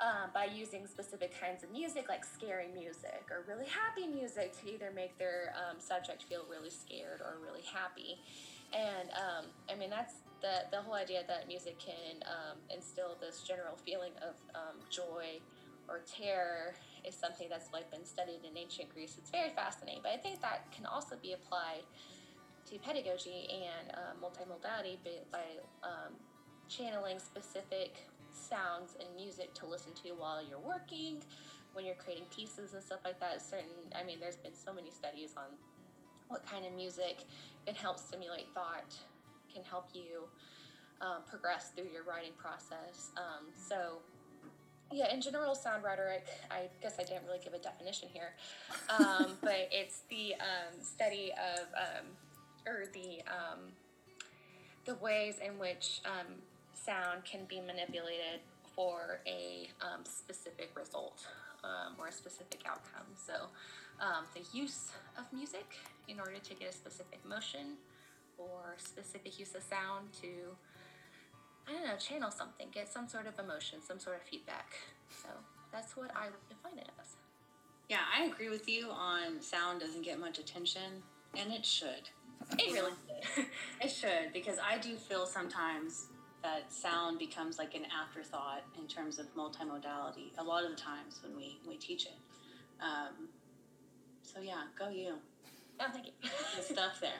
um, 0.00 0.30
by 0.34 0.44
using 0.44 0.86
specific 0.86 1.32
kinds 1.40 1.62
of 1.62 1.70
music, 1.70 2.06
like 2.08 2.24
scary 2.24 2.68
music 2.74 3.24
or 3.30 3.44
really 3.48 3.66
happy 3.66 4.06
music, 4.06 4.52
to 4.60 4.72
either 4.72 4.90
make 4.94 5.16
their 5.18 5.54
um, 5.56 5.80
subject 5.80 6.24
feel 6.24 6.44
really 6.50 6.70
scared 6.70 7.20
or 7.20 7.38
really 7.42 7.62
happy. 7.62 8.20
And 8.74 9.08
um, 9.10 9.44
I 9.70 9.76
mean, 9.76 9.90
that's 9.90 10.14
the, 10.42 10.68
the 10.70 10.82
whole 10.82 10.94
idea 10.94 11.22
that 11.26 11.48
music 11.48 11.78
can 11.78 12.22
um, 12.26 12.58
instill 12.68 13.16
this 13.20 13.42
general 13.42 13.76
feeling 13.84 14.12
of 14.20 14.34
um, 14.54 14.76
joy 14.90 15.40
or 15.88 16.00
terror 16.00 16.74
is 17.06 17.14
something 17.14 17.48
that's 17.48 17.72
like 17.72 17.90
been 17.90 18.04
studied 18.04 18.40
in 18.48 18.56
ancient 18.56 18.92
Greece. 18.92 19.16
It's 19.18 19.30
very 19.30 19.50
fascinating, 19.50 20.00
but 20.02 20.12
I 20.12 20.16
think 20.16 20.40
that 20.42 20.70
can 20.72 20.86
also 20.86 21.16
be 21.20 21.32
applied 21.32 21.84
to 22.66 22.78
pedagogy 22.78 23.48
and 23.48 23.92
uh, 23.94 24.12
multimodality 24.20 24.98
by, 25.30 25.38
um, 25.82 26.14
channeling 26.68 27.18
specific 27.18 27.94
sounds 28.32 28.96
and 28.98 29.08
music 29.14 29.54
to 29.54 29.66
listen 29.66 29.92
to 29.94 30.10
while 30.10 30.42
you're 30.42 30.58
working, 30.58 31.22
when 31.74 31.84
you're 31.84 31.94
creating 31.94 32.24
pieces 32.34 32.74
and 32.74 32.82
stuff 32.82 32.98
like 33.04 33.20
that. 33.20 33.40
Certain, 33.40 33.70
I 33.94 34.02
mean, 34.02 34.18
there's 34.20 34.36
been 34.36 34.54
so 34.54 34.72
many 34.72 34.90
studies 34.90 35.34
on 35.36 35.44
what 36.28 36.44
kind 36.44 36.66
of 36.66 36.72
music 36.72 37.22
can 37.64 37.76
help 37.76 37.98
stimulate 37.98 38.46
thought, 38.52 38.96
can 39.52 39.62
help 39.62 39.88
you 39.94 40.26
um, 41.00 41.22
progress 41.28 41.70
through 41.76 41.88
your 41.92 42.02
writing 42.02 42.32
process. 42.36 43.12
Um, 43.16 43.46
so, 43.54 43.98
yeah, 44.92 45.12
in 45.12 45.20
general, 45.20 45.54
sound 45.54 45.84
rhetoric, 45.84 46.26
I 46.50 46.68
guess 46.80 46.94
I 46.98 47.04
didn't 47.04 47.24
really 47.26 47.40
give 47.42 47.54
a 47.54 47.58
definition 47.58 48.08
here, 48.12 48.34
um, 48.98 49.32
but 49.42 49.68
it's 49.72 50.02
the 50.10 50.34
um, 50.34 50.80
study 50.80 51.32
of, 51.32 51.66
um, 51.76 52.06
or 52.66 52.84
the, 52.92 53.22
um, 53.30 53.60
the 54.84 54.94
ways 54.96 55.36
in 55.44 55.58
which 55.58 56.00
sound 56.74 57.24
can 57.24 57.40
be 57.48 57.60
manipulated 57.60 58.40
for 58.74 59.20
a 59.26 59.68
um, 59.80 60.04
specific 60.04 60.70
result 60.76 61.26
um, 61.64 61.94
or 61.98 62.08
a 62.08 62.12
specific 62.12 62.60
outcome. 62.66 63.06
So, 63.16 63.48
um, 64.00 64.24
the 64.34 64.42
use 64.56 64.92
of 65.18 65.24
music 65.32 65.66
in 66.06 66.20
order 66.20 66.38
to 66.38 66.54
get 66.54 66.68
a 66.68 66.72
specific 66.72 67.24
motion 67.26 67.80
or 68.38 68.76
specific 68.76 69.38
use 69.38 69.54
of 69.54 69.62
sound 69.62 70.12
to, 70.20 70.28
I 71.68 71.72
don't 71.72 71.86
know, 71.86 71.96
channel 71.96 72.30
something, 72.30 72.68
get 72.72 72.88
some 72.88 73.08
sort 73.08 73.26
of 73.26 73.38
emotion, 73.38 73.78
some 73.82 73.98
sort 73.98 74.16
of 74.16 74.22
feedback. 74.22 74.74
So, 75.22 75.28
that's 75.72 75.96
what 75.96 76.10
I 76.14 76.26
would 76.26 76.48
define 76.48 76.78
it 76.78 76.88
as. 77.00 77.16
Yeah, 77.88 77.98
I 78.16 78.24
agree 78.24 78.48
with 78.48 78.68
you 78.68 78.88
on 78.90 79.40
sound 79.40 79.80
doesn't 79.80 80.02
get 80.02 80.18
much 80.18 80.38
attention, 80.38 81.02
and 81.36 81.52
it 81.52 81.64
should. 81.64 82.08
It 82.58 82.72
really 82.72 82.92
should. 83.34 83.46
it 83.80 83.90
should, 83.90 84.32
because 84.32 84.58
I 84.58 84.78
do 84.78 84.96
feel 84.96 85.26
sometimes 85.26 86.06
that 86.42 86.72
sound 86.72 87.18
becomes 87.18 87.58
like 87.58 87.74
an 87.74 87.82
afterthought 87.86 88.62
in 88.78 88.86
terms 88.86 89.18
of 89.18 89.26
multimodality 89.34 90.30
a 90.38 90.44
lot 90.44 90.64
of 90.64 90.70
the 90.70 90.76
times 90.76 91.20
when 91.22 91.36
we, 91.36 91.58
we 91.68 91.76
teach 91.76 92.06
it. 92.06 92.14
Um, 92.80 93.28
so 94.22 94.40
yeah, 94.40 94.62
go 94.78 94.88
you. 94.88 95.14
Oh, 95.80 95.86
thank 95.92 96.06
you. 96.06 96.12
the 96.56 96.62
stuff 96.74 97.00
there. 97.00 97.10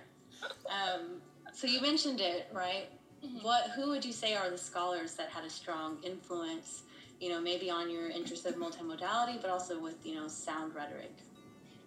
Um, 0.71 1.21
so 1.53 1.67
you 1.67 1.81
mentioned 1.81 2.21
it, 2.21 2.49
right? 2.53 2.89
Mm-hmm. 3.25 3.45
What 3.45 3.71
who 3.71 3.89
would 3.91 4.05
you 4.05 4.13
say 4.13 4.35
are 4.35 4.51
the 4.51 4.59
scholars 4.59 5.15
that 5.15 5.29
had 5.29 5.45
a 5.45 5.51
strong 5.51 5.99
influence, 6.03 6.83
you 7.21 7.31
know, 7.31 7.41
maybe 7.41 7.71
on 7.71 7.91
your 7.91 8.09
interest 8.09 8.47
of 8.47 8.57
multimodality, 8.57 9.41
but 9.41 9.51
also 9.51 9.79
with 9.81 10.05
you 10.05 10.15
know 10.15 10.29
sound 10.29 10.75
rhetoric? 10.75 11.13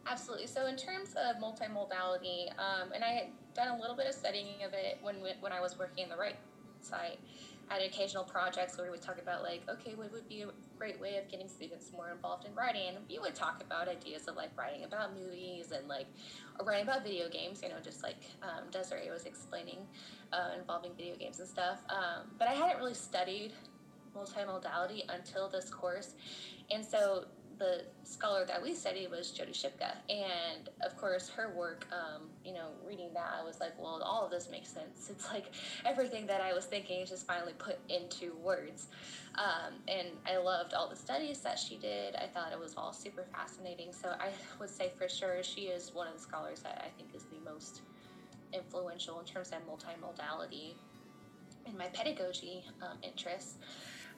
Absolutely. 0.08 0.48
So 0.48 0.66
in 0.66 0.76
terms 0.76 1.14
of 1.14 1.36
multimodality, 1.42 2.50
um, 2.58 2.92
and 2.94 3.04
I 3.04 3.10
had 3.10 3.28
done 3.54 3.68
a 3.68 3.80
little 3.80 3.96
bit 3.96 4.08
of 4.08 4.14
studying 4.14 4.64
of 4.66 4.74
it 4.74 4.98
when 5.02 5.16
when 5.40 5.52
I 5.52 5.62
was 5.62 5.78
working 5.78 6.06
in 6.06 6.10
the 6.10 6.18
right 6.18 6.38
site. 6.82 7.20
Had 7.70 7.84
occasional 7.84 8.24
projects 8.24 8.78
where 8.78 8.88
we 8.88 8.92
would 8.92 9.02
talk 9.02 9.20
about 9.22 9.44
like, 9.44 9.62
okay, 9.70 9.94
what 9.94 10.12
would 10.12 10.28
be 10.28 10.42
a 10.42 10.48
great 10.76 11.00
way 11.00 11.18
of 11.18 11.30
getting 11.30 11.48
students 11.48 11.92
more 11.94 12.10
involved 12.10 12.46
in 12.46 12.56
writing? 12.56 12.98
We 13.08 13.20
would 13.20 13.36
talk 13.36 13.62
about 13.62 13.88
ideas 13.88 14.28
of 14.28 14.36
like 14.36 14.50
writing 14.58 14.86
about 14.86 15.14
movies 15.14 15.72
and 15.72 15.88
like 15.88 16.08
or 16.60 16.66
writing 16.66 16.88
about 16.88 17.04
video 17.04 17.30
games, 17.30 17.62
you 17.62 17.70
know, 17.70 17.80
just 17.84 18.02
like 18.02 18.18
um, 18.42 18.72
Desiree 18.72 19.12
was 19.12 19.26
explaining, 19.26 19.86
uh, 20.34 20.58
involving 20.60 20.94
video 20.98 21.16
games 21.16 21.40
and 21.40 21.48
stuff. 21.48 21.80
Um, 21.90 22.32
but 22.40 22.48
I 22.48 22.54
hadn't 22.54 22.78
really 22.80 22.96
studied 22.96 23.54
multimodality 24.16 25.04
until 25.10 25.48
this 25.48 25.70
course, 25.70 26.16
and 26.72 26.84
so 26.84 27.26
the 27.60 27.84
scholar 28.04 28.46
that 28.46 28.62
we 28.64 28.74
studied 28.74 29.12
was 29.12 29.32
Jodi 29.32 29.52
Shipka, 29.52 29.92
and 30.10 30.70
of 30.86 30.96
course 30.98 31.30
her 31.30 31.54
work. 31.56 31.86
Um, 31.92 32.24
you 32.46 32.54
know, 32.54 32.70
reading 32.88 33.14
that, 33.14 33.36
I 33.40 33.44
was 33.44 33.60
like, 33.60 33.78
well, 33.78 34.02
all 34.04 34.26
of 34.26 34.32
this 34.32 34.50
makes 34.50 34.70
sense. 34.70 35.10
It's 35.10 35.32
like 35.32 35.52
everything 35.86 36.26
that 36.28 36.42
I 36.42 36.54
was 36.54 36.66
thinking 36.66 37.02
is 37.02 37.10
just 37.10 37.28
finally 37.28 37.54
put 37.58 37.78
into 37.90 38.34
words, 38.44 38.88
um, 39.36 39.74
and 39.88 40.08
I 40.26 40.38
loved 40.38 40.74
all 40.74 40.90
the 40.90 40.96
studies 40.96 41.40
that 41.42 41.60
she 41.60 41.78
did. 41.78 42.16
I 42.16 42.28
thought 42.28 42.52
it 42.54 42.60
was 42.60 42.76
all 42.78 42.94
super 42.94 43.26
fascinating. 43.34 43.92
So 43.92 44.10
I 44.10 44.30
would 44.60 44.70
say 44.70 44.92
for 44.98 45.10
sure 45.10 45.44
she 45.44 45.64
is 45.64 45.94
one 45.94 46.08
of 46.08 46.14
the 46.14 46.20
scholars 46.20 46.62
that 46.62 46.82
I 46.86 46.90
think 46.98 47.14
is 47.14 47.26
the 47.26 47.40
most 47.50 47.82
influential 48.54 49.20
in 49.20 49.26
terms 49.26 49.52
of 49.52 49.60
multimodality 49.68 50.74
in 51.66 51.78
my 51.78 51.88
pedagogy 51.88 52.64
um, 52.82 52.98
interests. 53.04 53.58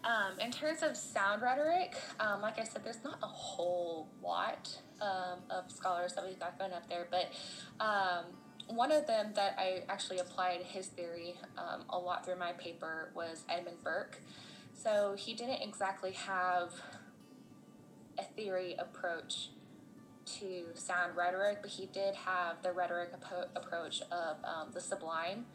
Um, 0.04 0.40
in 0.40 0.52
terms 0.52 0.82
of 0.82 0.98
sound 0.98 1.44
rhetoric, 1.44 1.96
um, 2.20 2.42
like 2.42 2.60
I 2.60 2.64
said, 2.64 2.84
there's 2.84 3.04
not 3.04 3.20
a 3.22 3.28
whole 3.28 4.08
lot 4.24 4.82
um, 5.00 5.40
of 5.50 5.72
scholars 5.72 6.14
that 6.14 6.26
we've 6.26 6.40
got 6.40 6.58
going 6.58 6.74
up 6.74 6.90
there, 6.90 7.08
but 7.12 7.32
um, 7.80 8.26
one 8.68 8.92
of 8.92 9.06
them 9.06 9.34
that 9.36 9.56
I 9.60 9.84
actually 9.90 10.18
applied 10.18 10.62
his 10.64 10.88
theory 10.88 11.36
um, 11.58 11.84
a 11.90 11.98
lot 11.98 12.26
through 12.26 12.40
my 12.40 12.54
paper 12.54 13.12
was 13.14 13.44
Edmund 13.48 13.84
Burke. 13.84 14.22
So 14.74 15.16
he 15.18 15.36
didn't 15.36 15.62
exactly 15.62 16.14
have 16.14 16.74
a 18.18 18.24
theory 18.24 18.76
approach 18.80 19.50
to 20.40 20.66
sound 20.74 21.16
rhetoric, 21.16 21.60
but 21.62 21.72
he 21.72 21.88
did 21.88 22.16
have 22.16 22.62
the 22.64 22.72
rhetoric 22.72 23.10
approach 23.56 24.02
of 24.12 24.38
um, 24.44 24.70
the 24.74 24.80
sublime. 24.80 25.46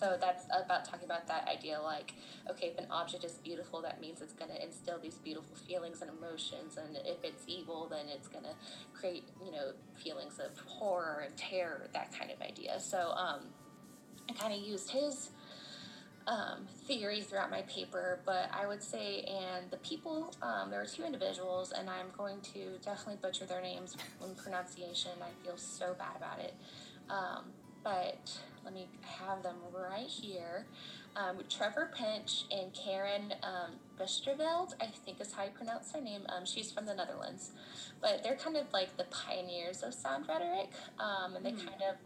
So 0.00 0.16
that's 0.18 0.46
about 0.46 0.86
talking 0.86 1.04
about 1.04 1.28
that 1.28 1.46
idea 1.46 1.78
like, 1.78 2.14
okay, 2.48 2.68
if 2.68 2.78
an 2.78 2.86
object 2.90 3.22
is 3.22 3.32
beautiful, 3.32 3.82
that 3.82 4.00
means 4.00 4.22
it's 4.22 4.32
going 4.32 4.50
to 4.50 4.64
instill 4.64 4.98
these 4.98 5.16
beautiful 5.16 5.54
feelings 5.68 6.00
and 6.00 6.10
emotions. 6.10 6.78
And 6.78 6.96
if 7.04 7.22
it's 7.22 7.44
evil, 7.46 7.86
then 7.90 8.06
it's 8.08 8.26
going 8.26 8.44
to 8.44 8.54
create, 8.98 9.24
you 9.44 9.52
know, 9.52 9.72
feelings 10.02 10.38
of 10.38 10.58
horror 10.66 11.24
and 11.26 11.36
terror, 11.36 11.88
that 11.92 12.18
kind 12.18 12.30
of 12.30 12.40
idea. 12.40 12.80
So 12.80 13.10
um, 13.10 13.40
I 14.30 14.32
kind 14.32 14.54
of 14.54 14.60
used 14.60 14.90
his 14.90 15.30
um, 16.26 16.66
theory 16.86 17.20
throughout 17.20 17.50
my 17.50 17.62
paper, 17.62 18.20
but 18.24 18.48
I 18.58 18.66
would 18.66 18.82
say, 18.82 19.20
and 19.20 19.70
the 19.70 19.78
people, 19.78 20.32
um, 20.40 20.70
there 20.70 20.80
were 20.80 20.86
two 20.86 21.04
individuals, 21.04 21.72
and 21.72 21.90
I'm 21.90 22.06
going 22.16 22.40
to 22.54 22.78
definitely 22.82 23.18
butcher 23.20 23.44
their 23.44 23.60
names 23.60 23.98
in 24.24 24.34
pronunciation. 24.34 25.12
I 25.20 25.44
feel 25.44 25.58
so 25.58 25.94
bad 25.98 26.16
about 26.16 26.38
it. 26.38 26.54
Um, 27.10 27.52
but 27.82 28.38
let 28.64 28.74
me 28.74 28.88
have 29.02 29.42
them 29.42 29.56
right 29.72 30.06
here. 30.06 30.66
Um, 31.16 31.38
Trevor 31.48 31.90
Pinch 31.94 32.44
and 32.50 32.72
Karin 32.72 33.34
um, 33.42 33.72
I 34.00 34.86
think 35.04 35.20
is 35.20 35.32
how 35.32 35.44
you 35.44 35.50
pronounce 35.50 35.92
her 35.92 36.00
name. 36.00 36.22
Um, 36.28 36.46
she's 36.46 36.70
from 36.70 36.86
the 36.86 36.94
Netherlands, 36.94 37.50
but 38.00 38.22
they're 38.22 38.36
kind 38.36 38.56
of 38.56 38.72
like 38.72 38.96
the 38.96 39.04
pioneers 39.04 39.82
of 39.82 39.92
sound 39.92 40.26
rhetoric, 40.28 40.70
um, 40.98 41.36
and 41.36 41.44
they 41.44 41.52
mm. 41.52 41.58
kind 41.58 41.82
of 41.82 41.96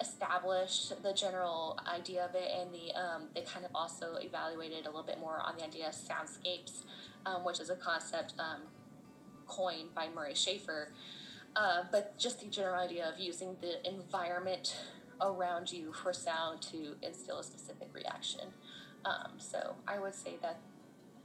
established 0.00 1.02
the 1.02 1.12
general 1.12 1.78
idea 1.86 2.24
of 2.24 2.34
it, 2.34 2.50
and 2.58 2.70
the 2.74 2.92
um, 2.98 3.22
they 3.34 3.42
kind 3.42 3.64
of 3.64 3.70
also 3.74 4.16
evaluated 4.20 4.86
a 4.86 4.90
little 4.90 5.02
bit 5.02 5.18
more 5.18 5.40
on 5.44 5.56
the 5.56 5.64
idea 5.64 5.88
of 5.88 5.94
soundscapes, 5.94 6.84
um, 7.24 7.44
which 7.44 7.60
is 7.60 7.70
a 7.70 7.76
concept 7.76 8.34
um, 8.38 8.62
coined 9.46 9.94
by 9.94 10.08
Murray 10.14 10.34
Schafer. 10.34 10.88
Uh, 11.56 11.82
but 11.90 12.16
just 12.16 12.40
the 12.40 12.46
general 12.46 12.76
idea 12.76 13.08
of 13.12 13.18
using 13.18 13.56
the 13.60 13.86
environment 13.88 14.76
around 15.20 15.72
you 15.72 15.92
for 15.92 16.12
sound 16.12 16.62
to 16.62 16.96
instill 17.02 17.38
a 17.38 17.44
specific 17.44 17.88
reaction. 17.92 18.48
Um, 19.04 19.32
so 19.38 19.74
I 19.86 19.98
would 19.98 20.14
say 20.14 20.36
that 20.42 20.60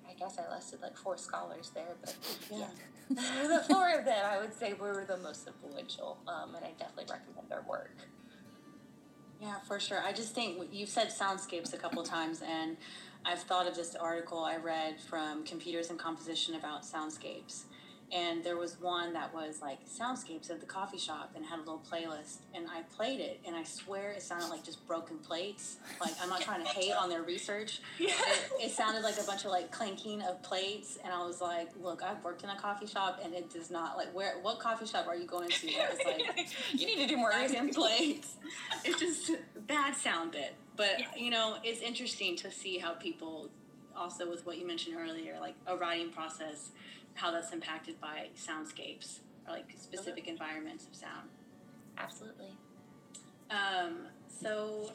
I 0.08 0.14
guess 0.14 0.38
I 0.38 0.54
listed 0.54 0.82
like 0.82 0.98
four 0.98 1.18
scholars 1.18 1.72
there, 1.74 1.96
but 2.02 2.16
yeah, 2.52 2.68
the 3.10 3.64
four 3.68 3.90
of 3.90 4.06
them 4.06 4.26
I 4.26 4.40
would 4.40 4.54
say 4.54 4.74
were 4.74 5.06
the 5.08 5.18
most 5.18 5.48
influential, 5.48 6.18
um, 6.28 6.56
and 6.56 6.66
I 6.66 6.72
definitely 6.78 7.14
recommend 7.14 7.50
their 7.50 7.64
work. 7.68 7.96
Yeah, 9.42 9.60
for 9.68 9.80
sure. 9.80 10.02
I 10.02 10.14
just 10.14 10.34
think 10.34 10.70
you've 10.72 10.90
said 10.90 11.10
soundscapes 11.10 11.74
a 11.74 11.78
couple 11.78 12.02
times, 12.04 12.42
and 12.42 12.78
I've 13.26 13.42
thought 13.42 13.68
of 13.68 13.76
this 13.76 13.96
article 13.96 14.44
I 14.44 14.56
read 14.58 15.00
from 15.02 15.44
Computers 15.44 15.90
and 15.90 16.00
Composition 16.00 16.56
about 16.56 16.84
soundscapes 16.84 17.64
and 18.16 18.44
there 18.44 18.56
was 18.56 18.80
one 18.80 19.14
that 19.14 19.34
was 19.34 19.62
like 19.62 19.80
soundscapes 19.88 20.50
of 20.50 20.62
the 20.62 20.66
coffee 20.66 20.98
shop 20.98 21.32
and 21.36 21.46
had 21.46 21.58
a 21.58 21.62
little 21.62 21.82
playlist 21.92 22.38
and 22.54 22.66
i 22.70 22.82
played 22.96 23.20
it 23.20 23.40
and 23.46 23.56
i 23.56 23.64
swear 23.64 24.12
it 24.12 24.22
sounded 24.22 24.48
like 24.50 24.64
just 24.64 24.86
broken 24.88 25.18
plates 25.18 25.78
like 26.00 26.14
i'm 26.22 26.30
not 26.30 26.42
trying 26.42 26.64
to 26.64 26.70
hate 26.70 26.94
on 26.94 27.10
their 27.10 27.24
research 27.24 27.82
yeah. 28.00 28.10
it, 28.10 28.66
it, 28.66 28.72
sounded 28.72 29.04
like 29.04 29.18
a 29.20 29.24
bunch 29.24 29.44
of 29.44 29.52
like 29.52 29.72
clanking 29.72 30.22
of 30.22 30.42
plates 30.42 30.98
and 31.04 31.14
i 31.14 31.26
was 31.26 31.42
like 31.42 31.70
look 31.82 32.02
i've 32.04 32.24
worked 32.24 32.44
in 32.44 32.50
a 32.50 32.56
coffee 32.56 32.88
shop 32.88 33.20
and 33.24 33.34
it 33.34 33.52
does 33.52 33.70
not 33.70 33.98
like 33.98 34.14
where 34.16 34.36
what 34.42 34.60
coffee 34.60 34.86
shop 34.86 35.08
are 35.08 35.16
you 35.16 35.28
going 35.28 35.50
to 35.50 35.68
it's 35.68 36.06
like 36.06 36.48
you 36.74 36.86
need 36.86 36.98
to 36.98 37.08
do 37.08 37.18
more 37.18 37.32
in 37.32 37.70
plates 37.70 38.38
it's 38.84 39.00
just 39.00 39.32
bad 39.68 39.96
sound 39.96 40.32
bit 40.32 40.56
but 40.78 41.00
yeah. 41.00 41.06
you 41.18 41.30
know 41.30 41.58
it's 41.64 41.82
interesting 41.82 42.36
to 42.36 42.50
see 42.50 42.78
how 42.78 42.94
people 42.94 43.50
also 43.96 44.30
with 44.30 44.46
what 44.46 44.58
you 44.58 44.68
mentioned 44.68 44.96
earlier 44.98 45.38
like 45.40 45.56
a 45.68 45.76
writing 45.76 46.10
process 46.10 46.72
how 47.16 47.32
that's 47.32 47.52
impacted 47.52 48.00
by 48.00 48.28
soundscapes 48.38 49.20
or 49.48 49.54
like 49.54 49.66
specific 49.78 50.28
environments 50.28 50.86
of 50.86 50.96
sound. 50.96 51.30
Absolutely. 51.98 52.52
Um, 53.50 54.08
so, 54.28 54.92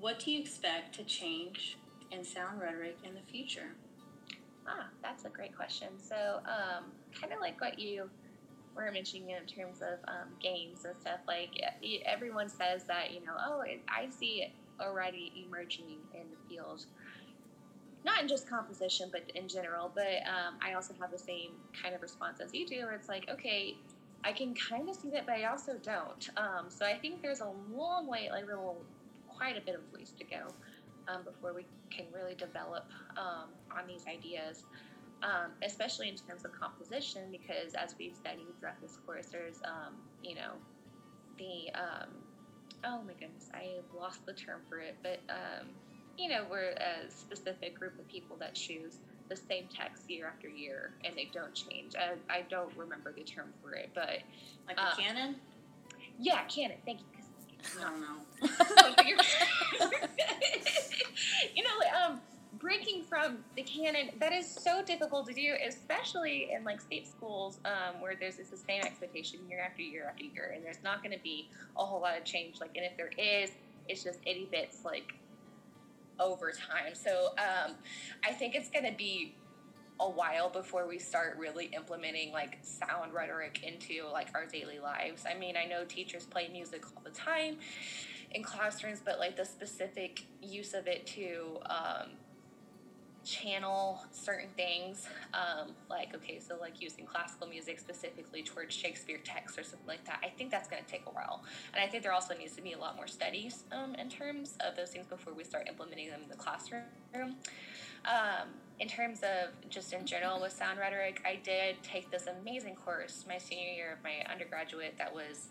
what 0.00 0.18
do 0.18 0.30
you 0.30 0.40
expect 0.40 0.94
to 0.96 1.04
change 1.04 1.76
in 2.10 2.24
sound 2.24 2.60
rhetoric 2.60 2.96
in 3.04 3.14
the 3.14 3.20
future? 3.30 3.70
Ah, 4.66 4.86
that's 5.02 5.24
a 5.24 5.28
great 5.28 5.54
question. 5.54 5.88
So, 5.98 6.40
um, 6.46 6.84
kind 7.18 7.32
of 7.32 7.40
like 7.40 7.60
what 7.60 7.78
you 7.78 8.08
were 8.74 8.90
mentioning 8.90 9.30
in 9.30 9.46
terms 9.46 9.82
of 9.82 9.98
um, 10.08 10.28
games 10.42 10.84
and 10.84 10.94
stuff, 11.00 11.20
like 11.26 11.50
everyone 12.06 12.48
says 12.48 12.84
that, 12.84 13.12
you 13.12 13.20
know, 13.20 13.34
oh, 13.38 13.62
I 13.62 14.08
see 14.08 14.42
it 14.42 14.52
already 14.80 15.46
emerging 15.46 15.98
in 16.14 16.26
the 16.30 16.48
field 16.48 16.86
not 18.04 18.20
in 18.20 18.28
just 18.28 18.48
composition, 18.48 19.08
but 19.10 19.22
in 19.34 19.48
general. 19.48 19.90
But 19.94 20.22
um, 20.28 20.54
I 20.62 20.74
also 20.74 20.94
have 21.00 21.10
the 21.10 21.18
same 21.18 21.50
kind 21.80 21.94
of 21.94 22.02
response 22.02 22.40
as 22.40 22.52
you 22.54 22.66
do, 22.66 22.80
where 22.80 22.94
it's 22.94 23.08
like, 23.08 23.28
okay, 23.30 23.76
I 24.24 24.32
can 24.32 24.54
kind 24.54 24.88
of 24.88 24.96
see 24.96 25.10
that, 25.10 25.26
but 25.26 25.36
I 25.36 25.44
also 25.44 25.74
don't. 25.82 26.28
Um, 26.36 26.66
so 26.68 26.86
I 26.86 26.98
think 26.98 27.22
there's 27.22 27.40
a 27.40 27.52
long 27.72 28.06
way, 28.06 28.28
like 28.30 28.44
a 28.44 28.46
little, 28.46 28.82
quite 29.28 29.56
a 29.56 29.60
bit 29.60 29.74
of 29.74 29.80
ways 29.96 30.12
to 30.18 30.24
go 30.24 30.48
um, 31.08 31.22
before 31.24 31.52
we 31.52 31.66
can 31.90 32.06
really 32.14 32.34
develop 32.34 32.86
um, 33.16 33.48
on 33.76 33.86
these 33.86 34.04
ideas. 34.06 34.64
Um, 35.22 35.52
especially 35.62 36.10
in 36.10 36.16
terms 36.16 36.44
of 36.44 36.52
composition, 36.52 37.22
because 37.32 37.72
as 37.72 37.94
we've 37.98 38.14
studied 38.14 38.44
throughout 38.60 38.78
this 38.82 38.98
course, 39.06 39.28
there's, 39.32 39.56
um, 39.64 39.94
you 40.22 40.34
know, 40.34 40.52
the, 41.38 41.72
oh 42.84 43.00
my 43.06 43.14
goodness, 43.14 43.48
I 43.54 43.76
lost 43.96 44.26
the 44.26 44.34
term 44.34 44.60
for 44.68 44.80
it, 44.80 44.96
but 45.02 45.20
you 46.18 46.28
know, 46.28 46.44
we're 46.50 46.70
a 46.70 47.10
specific 47.10 47.78
group 47.78 47.98
of 47.98 48.06
people 48.08 48.36
that 48.40 48.54
choose 48.54 48.98
the 49.28 49.36
same 49.36 49.66
text 49.74 50.08
year 50.10 50.26
after 50.26 50.48
year 50.48 50.92
and 51.04 51.14
they 51.16 51.30
don't 51.32 51.54
change. 51.54 51.94
I, 51.96 52.14
I 52.32 52.42
don't 52.42 52.76
remember 52.76 53.12
the 53.12 53.22
term 53.22 53.52
for 53.62 53.72
it, 53.72 53.90
but 53.94 54.20
like 54.66 54.76
a 54.78 54.82
um, 54.82 54.92
canon. 54.98 55.36
Yeah, 56.18 56.42
canon. 56.44 56.76
Thank 56.84 57.00
you. 57.00 57.06
I 57.80 57.90
don't 57.90 58.00
know. 58.00 58.18
you 61.54 61.62
know, 61.62 62.06
um, 62.06 62.20
breaking 62.58 63.02
from 63.04 63.38
the 63.56 63.62
canon 63.62 64.10
that 64.20 64.32
is 64.32 64.48
so 64.48 64.82
difficult 64.82 65.26
to 65.26 65.34
do, 65.34 65.54
especially 65.66 66.50
in 66.54 66.64
like 66.64 66.80
state 66.80 67.06
schools 67.06 67.58
um, 67.64 68.00
where 68.00 68.14
there's 68.18 68.36
this 68.36 68.48
same 68.66 68.82
expectation 68.82 69.40
year 69.48 69.60
after 69.60 69.82
year 69.82 70.06
after 70.08 70.24
year, 70.24 70.52
and 70.54 70.64
there's 70.64 70.82
not 70.82 71.02
going 71.02 71.16
to 71.16 71.22
be 71.22 71.48
a 71.76 71.84
whole 71.84 72.00
lot 72.00 72.16
of 72.16 72.24
change. 72.24 72.60
Like, 72.60 72.70
and 72.76 72.84
if 72.84 72.96
there 72.96 73.10
is, 73.18 73.50
it's 73.88 74.02
just 74.04 74.20
itty 74.26 74.48
bits 74.50 74.84
like 74.84 75.14
over 76.20 76.52
time. 76.52 76.94
So 76.94 77.28
um, 77.38 77.74
I 78.24 78.32
think 78.32 78.54
it's 78.54 78.70
going 78.70 78.84
to 78.84 78.96
be 78.96 79.34
a 80.00 80.10
while 80.10 80.50
before 80.50 80.88
we 80.88 80.98
start 80.98 81.36
really 81.38 81.66
implementing 81.66 82.32
like 82.32 82.58
sound 82.62 83.12
rhetoric 83.12 83.62
into 83.62 84.08
like 84.12 84.28
our 84.34 84.46
daily 84.46 84.80
lives. 84.80 85.24
I 85.28 85.38
mean, 85.38 85.56
I 85.56 85.66
know 85.66 85.84
teachers 85.84 86.26
play 86.26 86.48
music 86.50 86.84
all 86.96 87.02
the 87.04 87.10
time 87.10 87.58
in 88.32 88.42
classrooms, 88.42 89.00
but 89.04 89.18
like 89.18 89.36
the 89.36 89.44
specific 89.44 90.26
use 90.42 90.74
of 90.74 90.88
it 90.88 91.06
to 91.06 91.58
um, 91.66 92.08
channel 93.24 94.04
certain 94.10 94.48
things 94.56 95.08
um, 95.32 95.70
like 95.88 96.14
okay 96.14 96.38
so 96.38 96.56
like 96.60 96.80
using 96.80 97.06
classical 97.06 97.46
music 97.46 97.78
specifically 97.78 98.42
towards 98.42 98.74
shakespeare 98.74 99.18
texts 99.24 99.58
or 99.58 99.62
something 99.62 99.86
like 99.88 100.04
that 100.04 100.20
i 100.22 100.28
think 100.28 100.50
that's 100.50 100.68
going 100.68 100.82
to 100.82 100.88
take 100.88 101.02
a 101.06 101.10
while. 101.10 101.42
And 101.72 101.82
i 101.82 101.86
think 101.86 102.02
there 102.02 102.12
also 102.12 102.34
needs 102.36 102.54
to 102.56 102.62
be 102.62 102.72
a 102.72 102.78
lot 102.78 102.96
more 102.96 103.06
studies 103.06 103.64
um, 103.72 103.94
in 103.94 104.08
terms 104.08 104.56
of 104.66 104.76
those 104.76 104.90
things 104.90 105.06
before 105.06 105.32
we 105.32 105.44
start 105.44 105.68
implementing 105.68 106.10
them 106.10 106.20
in 106.22 106.28
the 106.28 106.36
classroom. 106.36 106.82
Um, 107.14 108.48
in 108.80 108.88
terms 108.88 109.20
of 109.22 109.70
just 109.70 109.92
in 109.92 110.04
general 110.04 110.40
with 110.40 110.52
sound 110.52 110.78
rhetoric 110.78 111.22
i 111.26 111.36
did 111.42 111.82
take 111.82 112.10
this 112.10 112.26
amazing 112.26 112.74
course 112.74 113.24
my 113.26 113.38
senior 113.38 113.68
year 113.68 113.92
of 113.92 114.02
my 114.02 114.30
undergraduate 114.30 114.94
that 114.98 115.14
was 115.14 115.48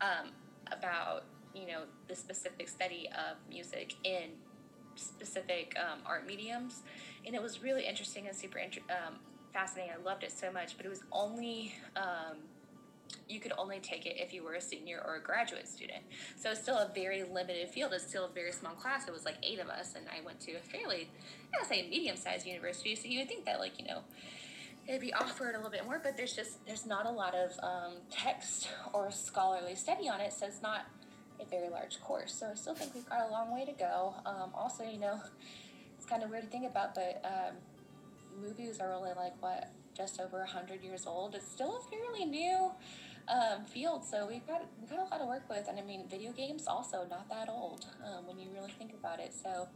um, 0.00 0.30
about 0.72 1.24
you 1.54 1.66
know 1.66 1.82
the 2.08 2.16
specific 2.16 2.68
study 2.68 3.08
of 3.12 3.36
music 3.48 3.94
in 4.04 4.30
specific 4.96 5.76
um, 5.78 5.98
art 6.04 6.26
mediums 6.26 6.82
and 7.26 7.34
it 7.34 7.42
was 7.42 7.62
really 7.62 7.86
interesting 7.86 8.26
and 8.26 8.36
super 8.36 8.58
um, 8.58 9.14
fascinating. 9.52 9.92
I 9.98 10.02
loved 10.02 10.24
it 10.24 10.32
so 10.32 10.50
much, 10.50 10.76
but 10.76 10.86
it 10.86 10.88
was 10.88 11.02
only 11.12 11.74
um, 11.96 12.38
you 13.28 13.40
could 13.40 13.52
only 13.58 13.78
take 13.78 14.06
it 14.06 14.16
if 14.18 14.32
you 14.32 14.42
were 14.42 14.54
a 14.54 14.60
senior 14.60 15.02
or 15.04 15.16
a 15.16 15.20
graduate 15.20 15.68
student. 15.68 16.02
So 16.36 16.50
it's 16.50 16.62
still 16.62 16.76
a 16.76 16.90
very 16.94 17.22
limited 17.22 17.68
field. 17.68 17.92
It's 17.92 18.06
still 18.06 18.24
a 18.24 18.28
very 18.28 18.52
small 18.52 18.72
class. 18.72 19.06
It 19.06 19.12
was 19.12 19.24
like 19.24 19.36
eight 19.42 19.58
of 19.58 19.68
us, 19.68 19.94
and 19.94 20.06
I 20.08 20.24
went 20.24 20.40
to 20.40 20.52
a 20.52 20.58
fairly, 20.58 21.08
I 21.54 21.60
would 21.60 21.68
say, 21.68 21.86
medium-sized 21.88 22.46
university. 22.46 22.94
So 22.94 23.08
you 23.08 23.20
would 23.20 23.28
think 23.28 23.44
that, 23.44 23.60
like 23.60 23.78
you 23.78 23.86
know, 23.86 24.00
it'd 24.88 25.00
be 25.00 25.12
offered 25.14 25.54
a 25.54 25.58
little 25.58 25.70
bit 25.70 25.84
more, 25.84 26.00
but 26.02 26.16
there's 26.16 26.34
just 26.34 26.64
there's 26.66 26.86
not 26.86 27.06
a 27.06 27.10
lot 27.10 27.34
of 27.34 27.52
um, 27.62 27.94
text 28.10 28.68
or 28.92 29.10
scholarly 29.10 29.74
study 29.74 30.08
on 30.08 30.20
it. 30.20 30.32
So 30.32 30.46
it's 30.46 30.62
not 30.62 30.86
a 31.40 31.44
very 31.44 31.68
large 31.68 32.00
course. 32.00 32.34
So 32.34 32.50
I 32.50 32.54
still 32.54 32.74
think 32.74 32.94
we've 32.94 33.08
got 33.08 33.28
a 33.28 33.30
long 33.30 33.54
way 33.54 33.64
to 33.64 33.72
go. 33.72 34.14
Um, 34.24 34.50
also, 34.54 34.84
you 34.84 34.98
know 34.98 35.20
kind 36.12 36.22
of 36.22 36.30
weird 36.30 36.42
to 36.44 36.48
think 36.50 36.66
about, 36.66 36.94
but 36.94 37.24
um, 37.24 37.54
movies 38.42 38.80
are 38.80 38.92
only 38.92 39.12
like 39.16 39.32
what 39.40 39.70
just 39.96 40.20
over 40.20 40.38
100 40.38 40.82
years 40.82 41.06
old. 41.06 41.34
It's 41.34 41.50
still 41.50 41.78
a 41.78 41.90
fairly 41.90 42.26
new 42.26 42.70
um, 43.28 43.64
field, 43.64 44.04
so 44.04 44.26
we've 44.26 44.46
got 44.46 44.66
we've 44.78 44.90
got 44.90 44.98
a 44.98 45.04
lot 45.04 45.18
to 45.20 45.26
work 45.26 45.48
with. 45.48 45.68
And 45.68 45.78
I 45.78 45.82
mean, 45.82 46.06
video 46.08 46.32
games 46.32 46.66
also 46.66 47.06
not 47.08 47.30
that 47.30 47.48
old 47.48 47.86
um, 48.04 48.26
when 48.26 48.38
you 48.38 48.48
really 48.54 48.72
think 48.72 48.92
about 48.92 49.20
it. 49.20 49.32
So 49.32 49.68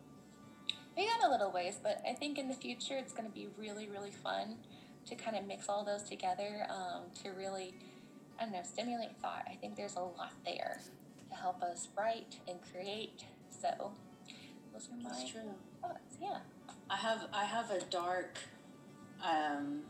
we 0.96 1.06
got 1.06 1.26
a 1.26 1.30
little 1.30 1.50
ways, 1.50 1.78
but 1.82 2.02
I 2.08 2.12
think 2.12 2.38
in 2.38 2.48
the 2.48 2.54
future 2.54 2.96
it's 2.96 3.12
going 3.12 3.28
to 3.28 3.34
be 3.34 3.48
really, 3.58 3.88
really 3.88 4.12
fun 4.12 4.56
to 5.06 5.14
kind 5.14 5.36
of 5.36 5.46
mix 5.46 5.68
all 5.68 5.84
those 5.84 6.02
together 6.02 6.66
um, 6.68 7.04
to 7.22 7.30
really, 7.30 7.74
I 8.38 8.44
don't 8.44 8.52
know, 8.52 8.62
stimulate 8.62 9.16
thought. 9.22 9.44
I 9.50 9.54
think 9.54 9.76
there's 9.76 9.96
a 9.96 10.00
lot 10.00 10.32
there 10.44 10.80
to 11.30 11.36
help 11.36 11.62
us 11.62 11.88
write 11.96 12.40
and 12.46 12.58
create. 12.72 13.24
So 13.50 13.92
those 14.72 14.88
are 14.90 15.02
my 15.02 15.08
That's 15.08 15.30
true. 15.30 15.54
Thoughts. 15.80 16.16
Yeah. 16.20 16.38
I 16.88 16.96
have 16.96 17.26
I 17.32 17.44
have 17.44 17.70
a 17.70 17.80
dark 17.90 18.38
um, 19.24 19.80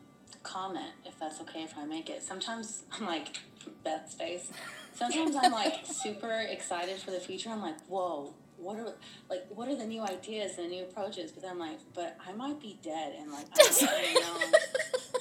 comment, 0.42 0.92
if 1.04 1.18
that's 1.18 1.40
okay 1.42 1.62
if 1.62 1.76
I 1.76 1.84
make 1.84 2.08
it. 2.08 2.22
Sometimes 2.22 2.84
I'm 2.92 3.06
like 3.06 3.36
Beth's 3.84 4.14
face. 4.14 4.50
Sometimes 4.94 5.36
I'm 5.36 5.52
like 5.52 5.74
super 5.84 6.46
excited 6.48 6.98
for 6.98 7.10
the 7.10 7.20
future. 7.20 7.50
I'm 7.50 7.60
like, 7.60 7.80
whoa, 7.86 8.32
what 8.56 8.78
are 8.78 8.94
like 9.28 9.46
what 9.50 9.68
are 9.68 9.76
the 9.76 9.86
new 9.86 10.02
ideas 10.02 10.58
and 10.58 10.66
the 10.66 10.70
new 10.70 10.82
approaches? 10.84 11.32
But 11.32 11.42
then 11.42 11.52
I'm 11.52 11.58
like, 11.58 11.78
but 11.94 12.16
I 12.26 12.32
might 12.32 12.60
be 12.60 12.78
dead 12.82 13.14
and 13.18 13.30
like 13.30 13.46
I'm 13.58 13.64
not 13.74 13.92
gonna 13.92 14.14
know. 14.14 14.58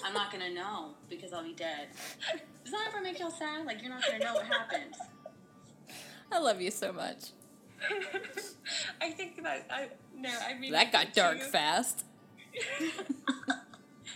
I'm 0.06 0.13
not 0.13 0.32
gonna 0.32 0.54
know 0.54 0.89
because 1.10 1.34
I'll 1.34 1.43
be 1.43 1.54
dead. 1.54 1.88
Does 2.63 2.71
that 2.71 2.88
ever 2.89 3.01
make 3.01 3.19
y'all 3.19 3.32
sad? 3.32 3.65
Like 3.65 3.82
you're 3.82 3.91
not 3.91 4.04
gonna 4.06 4.23
know 4.23 4.34
what 4.36 4.45
happened. 4.45 4.95
I 6.32 6.39
love 6.39 6.62
you 6.62 6.71
so 6.71 6.91
much. 6.91 7.32
I 9.01 9.12
think 9.12 9.41
that 9.43 9.67
I 9.69 9.89
no, 10.17 10.30
I 10.47 10.54
mean 10.58 10.71
That 10.71 10.91
got 10.91 11.13
dark 11.13 11.39
fast. 11.41 12.06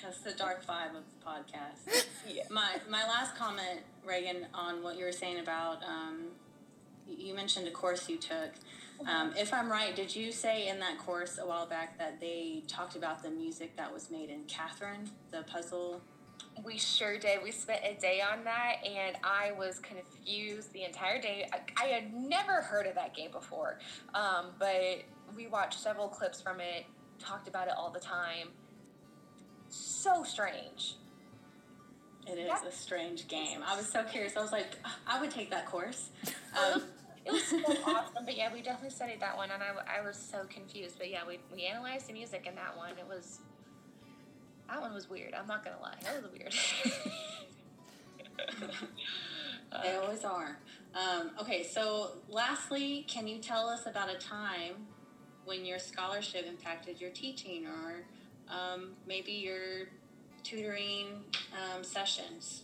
That's 0.03 0.21
the 0.21 0.31
dark 0.31 0.65
vibe 0.65 0.95
of 0.95 1.03
the 1.03 1.25
podcast. 1.25 2.05
Yeah. 2.31 2.43
My 2.51 2.75
my 2.87 3.07
last 3.07 3.35
comment, 3.35 3.79
Reagan, 4.05 4.45
on 4.53 4.83
what 4.83 4.99
you 4.99 5.05
were 5.05 5.11
saying 5.11 5.39
about 5.39 5.81
um, 5.83 6.25
you 7.07 7.29
you 7.29 7.33
mentioned 7.33 7.67
a 7.67 7.71
course 7.71 8.07
you 8.07 8.17
took. 8.17 8.51
Um, 9.07 9.33
if 9.35 9.53
I'm 9.53 9.71
right, 9.71 9.95
did 9.95 10.15
you 10.15 10.31
say 10.31 10.67
in 10.67 10.79
that 10.79 10.99
course 10.99 11.39
a 11.41 11.47
while 11.47 11.65
back 11.65 11.97
that 11.97 12.19
they 12.19 12.61
talked 12.67 12.95
about 12.95 13.23
the 13.23 13.31
music 13.31 13.75
that 13.77 13.91
was 13.91 14.11
made 14.11 14.29
in 14.29 14.43
Catherine, 14.43 15.09
the 15.31 15.41
puzzle? 15.43 16.01
We 16.63 16.77
sure 16.77 17.17
did. 17.17 17.41
We 17.43 17.51
spent 17.51 17.81
a 17.83 17.93
day 17.99 18.21
on 18.21 18.43
that, 18.43 18.77
and 18.85 19.15
I 19.23 19.51
was 19.57 19.79
confused 19.79 20.73
the 20.73 20.83
entire 20.83 21.21
day. 21.21 21.47
I, 21.53 21.59
I 21.83 21.87
had 21.87 22.13
never 22.13 22.61
heard 22.61 22.85
of 22.87 22.95
that 22.95 23.15
game 23.15 23.31
before, 23.31 23.79
um, 24.13 24.47
but 24.57 25.03
we 25.35 25.47
watched 25.47 25.79
several 25.79 26.07
clips 26.07 26.41
from 26.41 26.59
it, 26.59 26.85
talked 27.19 27.47
about 27.47 27.67
it 27.67 27.73
all 27.77 27.91
the 27.91 27.99
time. 27.99 28.49
So 29.69 30.23
strange. 30.23 30.95
It 32.27 32.37
is 32.37 32.47
Yeah. 32.47 32.67
a 32.67 32.71
strange 32.71 33.27
game. 33.27 33.61
I 33.65 33.75
was 33.75 33.87
so 33.87 34.03
curious. 34.03 34.35
I 34.37 34.41
was 34.41 34.51
like, 34.51 34.77
I 35.07 35.19
would 35.21 35.31
take 35.31 35.49
that 35.51 35.65
course. 35.65 36.09
Um, 36.57 36.81
It 37.25 37.31
was 37.33 37.43
so 37.45 37.57
awesome, 37.85 38.25
but 38.25 38.35
yeah, 38.35 38.51
we 38.51 38.61
definitely 38.63 38.89
studied 38.89 39.19
that 39.19 39.37
one, 39.37 39.51
and 39.51 39.61
I, 39.61 39.99
I 39.99 40.01
was 40.05 40.17
so 40.17 40.45
confused. 40.49 40.97
But 40.97 41.11
yeah, 41.11 41.19
we, 41.27 41.37
we 41.53 41.65
analyzed 41.67 42.07
the 42.07 42.13
music 42.13 42.45
in 42.47 42.55
that 42.55 42.75
one. 42.75 42.91
It 42.97 43.05
was 43.07 43.39
that 44.69 44.81
one 44.81 44.93
was 44.93 45.09
weird. 45.09 45.33
I'm 45.33 45.47
not 45.47 45.63
gonna 45.63 45.81
lie, 45.81 45.95
that 46.03 46.21
was 46.21 46.31
weird. 46.31 46.53
They 49.83 49.95
always 49.95 50.23
are. 50.23 50.57
Um, 50.95 51.31
okay, 51.39 51.63
so 51.63 52.11
lastly, 52.27 53.05
can 53.07 53.27
you 53.27 53.37
tell 53.37 53.69
us 53.69 53.85
about 53.85 54.09
a 54.09 54.17
time 54.17 54.87
when 55.45 55.65
your 55.65 55.79
scholarship 55.79 56.45
impacted 56.47 56.99
your 56.99 57.11
teaching 57.11 57.67
or 57.67 58.05
um, 58.49 58.91
maybe 59.07 59.31
your 59.31 59.89
tutoring 60.43 61.23
um, 61.53 61.83
sessions? 61.83 62.63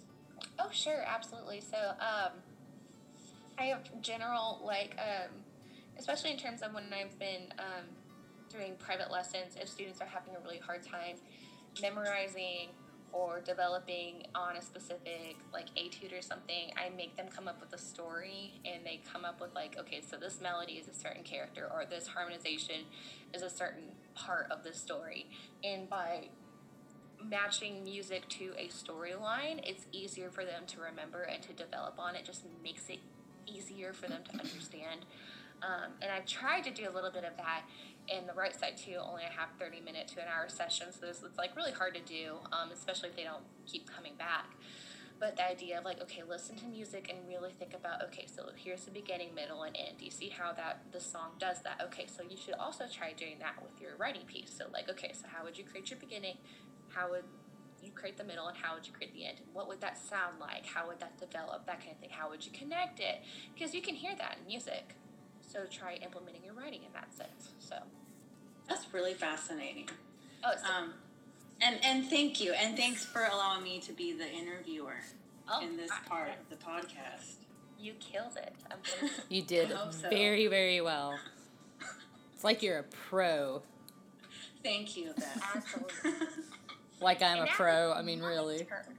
Oh, 0.57 0.69
sure, 0.71 1.03
absolutely. 1.05 1.61
So, 1.61 1.77
um, 1.77 2.31
I 3.57 3.65
have 3.65 4.01
general, 4.01 4.61
like, 4.65 4.97
um, 4.97 5.29
especially 5.97 6.31
in 6.31 6.37
terms 6.37 6.61
of 6.61 6.73
when 6.73 6.85
I've 6.91 7.17
been 7.19 7.53
um, 7.59 7.85
doing 8.49 8.75
private 8.79 9.11
lessons, 9.11 9.55
if 9.59 9.69
students 9.69 10.01
are 10.01 10.07
having 10.07 10.35
a 10.35 10.39
really 10.39 10.59
hard 10.59 10.83
time 10.83 11.17
memorizing 11.81 12.69
or 13.11 13.39
developing 13.39 14.23
on 14.35 14.57
a 14.57 14.61
specific, 14.61 15.37
like, 15.53 15.67
etude 15.77 16.11
or 16.11 16.21
something, 16.21 16.71
I 16.75 16.89
make 16.89 17.15
them 17.15 17.27
come 17.33 17.47
up 17.47 17.61
with 17.61 17.71
a 17.73 17.77
story 17.77 18.59
and 18.65 18.85
they 18.85 19.01
come 19.09 19.23
up 19.23 19.39
with, 19.39 19.55
like, 19.55 19.77
okay, 19.79 20.01
so 20.01 20.17
this 20.17 20.41
melody 20.41 20.73
is 20.73 20.87
a 20.89 20.93
certain 20.93 21.23
character 21.23 21.69
or 21.73 21.85
this 21.85 22.07
harmonization 22.07 22.81
is 23.33 23.41
a 23.41 23.49
certain 23.49 23.93
part 24.15 24.51
of 24.51 24.63
the 24.63 24.73
story. 24.73 25.27
And 25.63 25.89
by 25.89 26.27
matching 27.23 27.83
music 27.83 28.27
to 28.29 28.53
a 28.57 28.67
storyline, 28.67 29.61
it's 29.63 29.85
easier 29.91 30.29
for 30.29 30.43
them 30.43 30.63
to 30.67 30.81
remember 30.81 31.23
and 31.23 31.41
to 31.43 31.53
develop 31.53 31.97
on. 31.97 32.15
It 32.15 32.25
just 32.25 32.43
makes 32.61 32.89
it 32.89 32.99
easier 33.47 33.93
for 33.93 34.07
them 34.07 34.23
to 34.25 34.31
understand. 34.31 35.05
Um, 35.61 35.93
and 36.01 36.11
I've 36.11 36.25
tried 36.25 36.63
to 36.65 36.71
do 36.71 36.89
a 36.89 36.93
little 36.93 37.11
bit 37.11 37.23
of 37.23 37.37
that 37.37 37.61
in 38.07 38.27
the 38.27 38.33
right 38.33 38.57
side 38.57 38.77
too. 38.77 38.97
Only 39.01 39.23
I 39.23 39.31
have 39.39 39.49
30 39.59 39.81
minute 39.81 40.07
to 40.09 40.21
an 40.21 40.27
hour 40.27 40.47
sessions, 40.49 40.97
so 40.99 41.07
it's 41.07 41.37
like 41.37 41.55
really 41.55 41.71
hard 41.71 41.95
to 41.95 42.01
do, 42.01 42.37
um, 42.51 42.71
especially 42.71 43.09
if 43.09 43.15
they 43.15 43.23
don't 43.23 43.43
keep 43.65 43.89
coming 43.89 44.13
back. 44.17 44.55
But 45.19 45.37
the 45.37 45.47
idea 45.47 45.79
of 45.79 45.85
like, 45.85 46.01
okay, 46.01 46.23
listen 46.27 46.57
to 46.57 46.65
music 46.65 47.09
and 47.09 47.25
really 47.27 47.51
think 47.51 47.73
about, 47.73 48.03
okay, 48.03 48.27
so 48.27 48.49
here's 48.55 48.83
the 48.83 48.91
beginning, 48.91 49.33
middle, 49.33 49.63
and 49.63 49.75
end. 49.75 50.01
You 50.01 50.11
see 50.11 50.27
how 50.27 50.51
that 50.53 50.81
the 50.91 50.99
song 50.99 51.31
does 51.39 51.61
that? 51.63 51.81
Okay, 51.85 52.05
so 52.05 52.21
you 52.21 52.35
should 52.35 52.55
also 52.55 52.85
try 52.93 53.13
doing 53.13 53.37
that 53.39 53.55
with 53.63 53.79
your 53.79 53.95
writing 53.97 54.25
piece. 54.25 54.53
So 54.57 54.65
like, 54.73 54.89
okay, 54.89 55.13
so 55.13 55.27
how 55.33 55.45
would 55.45 55.57
you 55.57 55.63
create 55.63 55.89
your 55.89 55.99
beginning? 55.99 56.37
How 56.89 57.09
would 57.11 57.23
you 57.81 57.91
create 57.91 58.17
the 58.17 58.23
middle 58.25 58.47
and 58.47 58.57
how 58.57 58.75
would 58.75 58.85
you 58.85 58.91
create 58.91 59.13
the 59.13 59.25
end? 59.25 59.37
And 59.39 59.47
what 59.53 59.69
would 59.69 59.79
that 59.81 59.97
sound 59.97 60.39
like? 60.39 60.65
How 60.65 60.87
would 60.87 60.99
that 60.99 61.17
develop? 61.17 61.65
That 61.65 61.79
kind 61.79 61.91
of 61.91 61.99
thing. 61.99 62.09
How 62.11 62.29
would 62.29 62.45
you 62.45 62.51
connect 62.51 62.99
it? 62.99 63.23
Because 63.53 63.73
you 63.73 63.81
can 63.81 63.95
hear 63.95 64.15
that 64.17 64.37
in 64.41 64.47
music. 64.47 64.95
So 65.55 65.61
try 65.71 65.93
implementing 66.03 66.43
your 66.43 66.53
writing 66.53 66.81
in 66.85 66.91
that 66.93 67.13
sense. 67.13 67.51
So, 67.59 67.77
That's 68.67 68.93
really 68.93 69.13
fascinating. 69.13 69.87
oh, 70.43 70.51
it's, 70.51 70.61
Um, 70.63 70.93
and, 71.61 71.77
and 71.81 72.09
thank 72.09 72.41
you. 72.41 72.51
And 72.51 72.75
thanks 72.75 73.05
for 73.05 73.23
allowing 73.23 73.63
me 73.63 73.79
to 73.79 73.93
be 73.93 74.11
the 74.11 74.29
interviewer 74.29 74.97
oh, 75.49 75.61
in 75.63 75.77
this 75.77 75.89
I- 75.91 76.09
part 76.09 76.29
of 76.31 76.49
the 76.49 76.57
podcast. 76.57 77.35
You 77.79 77.93
killed 78.01 78.35
it. 78.35 78.53
I'm 78.69 78.77
gonna, 78.99 79.11
You 79.29 79.43
did 79.43 79.71
I 79.71 79.75
hope 79.75 79.93
so. 79.93 80.09
very, 80.09 80.47
very 80.47 80.81
well. 80.81 81.17
It's 82.33 82.43
like 82.43 82.61
you're 82.61 82.79
a 82.79 82.83
pro. 82.83 83.61
Thank 84.61 84.97
you, 84.97 85.13
Beth. 85.15 85.41
Absolutely. 85.55 86.27
Like 86.99 87.21
I'm 87.21 87.39
And 87.41 87.49
a 87.49 87.51
pro. 87.53 87.93
I 87.93 88.01
mean, 88.01 88.21
really. 88.21 88.65
turn. 88.65 88.97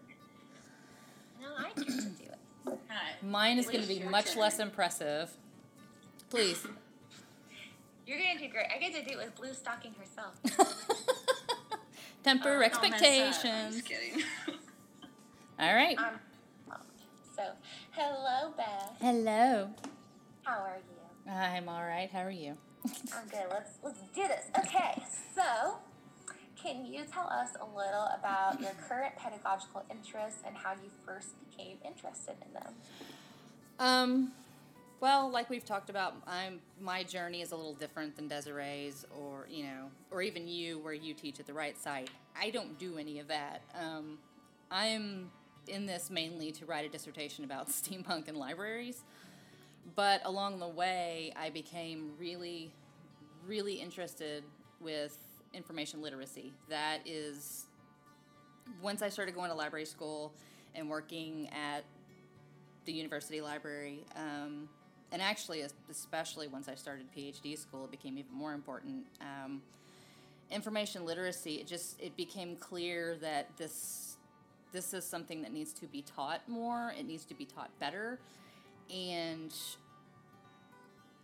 No, 1.42 1.48
I 1.58 1.68
get 1.76 1.86
to 1.86 1.92
do 2.02 2.24
it. 2.68 2.78
Hi. 2.88 3.12
Mine 3.22 3.58
is 3.58 3.66
going 3.66 3.82
to 3.82 3.88
be 3.88 4.00
much 4.00 4.32
turn. 4.32 4.40
less 4.40 4.58
impressive. 4.58 5.30
Please. 6.30 6.66
You're 8.06 8.18
gonna 8.18 8.38
do 8.38 8.48
great. 8.48 8.66
I 8.74 8.78
get 8.78 8.94
to 8.94 9.02
do 9.04 9.18
it 9.18 9.24
with 9.24 9.34
Blue 9.34 9.52
Stocking 9.52 9.94
herself. 9.98 10.34
Temper 12.22 12.48
Oh, 12.48 12.52
don't 12.52 12.60
mess 12.60 12.74
up. 12.74 12.82
I'm 12.84 12.92
expectations. 12.92 13.74
just 13.76 13.84
kidding. 13.84 14.22
All 15.58 15.74
right. 15.74 15.98
Um, 15.98 16.18
so, 17.34 17.42
hello, 17.92 18.52
Beth. 18.56 18.96
Hello. 19.00 19.68
How 20.42 20.60
are 20.60 20.76
you? 20.78 21.32
I'm 21.32 21.68
all 21.68 21.82
right. 21.82 22.08
How 22.10 22.20
are 22.20 22.30
you? 22.30 22.56
I'm 22.84 23.26
good. 23.28 23.46
Let's 23.50 23.72
let's 23.82 23.98
do 24.14 24.26
this. 24.28 24.44
Okay. 24.58 25.02
So, 25.34 25.78
can 26.62 26.86
you 26.86 27.04
tell 27.04 27.26
us 27.26 27.50
a 27.60 27.64
little 27.76 28.08
about 28.18 28.60
your 28.60 28.70
current 28.88 29.16
pedagogical 29.16 29.84
interests 29.90 30.42
and 30.46 30.56
how 30.56 30.72
you 30.72 30.90
first 31.04 31.30
became 31.50 31.78
interested 31.84 32.36
in 32.46 32.52
them? 32.54 32.74
Um, 33.78 34.32
well, 35.00 35.30
like 35.30 35.50
we've 35.50 35.64
talked 35.64 35.90
about, 35.90 36.14
I'm 36.26 36.60
my 36.80 37.02
journey 37.02 37.42
is 37.42 37.52
a 37.52 37.56
little 37.56 37.74
different 37.74 38.16
than 38.16 38.28
Desiree's, 38.28 39.04
or 39.18 39.46
you 39.50 39.64
know, 39.64 39.90
or 40.10 40.22
even 40.22 40.48
you, 40.48 40.78
where 40.78 40.94
you 40.94 41.14
teach 41.14 41.38
at 41.40 41.46
the 41.46 41.54
right 41.54 41.76
site. 41.76 42.10
I 42.38 42.50
don't 42.50 42.78
do 42.78 42.98
any 42.98 43.18
of 43.18 43.28
that. 43.28 43.62
Um, 43.74 44.18
I'm 44.70 45.30
in 45.68 45.86
this 45.86 46.10
mainly 46.10 46.52
to 46.52 46.66
write 46.66 46.86
a 46.86 46.88
dissertation 46.88 47.44
about 47.44 47.68
steampunk 47.68 48.28
and 48.28 48.36
libraries, 48.36 49.02
but 49.94 50.22
along 50.24 50.60
the 50.60 50.68
way, 50.68 51.32
I 51.36 51.50
became 51.50 52.12
really, 52.18 52.72
really 53.46 53.74
interested 53.74 54.44
with 54.80 55.16
information 55.52 56.02
literacy. 56.02 56.52
That 56.68 57.00
is, 57.04 57.66
once 58.82 59.02
I 59.02 59.08
started 59.08 59.34
going 59.34 59.50
to 59.50 59.56
library 59.56 59.86
school 59.86 60.32
and 60.74 60.88
working 60.88 61.48
at 61.50 61.84
the 62.86 62.92
university 62.92 63.40
library. 63.40 64.04
Um, 64.16 64.68
and 65.12 65.22
actually, 65.22 65.64
especially 65.90 66.48
once 66.48 66.68
I 66.68 66.74
started 66.74 67.06
PhD 67.16 67.56
school, 67.56 67.84
it 67.84 67.90
became 67.90 68.18
even 68.18 68.32
more 68.32 68.54
important. 68.54 69.06
Um, 69.20 69.62
information 70.50 71.04
literacy, 71.04 71.56
it 71.56 71.66
just 71.66 72.00
it 72.00 72.16
became 72.16 72.56
clear 72.56 73.16
that 73.20 73.56
this 73.56 74.16
this 74.72 74.92
is 74.92 75.04
something 75.04 75.42
that 75.42 75.52
needs 75.52 75.72
to 75.74 75.86
be 75.86 76.02
taught 76.02 76.46
more. 76.48 76.92
It 76.98 77.06
needs 77.06 77.24
to 77.26 77.34
be 77.34 77.44
taught 77.44 77.70
better, 77.78 78.18
and 78.92 79.52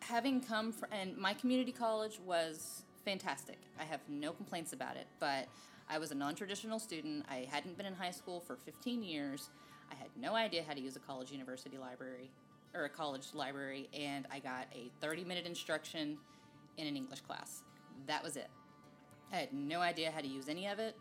having 0.01 0.41
come 0.41 0.73
from 0.73 0.89
and 0.93 1.17
my 1.17 1.35
community 1.35 1.73
college 1.73 2.21
was 2.25 2.85
fantastic. 3.05 3.59
I 3.81 3.85
have 3.85 4.01
no 4.09 4.33
complaints 4.33 4.73
about 4.73 4.97
it, 4.97 5.07
but 5.19 5.49
I 5.89 5.99
was 5.99 6.13
a 6.13 6.15
non-traditional 6.15 6.79
student. 6.79 7.27
I 7.29 7.47
hadn't 7.51 7.77
been 7.77 7.87
in 7.87 7.95
high 7.95 8.13
school 8.13 8.41
for 8.41 8.57
15 8.57 9.03
years. 9.03 9.51
I 9.91 9.97
had 9.97 10.09
no 10.19 10.35
idea 10.35 10.63
how 10.67 10.73
to 10.73 10.81
use 10.81 10.97
a 10.97 11.01
college 11.01 11.33
university 11.33 11.77
library 11.77 12.31
or 12.75 12.85
a 12.85 12.89
college 12.89 13.29
library 13.35 13.89
and 13.99 14.27
I 14.31 14.39
got 14.39 14.67
a 14.75 14.91
30-minute 15.05 15.47
instruction 15.47 16.19
in 16.77 16.87
an 16.87 16.97
English 16.97 17.21
class. 17.21 17.63
That 18.07 18.23
was 18.23 18.37
it. 18.37 18.49
I 19.33 19.37
had 19.37 19.53
no 19.53 19.81
idea 19.81 20.11
how 20.11 20.21
to 20.21 20.29
use 20.29 20.49
any 20.49 20.67
of 20.67 20.79
it. 20.79 20.97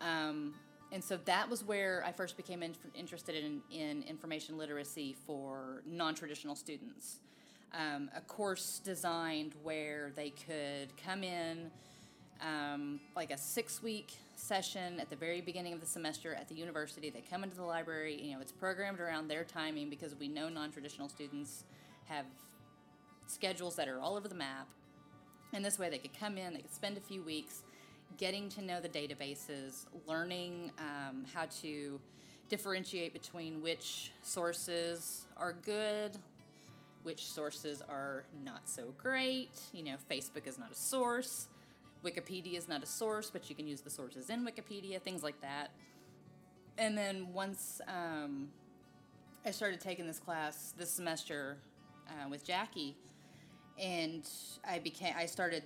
Um, 0.00 0.54
and 0.92 1.02
so 1.02 1.18
that 1.24 1.48
was 1.48 1.64
where 1.64 2.04
I 2.06 2.12
first 2.12 2.36
became 2.36 2.62
in, 2.62 2.74
interested 2.94 3.42
in, 3.42 3.62
in 3.70 4.02
information 4.04 4.58
literacy 4.58 5.16
for 5.26 5.82
non 5.86 6.14
traditional 6.14 6.54
students. 6.54 7.20
Um, 7.72 8.10
a 8.14 8.20
course 8.20 8.80
designed 8.84 9.54
where 9.62 10.12
they 10.14 10.30
could 10.30 10.96
come 11.04 11.24
in 11.24 11.70
um, 12.40 13.00
like 13.16 13.32
a 13.32 13.38
six 13.38 13.82
week 13.82 14.12
session 14.36 15.00
at 15.00 15.10
the 15.10 15.16
very 15.16 15.40
beginning 15.40 15.72
of 15.72 15.80
the 15.80 15.86
semester 15.86 16.34
at 16.34 16.48
the 16.48 16.54
university. 16.54 17.10
They 17.10 17.22
come 17.28 17.44
into 17.44 17.56
the 17.56 17.64
library, 17.64 18.20
you 18.20 18.34
know, 18.34 18.40
it's 18.40 18.52
programmed 18.52 19.00
around 19.00 19.28
their 19.28 19.44
timing 19.44 19.90
because 19.90 20.14
we 20.14 20.28
know 20.28 20.48
non 20.48 20.70
traditional 20.70 21.08
students 21.08 21.64
have 22.06 22.26
schedules 23.26 23.76
that 23.76 23.88
are 23.88 24.00
all 24.00 24.16
over 24.16 24.28
the 24.28 24.34
map. 24.34 24.68
And 25.52 25.64
this 25.64 25.78
way 25.78 25.88
they 25.88 25.98
could 25.98 26.18
come 26.18 26.36
in, 26.36 26.54
they 26.54 26.60
could 26.60 26.74
spend 26.74 26.96
a 26.96 27.00
few 27.00 27.22
weeks 27.22 27.62
getting 28.16 28.48
to 28.50 28.62
know 28.62 28.80
the 28.80 28.88
databases, 28.88 29.86
learning 30.06 30.70
um, 30.78 31.24
how 31.32 31.46
to 31.62 32.00
differentiate 32.48 33.12
between 33.12 33.62
which 33.62 34.12
sources 34.22 35.26
are 35.36 35.52
good, 35.52 36.12
which 37.02 37.26
sources 37.26 37.82
are 37.88 38.24
not 38.44 38.68
so 38.68 38.94
great. 38.98 39.50
You 39.72 39.84
know, 39.84 39.96
Facebook 40.10 40.46
is 40.46 40.58
not 40.58 40.72
a 40.72 40.74
source, 40.74 41.48
Wikipedia 42.04 42.56
is 42.56 42.68
not 42.68 42.82
a 42.82 42.86
source, 42.86 43.30
but 43.30 43.48
you 43.48 43.56
can 43.56 43.66
use 43.66 43.80
the 43.80 43.90
sources 43.90 44.30
in 44.30 44.46
Wikipedia, 44.46 45.00
things 45.00 45.22
like 45.22 45.40
that. 45.40 45.70
And 46.78 46.96
then 46.96 47.32
once 47.32 47.80
um, 47.88 48.48
I 49.44 49.50
started 49.50 49.80
taking 49.80 50.06
this 50.06 50.18
class 50.18 50.74
this 50.76 50.90
semester 50.90 51.56
uh, 52.08 52.28
with 52.28 52.44
Jackie, 52.44 52.96
and 53.78 54.28
I 54.68 54.78
became 54.78 55.14
I 55.16 55.26
started 55.26 55.62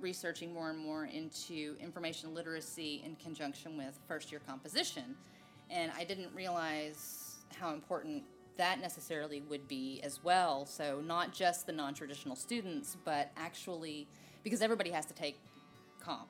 researching 0.00 0.52
more 0.52 0.70
and 0.70 0.78
more 0.78 1.06
into 1.06 1.76
information 1.80 2.34
literacy 2.34 3.02
in 3.04 3.16
conjunction 3.16 3.76
with 3.76 3.98
first 4.06 4.30
year 4.30 4.40
composition. 4.46 5.16
And 5.70 5.90
I 5.96 6.04
didn't 6.04 6.34
realize 6.34 7.36
how 7.58 7.72
important 7.72 8.22
that 8.56 8.80
necessarily 8.80 9.40
would 9.42 9.66
be 9.68 10.00
as 10.02 10.22
well. 10.22 10.66
So, 10.66 11.00
not 11.04 11.32
just 11.32 11.66
the 11.66 11.72
non 11.72 11.94
traditional 11.94 12.36
students, 12.36 12.96
but 13.04 13.30
actually, 13.36 14.06
because 14.44 14.62
everybody 14.62 14.90
has 14.90 15.06
to 15.06 15.14
take 15.14 15.38
comp. 16.00 16.28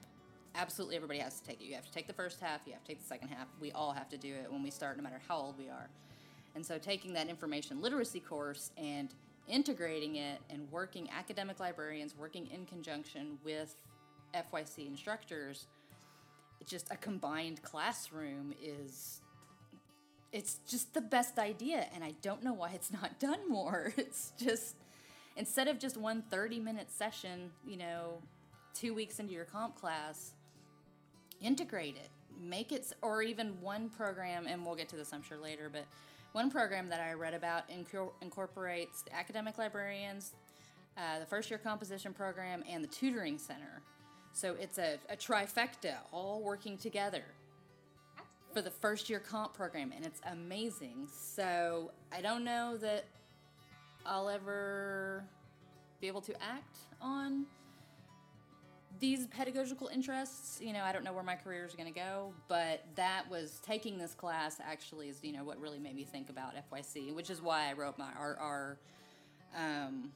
Absolutely 0.55 0.97
everybody 0.97 1.21
has 1.21 1.41
to 1.41 1.47
take 1.47 1.61
it. 1.61 1.65
You 1.65 1.75
have 1.75 1.87
to 1.87 1.93
take 1.93 2.07
the 2.07 2.13
first 2.13 2.41
half, 2.41 2.63
you 2.67 2.73
have 2.73 2.83
to 2.83 2.89
take 2.89 3.01
the 3.01 3.07
second 3.07 3.29
half. 3.29 3.47
We 3.61 3.73
all 3.73 3.93
have 3.93 4.09
to 4.11 4.17
do 4.17 4.35
it 4.35 4.51
when 4.51 4.63
we 4.63 4.71
start, 4.71 4.97
no 4.97 5.03
matter 5.03 5.21
how 5.29 5.37
old 5.37 5.59
we 5.59 5.69
are. 5.69 5.89
And 6.55 6.65
so, 6.65 6.79
taking 6.79 7.13
that 7.13 7.29
information 7.29 7.81
literacy 7.81 8.21
course 8.21 8.73
and 8.77 9.15
integrating 9.47 10.17
it 10.17 10.41
and 10.51 10.71
working 10.71 11.09
academic 11.17 11.61
librarians 11.61 12.15
working 12.19 12.49
in 12.53 12.67
conjunction 12.67 13.39
with 13.45 13.75
FYC 14.35 14.87
instructors, 14.87 15.67
just 16.67 16.91
a 16.91 16.97
combined 16.97 17.63
classroom 17.63 18.53
is 18.63 19.21
it's 20.33 20.61
just 20.69 20.93
the 20.93 21.01
best 21.01 21.39
idea 21.39 21.87
and 21.95 22.05
I 22.05 22.13
don't 22.21 22.43
know 22.43 22.53
why 22.53 22.73
it's 22.75 22.93
not 23.03 23.19
done 23.19 23.49
more. 23.49 23.93
It's 23.97 24.33
just 24.39 24.77
instead 25.37 25.69
of 25.69 25.79
just 25.79 25.97
one 25.97 26.23
30 26.31 26.61
minute 26.61 26.91
session, 26.91 27.51
you 27.67 27.77
know, 27.77 28.19
2 28.81 28.95
weeks 28.95 29.19
into 29.19 29.33
your 29.33 29.45
comp 29.45 29.77
class, 29.77 30.33
integrate 31.41 31.97
it. 31.97 32.11
Make 32.41 32.71
it 32.71 32.93
or 33.03 33.23
even 33.23 33.61
one 33.61 33.89
program 33.89 34.47
and 34.47 34.65
we'll 34.65 34.77
get 34.77 34.89
to 34.91 34.97
this 34.97 35.13
I'm 35.13 35.23
sure 35.23 35.39
later, 35.39 35.69
but 35.73 35.85
one 36.33 36.51
program 36.51 36.89
that 36.91 37.01
I 37.01 37.15
read 37.15 37.35
about 37.35 37.65
incorporates 38.21 39.03
the 39.03 39.15
academic 39.17 39.59
librarians, 39.59 40.35
uh, 40.97 41.19
the 41.19 41.27
first 41.27 41.51
year 41.51 41.59
composition 41.59 42.13
program, 42.13 42.63
and 42.69 42.85
the 42.85 42.89
tutoring 42.89 43.39
center. 43.39 43.83
So 44.33 44.55
it's 44.61 44.79
a, 44.79 44.99
a 45.11 45.17
trifecta 45.17 45.95
all 46.13 46.43
working 46.43 46.77
together 46.77 47.25
for 48.53 48.63
the 48.63 48.71
first 48.71 49.11
year 49.11 49.19
comp 49.19 49.55
program, 49.55 49.93
and 49.97 50.05
it's 50.07 50.21
amazing. 50.31 51.09
So 51.11 51.91
I 52.13 52.21
don't 52.21 52.45
know 52.45 52.77
that 52.77 53.05
I'll 54.07 54.29
ever 54.29 55.25
be 56.01 56.07
able 56.07 56.21
to 56.23 56.35
act 56.43 56.77
on 57.01 57.47
these 59.01 59.27
pedagogical 59.27 59.89
interests, 59.89 60.61
you 60.61 60.73
know, 60.73 60.83
I 60.83 60.93
don't 60.93 61.05
know 61.05 61.13
where 61.13 61.23
my 61.23 61.35
career 61.35 61.65
is 61.65 61.75
going 61.75 61.93
to 61.93 61.99
go, 61.99 62.33
but 62.49 62.85
that 62.97 63.31
was 63.31 63.61
taking 63.65 63.99
this 63.99 64.15
class 64.15 64.61
actually 64.65 65.09
is, 65.09 65.19
you 65.23 65.33
know, 65.33 65.45
what 65.45 65.61
really 65.61 65.79
made 65.79 65.95
me 65.95 66.05
think 66.05 66.31
about 66.31 66.55
FYC, 66.71 67.15
which 67.15 67.31
is 67.31 67.41
why 67.41 67.71
I 67.71 67.75
wrote 67.75 67.99
my 67.99 68.11
our 68.19 68.37
our 68.37 68.79
um, 69.57 70.11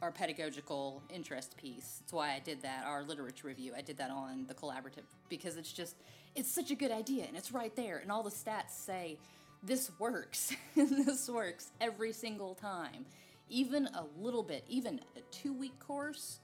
our 0.00 0.10
pedagogical 0.10 1.02
interest 1.12 1.56
piece. 1.56 1.98
That's 2.00 2.12
why 2.12 2.34
I 2.34 2.40
did 2.40 2.62
that. 2.62 2.84
Our 2.84 3.02
literature 3.02 3.48
review, 3.48 3.72
I 3.76 3.82
did 3.82 3.98
that 3.98 4.10
on 4.10 4.46
the 4.46 4.54
collaborative 4.54 5.04
because 5.28 5.56
it's 5.56 5.72
just 5.72 5.96
it's 6.34 6.50
such 6.50 6.70
a 6.70 6.74
good 6.74 6.90
idea 6.90 7.24
and 7.26 7.36
it's 7.36 7.52
right 7.52 7.74
there, 7.74 7.98
and 7.98 8.12
all 8.12 8.22
the 8.22 8.30
stats 8.30 8.70
say 8.70 9.18
this 9.62 9.90
works. 9.98 10.54
this 10.76 11.28
works 11.28 11.70
every 11.80 12.12
single 12.12 12.54
time, 12.54 13.06
even 13.48 13.86
a 13.86 14.04
little 14.20 14.42
bit, 14.42 14.64
even 14.68 15.00
a 15.16 15.20
two 15.30 15.52
week 15.52 15.78
course 15.80 16.38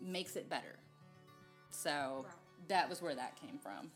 makes 0.00 0.36
it 0.36 0.48
better. 0.48 0.78
So 1.70 2.26
that 2.68 2.88
was 2.88 3.00
where 3.00 3.14
that 3.14 3.40
came 3.40 3.58
from. 3.58 3.90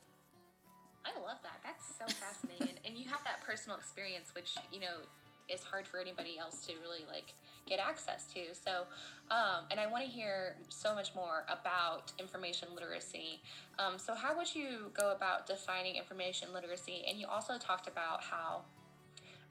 I 1.05 1.12
love 1.20 1.38
that. 1.42 1.61
That's 1.62 1.84
so 1.86 2.07
fascinating. 2.07 2.76
and 2.86 2.96
you 2.96 3.09
have 3.09 3.22
that 3.24 3.42
personal 3.46 3.76
experience, 3.76 4.34
which, 4.34 4.57
you 4.72 4.80
know, 4.80 5.05
is 5.48 5.62
hard 5.62 5.86
for 5.86 6.00
anybody 6.00 6.38
else 6.38 6.64
to 6.66 6.72
really 6.80 7.05
like 7.07 7.34
get 7.66 7.78
access 7.78 8.26
to. 8.32 8.40
So, 8.52 8.84
um, 9.30 9.64
and 9.70 9.78
I 9.78 9.86
want 9.86 10.05
to 10.05 10.11
hear 10.11 10.57
so 10.68 10.94
much 10.94 11.14
more 11.14 11.44
about 11.48 12.12
information 12.18 12.68
literacy. 12.74 13.42
Um, 13.78 13.98
so, 13.98 14.14
how 14.14 14.36
would 14.36 14.55
you 14.55 14.90
go 14.94 15.12
about 15.12 15.46
defining 15.46 15.96
information 15.96 16.48
literacy? 16.52 17.05
And 17.09 17.18
you 17.18 17.26
also 17.26 17.59
talked 17.59 17.88
about 17.88 18.22
how 18.22 18.62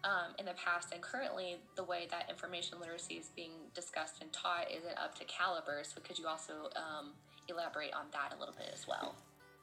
um, 0.04 0.34
in 0.38 0.45
the 0.45 0.54
past 0.54 0.91
and 0.93 1.01
currently 1.01 1.58
the 1.76 1.84
way 1.84 2.08
that 2.12 2.30
information 2.30 2.80
literacy 2.80 3.16
is 3.16 3.30
being 3.36 3.51
discussed 3.74 4.22
and 4.22 4.32
taught 4.34 4.68
isn't 4.72 4.97
up 4.97 5.18
to 5.20 5.26
caliber. 5.26 5.82
So 5.84 6.01
could 6.01 6.20
you 6.20 6.28
also 6.28 6.70
um, 6.76 7.12
elaborate 7.47 7.93
on 7.93 8.06
that 8.12 8.36
a 8.36 8.39
little 8.39 8.56
bit 8.56 8.70
as 8.74 8.88
well? 8.88 9.16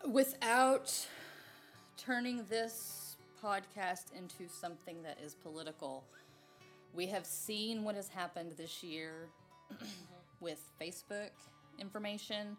Without 0.07 1.07
turning 1.97 2.45
this 2.49 3.16
podcast 3.43 4.12
into 4.16 4.51
something 4.51 5.03
that 5.03 5.18
is 5.22 5.34
political, 5.34 6.05
we 6.95 7.07
have 7.07 7.26
seen 7.26 7.84
what 7.84 7.95
has 7.95 8.09
happened 8.09 8.53
this 8.57 8.82
year 8.82 9.28
with 10.41 10.61
Facebook 10.80 11.30
information. 11.78 12.57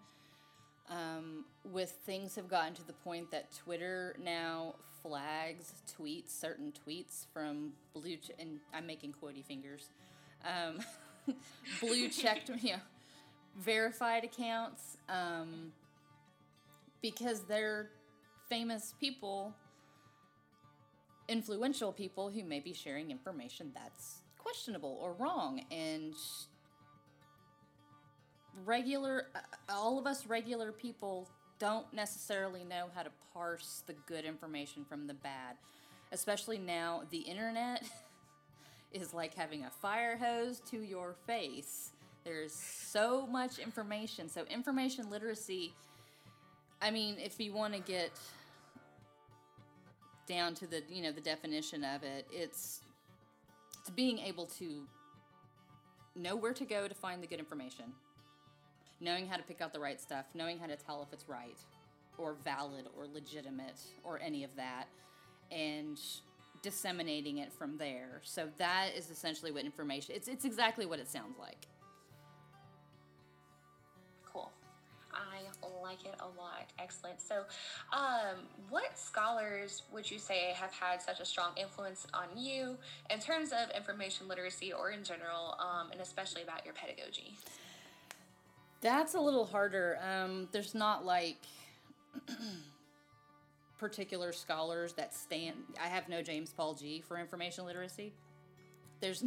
Um, 0.89 1.45
with 1.71 1.91
things 2.05 2.35
have 2.35 2.49
gotten 2.49 2.73
to 2.73 2.85
the 2.85 2.93
point 2.93 3.31
that 3.31 3.53
Twitter 3.55 4.13
now 4.21 4.75
flags 5.01 5.73
tweets, 5.99 6.29
certain 6.29 6.71
tweets 6.85 7.25
from 7.33 7.73
blue, 7.93 8.17
and 8.39 8.59
I'm 8.73 8.85
making 8.85 9.13
quotey 9.21 9.43
fingers, 9.43 9.89
um, 10.45 10.79
blue 11.79 12.09
checked, 12.09 12.49
you 12.61 12.73
know, 12.73 12.79
verified 13.59 14.23
accounts, 14.23 14.97
um, 15.09 15.71
because 17.01 17.41
they're 17.41 17.89
famous 18.49 18.93
people, 18.99 19.53
influential 21.27 21.91
people 21.91 22.29
who 22.29 22.43
may 22.43 22.59
be 22.59 22.73
sharing 22.73 23.11
information 23.11 23.71
that's 23.73 24.21
questionable 24.37 24.99
or 25.01 25.13
wrong, 25.13 25.63
and 25.71 26.13
regular, 28.65 29.27
uh, 29.35 29.39
all 29.69 29.97
of 29.97 30.05
us 30.05 30.25
regular 30.27 30.71
people 30.71 31.29
don't 31.61 31.93
necessarily 31.93 32.63
know 32.63 32.87
how 32.95 33.03
to 33.03 33.11
parse 33.35 33.83
the 33.85 33.93
good 34.07 34.25
information 34.25 34.83
from 34.83 35.05
the 35.05 35.13
bad. 35.13 35.55
Especially 36.11 36.57
now, 36.57 37.03
the 37.11 37.19
internet 37.19 37.83
is 38.91 39.13
like 39.13 39.35
having 39.35 39.63
a 39.63 39.69
fire 39.69 40.17
hose 40.17 40.59
to 40.71 40.81
your 40.81 41.13
face. 41.27 41.91
There's 42.23 42.51
so 42.51 43.27
much 43.27 43.59
information. 43.59 44.27
So, 44.27 44.43
information 44.49 45.09
literacy, 45.11 45.73
I 46.81 46.89
mean, 46.89 47.17
if 47.19 47.39
you 47.39 47.53
want 47.53 47.75
to 47.75 47.79
get 47.79 48.11
down 50.27 50.55
to 50.55 50.67
the, 50.67 50.81
you 50.89 51.03
know, 51.03 51.11
the 51.11 51.21
definition 51.21 51.83
of 51.83 52.01
it, 52.01 52.25
it's 52.31 52.81
it's 53.79 53.91
being 53.91 54.17
able 54.17 54.47
to 54.47 54.81
know 56.15 56.35
where 56.35 56.53
to 56.53 56.65
go 56.65 56.87
to 56.87 56.93
find 56.95 57.21
the 57.21 57.27
good 57.27 57.39
information 57.39 57.85
knowing 59.01 59.27
how 59.27 59.35
to 59.35 59.43
pick 59.43 59.59
out 59.59 59.73
the 59.73 59.79
right 59.79 59.99
stuff, 59.99 60.25
knowing 60.33 60.59
how 60.59 60.67
to 60.67 60.77
tell 60.77 61.01
if 61.01 61.11
it's 61.11 61.27
right 61.27 61.57
or 62.17 62.35
valid 62.43 62.85
or 62.97 63.07
legitimate 63.07 63.79
or 64.03 64.19
any 64.21 64.43
of 64.43 64.55
that, 64.55 64.85
and 65.51 65.99
disseminating 66.61 67.39
it 67.39 67.51
from 67.51 67.77
there. 67.77 68.21
So 68.23 68.47
that 68.57 68.89
is 68.95 69.09
essentially 69.09 69.51
what 69.51 69.65
information. 69.65 70.15
It's 70.15 70.27
it's 70.27 70.45
exactly 70.45 70.85
what 70.85 70.99
it 70.99 71.09
sounds 71.09 71.37
like. 71.39 71.67
Cool. 74.31 74.51
I 75.13 75.41
like 75.81 76.05
it 76.05 76.15
a 76.19 76.39
lot. 76.39 76.69
Excellent. 76.79 77.19
So, 77.19 77.43
um, 77.91 78.45
what 78.69 78.97
scholars 78.97 79.83
would 79.91 80.09
you 80.09 80.19
say 80.19 80.53
have 80.55 80.71
had 80.71 81.01
such 81.01 81.19
a 81.19 81.25
strong 81.25 81.51
influence 81.57 82.07
on 82.13 82.37
you 82.37 82.77
in 83.09 83.19
terms 83.19 83.51
of 83.51 83.75
information 83.75 84.27
literacy 84.27 84.71
or 84.71 84.91
in 84.91 85.03
general, 85.03 85.55
um, 85.59 85.91
and 85.91 85.99
especially 85.99 86.43
about 86.43 86.63
your 86.65 86.73
pedagogy? 86.73 87.35
That's 88.81 89.13
a 89.13 89.19
little 89.19 89.45
harder. 89.45 89.99
Um, 90.01 90.47
there's 90.51 90.73
not 90.73 91.05
like 91.05 91.37
particular 93.77 94.33
scholars 94.33 94.93
that 94.93 95.13
stand. 95.13 95.57
I 95.79 95.87
have 95.87 96.09
no 96.09 96.21
James 96.21 96.51
Paul 96.51 96.73
Gee 96.73 97.01
for 97.01 97.19
information 97.19 97.65
literacy. 97.65 98.11
There's 98.99 99.23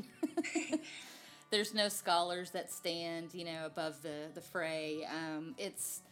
there's 1.50 1.72
no 1.72 1.88
scholars 1.88 2.50
that 2.50 2.72
stand, 2.72 3.32
you 3.32 3.44
know, 3.44 3.64
above 3.64 4.02
the 4.02 4.28
the 4.34 4.40
fray. 4.40 5.06
Um, 5.06 5.54
it's 5.56 6.02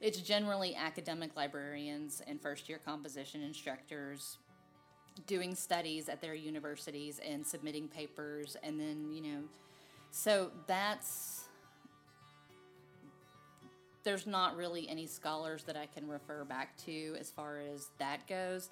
it's 0.00 0.20
generally 0.20 0.74
academic 0.74 1.36
librarians 1.36 2.22
and 2.26 2.40
first 2.40 2.68
year 2.68 2.80
composition 2.84 3.42
instructors 3.42 4.38
doing 5.26 5.54
studies 5.54 6.08
at 6.08 6.20
their 6.20 6.34
universities 6.34 7.20
and 7.26 7.44
submitting 7.44 7.88
papers 7.88 8.56
and 8.62 8.78
then 8.78 9.10
you 9.10 9.20
know 9.20 9.40
so 10.10 10.52
that's 10.68 11.37
there's 14.08 14.26
not 14.26 14.56
really 14.56 14.88
any 14.88 15.06
scholars 15.06 15.64
that 15.64 15.76
I 15.76 15.84
can 15.84 16.08
refer 16.08 16.42
back 16.42 16.74
to 16.86 17.14
as 17.20 17.30
far 17.30 17.58
as 17.58 17.90
that 17.98 18.26
goes. 18.26 18.70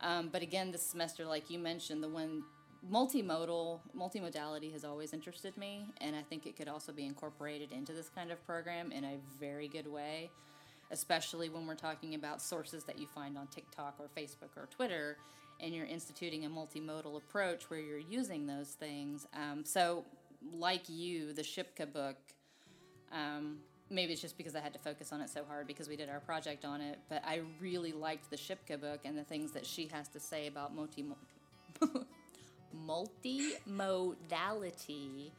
Um, 0.00 0.30
but 0.32 0.40
again, 0.40 0.72
this 0.72 0.80
semester, 0.80 1.26
like 1.26 1.50
you 1.50 1.58
mentioned, 1.58 2.02
the 2.02 2.08
one 2.08 2.42
multimodal 2.90 3.80
multimodality 3.94 4.72
has 4.72 4.86
always 4.86 5.12
interested 5.12 5.54
me, 5.58 5.84
and 6.00 6.16
I 6.16 6.22
think 6.22 6.46
it 6.46 6.56
could 6.56 6.68
also 6.68 6.90
be 6.90 7.04
incorporated 7.04 7.70
into 7.70 7.92
this 7.92 8.08
kind 8.08 8.30
of 8.30 8.42
program 8.46 8.90
in 8.90 9.04
a 9.04 9.18
very 9.38 9.68
good 9.68 9.86
way, 9.86 10.30
especially 10.90 11.50
when 11.50 11.66
we're 11.66 11.74
talking 11.74 12.14
about 12.14 12.40
sources 12.40 12.84
that 12.84 12.98
you 12.98 13.06
find 13.08 13.36
on 13.36 13.46
TikTok 13.48 13.96
or 13.98 14.08
Facebook 14.16 14.56
or 14.56 14.70
Twitter, 14.70 15.18
and 15.60 15.74
you're 15.74 15.84
instituting 15.84 16.46
a 16.46 16.48
multimodal 16.48 17.18
approach 17.18 17.68
where 17.68 17.80
you're 17.80 17.98
using 17.98 18.46
those 18.46 18.68
things. 18.68 19.26
Um, 19.34 19.66
so, 19.66 20.06
like 20.50 20.88
you, 20.88 21.34
the 21.34 21.42
Shipka 21.42 21.92
book. 21.92 22.16
Um, 23.12 23.58
maybe 23.90 24.12
it's 24.12 24.22
just 24.22 24.36
because 24.36 24.54
I 24.54 24.60
had 24.60 24.72
to 24.74 24.78
focus 24.78 25.12
on 25.12 25.20
it 25.20 25.30
so 25.30 25.44
hard 25.44 25.66
because 25.66 25.88
we 25.88 25.96
did 25.96 26.08
our 26.08 26.20
project 26.20 26.64
on 26.64 26.80
it, 26.80 26.98
but 27.08 27.22
I 27.24 27.40
really 27.60 27.92
liked 27.92 28.30
the 28.30 28.36
Shipka 28.36 28.80
book 28.80 29.00
and 29.04 29.16
the 29.16 29.24
things 29.24 29.52
that 29.52 29.66
she 29.66 29.88
has 29.88 30.08
to 30.08 30.20
say 30.20 30.46
about 30.46 30.74
multi 30.74 31.04
multimodality 32.86 35.30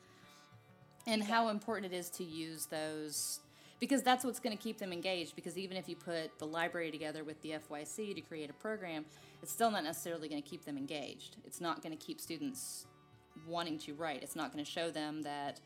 and 1.08 1.24
how 1.24 1.50
important 1.50 1.94
it 1.94 1.96
is 1.96 2.10
to 2.10 2.24
use 2.24 2.66
those 2.68 3.40
because 3.80 4.04
that's 4.04 4.26
what's 4.26 4.40
going 4.40 4.56
to 4.56 4.62
keep 4.62 4.78
them 4.78 4.92
engaged 4.92 5.36
because 5.36 5.58
even 5.58 5.78
if 5.78 5.88
you 5.88 5.96
put 5.96 6.38
the 6.38 6.46
library 6.46 6.92
together 6.92 7.24
with 7.24 7.42
the 7.42 7.52
FYC 7.52 8.14
to 8.16 8.22
create 8.22 8.50
a 8.50 8.54
program, 8.54 9.06
it's 9.42 9.52
still 9.52 9.72
not 9.72 9.84
necessarily 9.84 10.28
going 10.28 10.42
to 10.42 10.48
keep 10.48 10.66
them 10.66 10.78
engaged. 10.78 11.38
It's 11.46 11.62
not 11.62 11.82
going 11.82 11.98
to 11.98 12.06
keep 12.06 12.20
students 12.20 12.86
wanting 13.48 13.78
to 13.80 13.94
write. 13.94 14.22
It's 14.22 14.36
not 14.36 14.52
going 14.52 14.64
to 14.64 14.70
show 14.70 14.92
them 14.92 15.22
that 15.22 15.62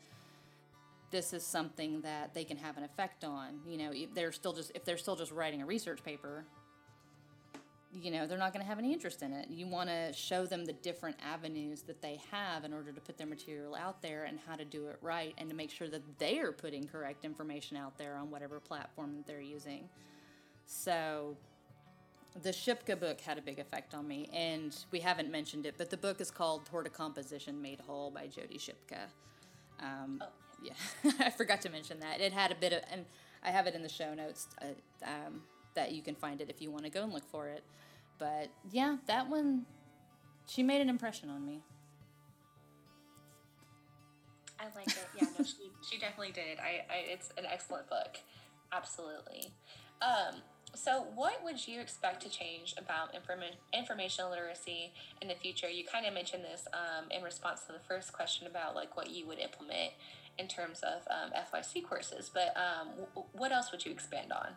this 1.10 1.32
is 1.32 1.44
something 1.44 2.00
that 2.02 2.34
they 2.34 2.44
can 2.44 2.56
have 2.56 2.76
an 2.76 2.84
effect 2.84 3.24
on. 3.24 3.60
You 3.66 3.78
know, 3.78 3.90
if 3.92 4.14
they're 4.14 4.32
still 4.32 4.52
just 4.52 4.72
if 4.74 4.84
they're 4.84 4.96
still 4.96 5.16
just 5.16 5.32
writing 5.32 5.62
a 5.62 5.66
research 5.66 6.02
paper, 6.04 6.44
you 7.92 8.10
know, 8.10 8.26
they're 8.26 8.38
not 8.38 8.52
going 8.52 8.62
to 8.62 8.68
have 8.68 8.78
any 8.78 8.92
interest 8.92 9.22
in 9.22 9.32
it. 9.32 9.48
You 9.48 9.66
want 9.66 9.88
to 9.88 10.12
show 10.12 10.46
them 10.46 10.64
the 10.64 10.72
different 10.72 11.16
avenues 11.24 11.82
that 11.82 12.02
they 12.02 12.18
have 12.30 12.64
in 12.64 12.72
order 12.72 12.92
to 12.92 13.00
put 13.00 13.16
their 13.16 13.26
material 13.26 13.74
out 13.74 14.02
there 14.02 14.24
and 14.24 14.38
how 14.46 14.56
to 14.56 14.64
do 14.64 14.88
it 14.88 14.98
right 15.00 15.34
and 15.38 15.48
to 15.48 15.54
make 15.54 15.70
sure 15.70 15.88
that 15.88 16.02
they 16.18 16.38
are 16.40 16.52
putting 16.52 16.84
correct 16.84 17.24
information 17.24 17.76
out 17.76 17.96
there 17.96 18.16
on 18.16 18.30
whatever 18.30 18.58
platform 18.58 19.14
that 19.16 19.26
they're 19.26 19.40
using. 19.40 19.88
So, 20.66 21.36
the 22.42 22.50
Shipka 22.50 22.98
book 22.98 23.20
had 23.20 23.38
a 23.38 23.42
big 23.42 23.60
effect 23.60 23.94
on 23.94 24.08
me, 24.08 24.28
and 24.32 24.76
we 24.90 24.98
haven't 24.98 25.30
mentioned 25.30 25.66
it, 25.66 25.74
but 25.78 25.88
the 25.88 25.96
book 25.96 26.20
is 26.20 26.32
called 26.32 26.66
Toward 26.66 26.86
a 26.86 26.90
Composition 26.90 27.62
Made 27.62 27.78
Whole 27.78 28.10
by 28.10 28.26
Jodi 28.26 28.58
Shipka. 28.58 29.06
Um, 29.78 30.20
oh 30.20 30.26
yeah, 30.64 31.12
I 31.20 31.30
forgot 31.30 31.60
to 31.62 31.68
mention 31.68 32.00
that. 32.00 32.20
It 32.20 32.32
had 32.32 32.50
a 32.50 32.54
bit 32.54 32.72
of, 32.72 32.80
and 32.90 33.04
I 33.42 33.50
have 33.50 33.66
it 33.66 33.74
in 33.74 33.82
the 33.82 33.88
show 33.88 34.14
notes 34.14 34.48
uh, 34.62 34.66
um, 35.04 35.42
that 35.74 35.92
you 35.92 36.02
can 36.02 36.14
find 36.14 36.40
it 36.40 36.48
if 36.50 36.62
you 36.62 36.70
want 36.70 36.84
to 36.84 36.90
go 36.90 37.02
and 37.02 37.12
look 37.12 37.28
for 37.30 37.48
it. 37.48 37.62
But 38.18 38.48
yeah, 38.70 38.96
that 39.06 39.28
one, 39.28 39.66
she 40.46 40.62
made 40.62 40.80
an 40.80 40.88
impression 40.88 41.30
on 41.30 41.44
me. 41.44 41.60
I 44.58 44.64
like 44.76 44.88
it. 44.88 45.08
Yeah, 45.20 45.26
no, 45.38 45.44
she, 45.44 45.70
she 45.90 45.98
definitely 45.98 46.32
did. 46.32 46.58
I, 46.58 46.84
I, 46.90 46.96
it's 47.12 47.30
an 47.36 47.44
excellent 47.50 47.88
book. 47.88 48.18
Absolutely. 48.72 49.52
Um, 50.00 50.40
so, 50.74 51.06
what 51.14 51.44
would 51.44 51.66
you 51.66 51.80
expect 51.80 52.22
to 52.22 52.28
change 52.28 52.74
about 52.76 53.14
informa- 53.14 53.56
information 53.72 54.28
literacy 54.28 54.92
in 55.22 55.28
the 55.28 55.34
future? 55.34 55.68
You 55.68 55.84
kind 55.84 56.04
of 56.06 56.14
mentioned 56.14 56.42
this 56.44 56.66
um, 56.72 57.06
in 57.10 57.22
response 57.22 57.62
to 57.66 57.72
the 57.72 57.78
first 57.78 58.12
question 58.12 58.46
about 58.46 58.74
like 58.74 58.96
what 58.96 59.10
you 59.10 59.26
would 59.26 59.38
implement 59.38 59.92
in 60.38 60.48
terms 60.48 60.80
of 60.82 61.02
um, 61.10 61.30
FYC 61.32 61.84
courses. 61.86 62.30
But 62.32 62.54
um, 62.56 62.88
w- 63.14 63.28
what 63.32 63.52
else 63.52 63.70
would 63.72 63.84
you 63.84 63.92
expand 63.92 64.32
on? 64.32 64.48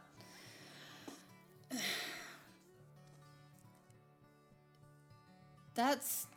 That's 5.76 6.28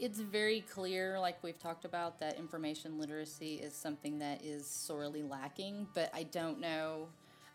it's 0.00 0.18
very 0.18 0.62
clear, 0.62 1.20
like 1.20 1.42
we've 1.42 1.58
talked 1.58 1.84
about, 1.84 2.18
that 2.20 2.38
information 2.38 2.98
literacy 2.98 3.56
is 3.56 3.74
something 3.74 4.18
that 4.20 4.42
is 4.42 4.66
sorely 4.66 5.22
lacking. 5.22 5.86
But 5.94 6.10
I 6.14 6.22
don't 6.22 6.58
know, 6.58 7.08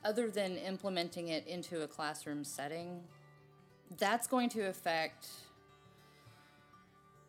other 0.04 0.30
than 0.30 0.56
implementing 0.58 1.30
it 1.30 1.48
into 1.48 1.82
a 1.82 1.88
classroom 1.88 2.44
setting, 2.44 3.02
that's 3.98 4.28
going 4.28 4.50
to 4.50 4.68
affect 4.68 5.28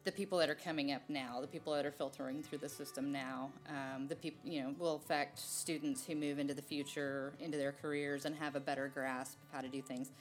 the 0.06 0.12
people 0.12 0.38
that 0.38 0.48
are 0.48 0.54
coming 0.54 0.92
up 0.92 1.02
now, 1.08 1.40
the 1.40 1.48
people 1.48 1.74
that 1.74 1.84
are 1.84 1.90
filtering 1.90 2.40
through 2.40 2.58
the 2.58 2.68
system 2.68 3.10
now, 3.10 3.50
um, 3.68 4.06
the 4.06 4.14
people, 4.14 4.38
you 4.48 4.62
know, 4.62 4.72
will 4.78 4.94
affect 4.94 5.36
students 5.36 6.06
who 6.06 6.14
move 6.14 6.38
into 6.38 6.54
the 6.54 6.62
future, 6.62 7.32
into 7.40 7.58
their 7.58 7.72
careers, 7.72 8.24
and 8.24 8.36
have 8.36 8.54
a 8.54 8.60
better 8.60 8.86
grasp 8.86 9.36
of 9.42 9.52
how 9.52 9.60
to 9.60 9.66
do 9.68 9.82
things. 9.82 10.12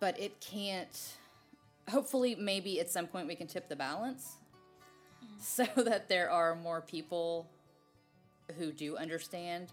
But 0.00 0.18
it 0.18 0.40
can't, 0.40 1.16
hopefully, 1.90 2.34
maybe 2.34 2.80
at 2.80 2.88
some 2.88 3.06
point 3.06 3.28
we 3.28 3.34
can 3.34 3.46
tip 3.46 3.68
the 3.68 3.76
balance 3.76 4.36
mm-hmm. 5.22 5.34
so 5.38 5.66
that 5.82 6.08
there 6.08 6.30
are 6.30 6.54
more 6.54 6.80
people 6.80 7.46
who 8.58 8.72
do 8.72 8.96
understand 8.96 9.70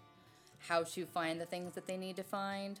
how 0.58 0.82
to 0.82 1.06
find 1.06 1.40
the 1.40 1.46
things 1.46 1.74
that 1.74 1.86
they 1.86 1.96
need 1.96 2.16
to 2.16 2.22
find 2.22 2.80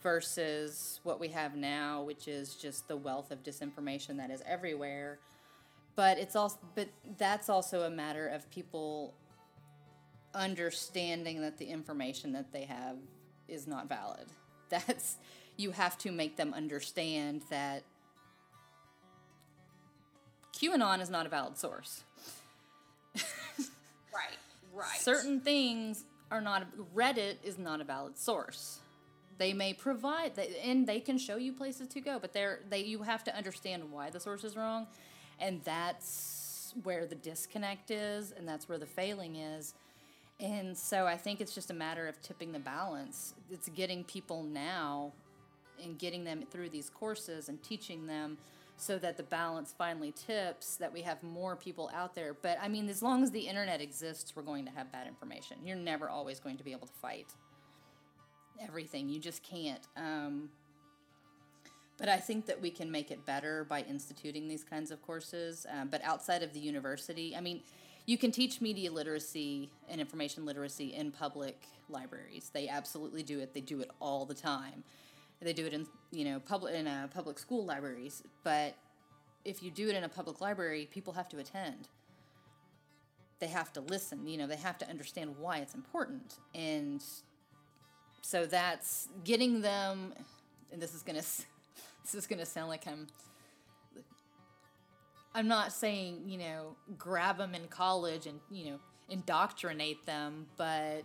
versus 0.00 1.00
what 1.02 1.18
we 1.18 1.28
have 1.28 1.56
now, 1.56 2.00
which 2.02 2.28
is 2.28 2.54
just 2.54 2.86
the 2.86 2.96
wealth 2.96 3.32
of 3.32 3.42
disinformation 3.42 4.18
that 4.18 4.30
is 4.30 4.40
everywhere 4.46 5.18
but 5.96 6.18
it's 6.18 6.36
also 6.36 6.58
but 6.74 6.88
that's 7.18 7.48
also 7.48 7.82
a 7.82 7.90
matter 7.90 8.28
of 8.28 8.48
people 8.50 9.14
understanding 10.34 11.40
that 11.40 11.58
the 11.58 11.66
information 11.66 12.32
that 12.32 12.52
they 12.52 12.64
have 12.64 12.96
is 13.48 13.66
not 13.66 13.88
valid 13.88 14.26
that's 14.68 15.16
you 15.56 15.70
have 15.70 15.96
to 15.98 16.10
make 16.10 16.36
them 16.36 16.52
understand 16.52 17.42
that 17.50 17.84
QAnon 20.54 21.00
is 21.00 21.10
not 21.10 21.26
a 21.26 21.28
valid 21.28 21.58
source. 21.58 22.02
right, 23.16 24.38
right. 24.72 25.00
Certain 25.00 25.40
things 25.40 26.04
are 26.30 26.40
not 26.40 26.66
Reddit 26.94 27.36
is 27.44 27.58
not 27.58 27.80
a 27.80 27.84
valid 27.84 28.16
source. 28.18 28.78
They 29.36 29.52
may 29.52 29.74
provide 29.74 30.32
and 30.62 30.86
they 30.86 31.00
can 31.00 31.18
show 31.18 31.36
you 31.36 31.52
places 31.52 31.88
to 31.88 32.00
go, 32.00 32.18
but 32.20 32.32
they're 32.32 32.60
they 32.70 32.80
you 32.84 33.02
have 33.02 33.24
to 33.24 33.36
understand 33.36 33.90
why 33.90 34.10
the 34.10 34.20
source 34.20 34.44
is 34.44 34.56
wrong 34.56 34.86
and 35.40 35.60
that's 35.64 36.74
where 36.82 37.06
the 37.06 37.14
disconnect 37.14 37.90
is, 37.90 38.32
and 38.32 38.48
that's 38.48 38.68
where 38.68 38.78
the 38.78 38.86
failing 38.86 39.36
is. 39.36 39.74
And 40.40 40.76
so 40.76 41.06
I 41.06 41.16
think 41.16 41.40
it's 41.40 41.54
just 41.54 41.70
a 41.70 41.74
matter 41.74 42.08
of 42.08 42.20
tipping 42.20 42.52
the 42.52 42.58
balance. 42.58 43.34
It's 43.50 43.68
getting 43.68 44.02
people 44.04 44.42
now 44.42 45.12
and 45.82 45.98
getting 45.98 46.24
them 46.24 46.44
through 46.50 46.70
these 46.70 46.90
courses 46.90 47.48
and 47.48 47.62
teaching 47.62 48.06
them 48.06 48.38
so 48.76 48.98
that 48.98 49.16
the 49.16 49.22
balance 49.22 49.72
finally 49.76 50.12
tips 50.12 50.76
that 50.76 50.92
we 50.92 51.02
have 51.02 51.22
more 51.22 51.54
people 51.54 51.90
out 51.94 52.14
there. 52.14 52.34
But 52.34 52.58
I 52.60 52.68
mean, 52.68 52.88
as 52.88 53.02
long 53.02 53.22
as 53.22 53.30
the 53.30 53.40
internet 53.40 53.80
exists, 53.80 54.34
we're 54.34 54.42
going 54.42 54.64
to 54.64 54.72
have 54.72 54.90
bad 54.90 55.06
information. 55.06 55.58
You're 55.64 55.76
never 55.76 56.08
always 56.08 56.40
going 56.40 56.56
to 56.56 56.64
be 56.64 56.72
able 56.72 56.88
to 56.88 56.92
fight 56.94 57.28
everything. 58.60 59.08
You 59.08 59.20
just 59.20 59.42
can't. 59.42 59.86
Um, 59.96 60.50
but 61.96 62.08
I 62.08 62.16
think 62.16 62.46
that 62.46 62.60
we 62.60 62.70
can 62.70 62.90
make 62.90 63.10
it 63.10 63.24
better 63.24 63.64
by 63.64 63.82
instituting 63.82 64.48
these 64.48 64.64
kinds 64.64 64.90
of 64.90 65.00
courses. 65.02 65.66
Um, 65.70 65.88
but 65.88 66.02
outside 66.04 66.42
of 66.42 66.52
the 66.52 66.60
university, 66.60 67.36
I 67.36 67.40
mean, 67.40 67.62
you 68.06 68.18
can 68.18 68.30
teach 68.30 68.60
media 68.60 68.90
literacy 68.90 69.70
and 69.88 70.00
information 70.00 70.44
literacy 70.44 70.94
in 70.94 71.10
public 71.10 71.62
libraries. 71.88 72.50
They 72.52 72.68
absolutely 72.68 73.22
do 73.22 73.40
it. 73.40 73.54
They 73.54 73.60
do 73.60 73.80
it 73.80 73.90
all 74.00 74.26
the 74.26 74.34
time. 74.34 74.84
They 75.40 75.52
do 75.52 75.66
it 75.66 75.74
in 75.74 75.86
you 76.10 76.24
know 76.24 76.40
public 76.40 76.74
in 76.74 76.86
uh, 76.86 77.08
public 77.12 77.38
school 77.38 77.64
libraries. 77.64 78.22
But 78.44 78.74
if 79.44 79.62
you 79.62 79.70
do 79.70 79.88
it 79.88 79.94
in 79.94 80.04
a 80.04 80.08
public 80.08 80.40
library, 80.40 80.88
people 80.90 81.12
have 81.12 81.28
to 81.30 81.38
attend. 81.38 81.88
They 83.40 83.48
have 83.48 83.72
to 83.74 83.80
listen. 83.80 84.26
You 84.26 84.38
know, 84.38 84.46
they 84.46 84.56
have 84.56 84.78
to 84.78 84.88
understand 84.88 85.34
why 85.38 85.58
it's 85.58 85.74
important, 85.74 86.36
and 86.54 87.02
so 88.22 88.46
that's 88.46 89.08
getting 89.22 89.60
them. 89.60 90.14
And 90.72 90.80
this 90.80 90.94
is 90.94 91.02
going 91.02 91.16
to 91.20 91.26
this 92.04 92.14
is 92.14 92.26
to 92.26 92.46
sound 92.46 92.68
like 92.68 92.86
I'm 92.86 93.06
I'm 95.34 95.48
not 95.48 95.72
saying, 95.72 96.22
you 96.26 96.38
know, 96.38 96.76
grab 96.96 97.38
them 97.38 97.54
in 97.54 97.66
college 97.66 98.26
and, 98.26 98.38
you 98.52 98.70
know, 98.70 98.78
indoctrinate 99.10 100.06
them, 100.06 100.46
but 100.56 101.02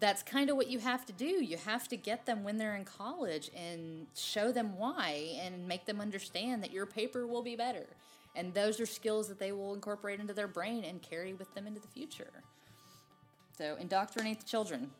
that's 0.00 0.22
kind 0.22 0.50
of 0.50 0.56
what 0.56 0.68
you 0.68 0.80
have 0.80 1.06
to 1.06 1.12
do. 1.12 1.44
You 1.44 1.56
have 1.58 1.86
to 1.88 1.96
get 1.96 2.26
them 2.26 2.42
when 2.42 2.56
they're 2.56 2.74
in 2.74 2.84
college 2.84 3.50
and 3.54 4.08
show 4.16 4.50
them 4.50 4.76
why 4.76 5.38
and 5.40 5.68
make 5.68 5.86
them 5.86 6.00
understand 6.00 6.62
that 6.64 6.72
your 6.72 6.86
paper 6.86 7.24
will 7.26 7.42
be 7.42 7.54
better. 7.54 7.86
And 8.34 8.52
those 8.52 8.80
are 8.80 8.86
skills 8.86 9.28
that 9.28 9.38
they 9.38 9.52
will 9.52 9.74
incorporate 9.74 10.18
into 10.18 10.34
their 10.34 10.48
brain 10.48 10.82
and 10.82 11.00
carry 11.00 11.32
with 11.32 11.54
them 11.54 11.68
into 11.68 11.80
the 11.80 11.88
future. 11.88 12.30
So, 13.56 13.76
indoctrinate 13.78 14.40
the 14.40 14.46
children. 14.46 14.90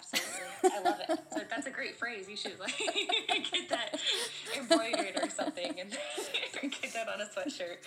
Absolutely. 0.00 0.78
I 0.78 0.82
love 0.82 1.00
it. 1.08 1.18
So 1.32 1.40
that's 1.48 1.66
a 1.66 1.70
great 1.70 1.96
phrase. 1.96 2.28
You 2.28 2.36
should 2.36 2.58
like 2.58 2.76
get 3.52 3.68
that 3.68 4.00
embroidered 4.56 5.22
or 5.22 5.30
something 5.30 5.78
and 5.78 5.90
get 6.62 6.92
that 6.92 7.08
on 7.08 7.20
a 7.20 7.24
sweatshirt. 7.24 7.78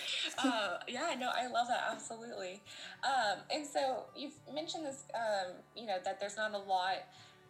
Uh, 0.44 0.78
yeah, 0.88 1.16
no, 1.20 1.30
I 1.34 1.48
love 1.48 1.68
that. 1.68 1.84
Absolutely. 1.92 2.62
Um, 3.04 3.40
and 3.54 3.66
so 3.66 4.06
you've 4.16 4.34
mentioned 4.54 4.86
this, 4.86 5.04
um, 5.16 5.54
you 5.76 5.86
know, 5.86 5.98
that 6.06 6.20
there's 6.20 6.38
not 6.38 6.54
a 6.54 6.58
lot 6.58 6.98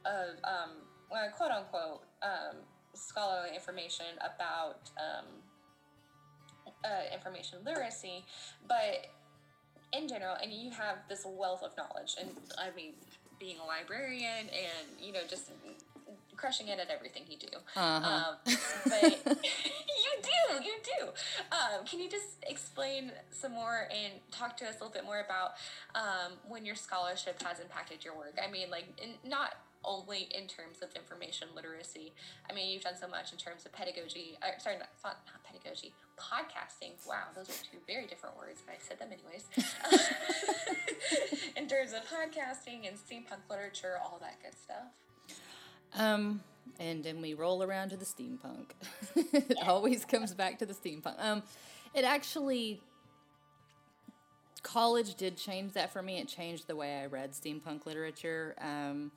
of, 0.05 0.36
um, 0.43 0.70
quote 1.38 1.51
unquote, 1.51 2.01
um, 2.22 2.57
scholarly 2.93 3.55
information 3.55 4.05
about 4.20 4.89
um, 4.97 5.26
uh, 6.86 7.14
information 7.14 7.59
literacy, 7.66 8.24
but 8.68 9.07
in 9.93 10.07
general, 10.07 10.36
and 10.41 10.51
you 10.51 10.72
have 10.72 10.97
this 11.07 11.26
wealth 11.26 11.64
of 11.64 11.72
knowledge, 11.78 12.16
and 12.20 12.30
I 12.57 12.76
mean, 12.76 12.93
being 13.44 13.58
a 13.60 13.66
librarian 13.66 14.48
and 14.48 14.88
you 15.06 15.12
know 15.12 15.20
just 15.28 15.52
crushing 16.38 16.70
it 16.70 16.80
at 16.80 16.89
everything 16.89 17.24
you 17.30 17.38
do. 17.38 17.58
Uh-huh. 17.76 18.06
Um, 18.06 18.36
but 18.86 19.04
you 19.36 20.14
do, 20.22 20.64
you 20.64 20.76
do. 20.84 21.08
Um, 21.52 21.86
can 21.86 22.00
you 22.00 22.10
just 22.10 22.44
explain 22.48 23.12
some 23.32 23.54
more 23.54 23.88
and 23.91 24.14
talk 24.32 24.56
to 24.58 24.66
us 24.66 24.76
a 24.76 24.84
little 24.84 24.94
bit 24.94 25.04
more 25.06 25.20
about 25.20 25.52
um, 25.96 26.34
when 26.48 26.66
your 26.66 26.76
scholarship 26.76 27.41
has 27.44 27.60
impacted 27.60 28.04
your 28.04 28.16
work? 28.16 28.38
I 28.46 28.50
mean, 28.50 28.70
like, 28.70 28.86
in, 29.02 29.30
not 29.30 29.56
only 29.86 30.30
in 30.36 30.48
terms 30.48 30.82
of 30.82 30.94
information 30.96 31.48
literacy. 31.56 32.14
I 32.50 32.54
mean, 32.54 32.70
you've 32.70 32.84
done 32.84 32.98
so 33.00 33.08
much 33.08 33.32
in 33.32 33.38
terms 33.38 33.66
of 33.66 33.72
pedagogy. 33.72 34.38
Uh, 34.42 34.60
sorry, 34.60 34.78
not, 34.78 34.90
not, 35.04 35.18
not 35.26 35.44
pedagogy, 35.44 35.94
podcasting. 36.18 36.92
Wow, 37.08 37.32
those 37.36 37.50
are 37.50 37.64
two 37.64 37.78
very 37.88 38.06
different 38.06 38.38
words, 38.38 38.62
but 38.66 38.76
I 38.76 38.80
said 38.80 39.00
them 39.00 39.10
anyways. 39.12 39.48
in 41.58 41.68
terms 41.68 41.94
of 41.94 42.02
podcasting 42.02 42.88
and 42.88 42.98
steampunk 42.98 43.50
literature, 43.50 43.98
all 44.04 44.20
that 44.22 44.38
good 44.42 44.58
stuff. 44.60 45.38
Um, 45.96 46.42
and 46.80 47.04
then 47.04 47.22
we 47.22 47.34
roll 47.34 47.64
around 47.64 47.90
to 47.90 47.98
the 47.98 48.06
steampunk. 48.06 48.72
it 49.16 49.58
yeah. 49.58 49.70
always 49.70 50.06
comes 50.06 50.34
back 50.34 50.60
to 50.60 50.66
the 50.66 50.74
steampunk. 50.74 51.16
Um, 51.20 51.44
it 51.94 52.04
actually 52.04 52.82
college 54.64 55.16
did 55.16 55.38
change 55.38 55.74
that 55.74 55.92
for 55.92 56.02
me. 56.02 56.20
It 56.20 56.28
changed 56.28 56.68
the 56.68 56.76
way 56.76 57.02
I 57.02 57.06
read 57.06 57.32
steampunk 57.34 57.86
literature. 57.86 58.56
Um, 58.60 59.12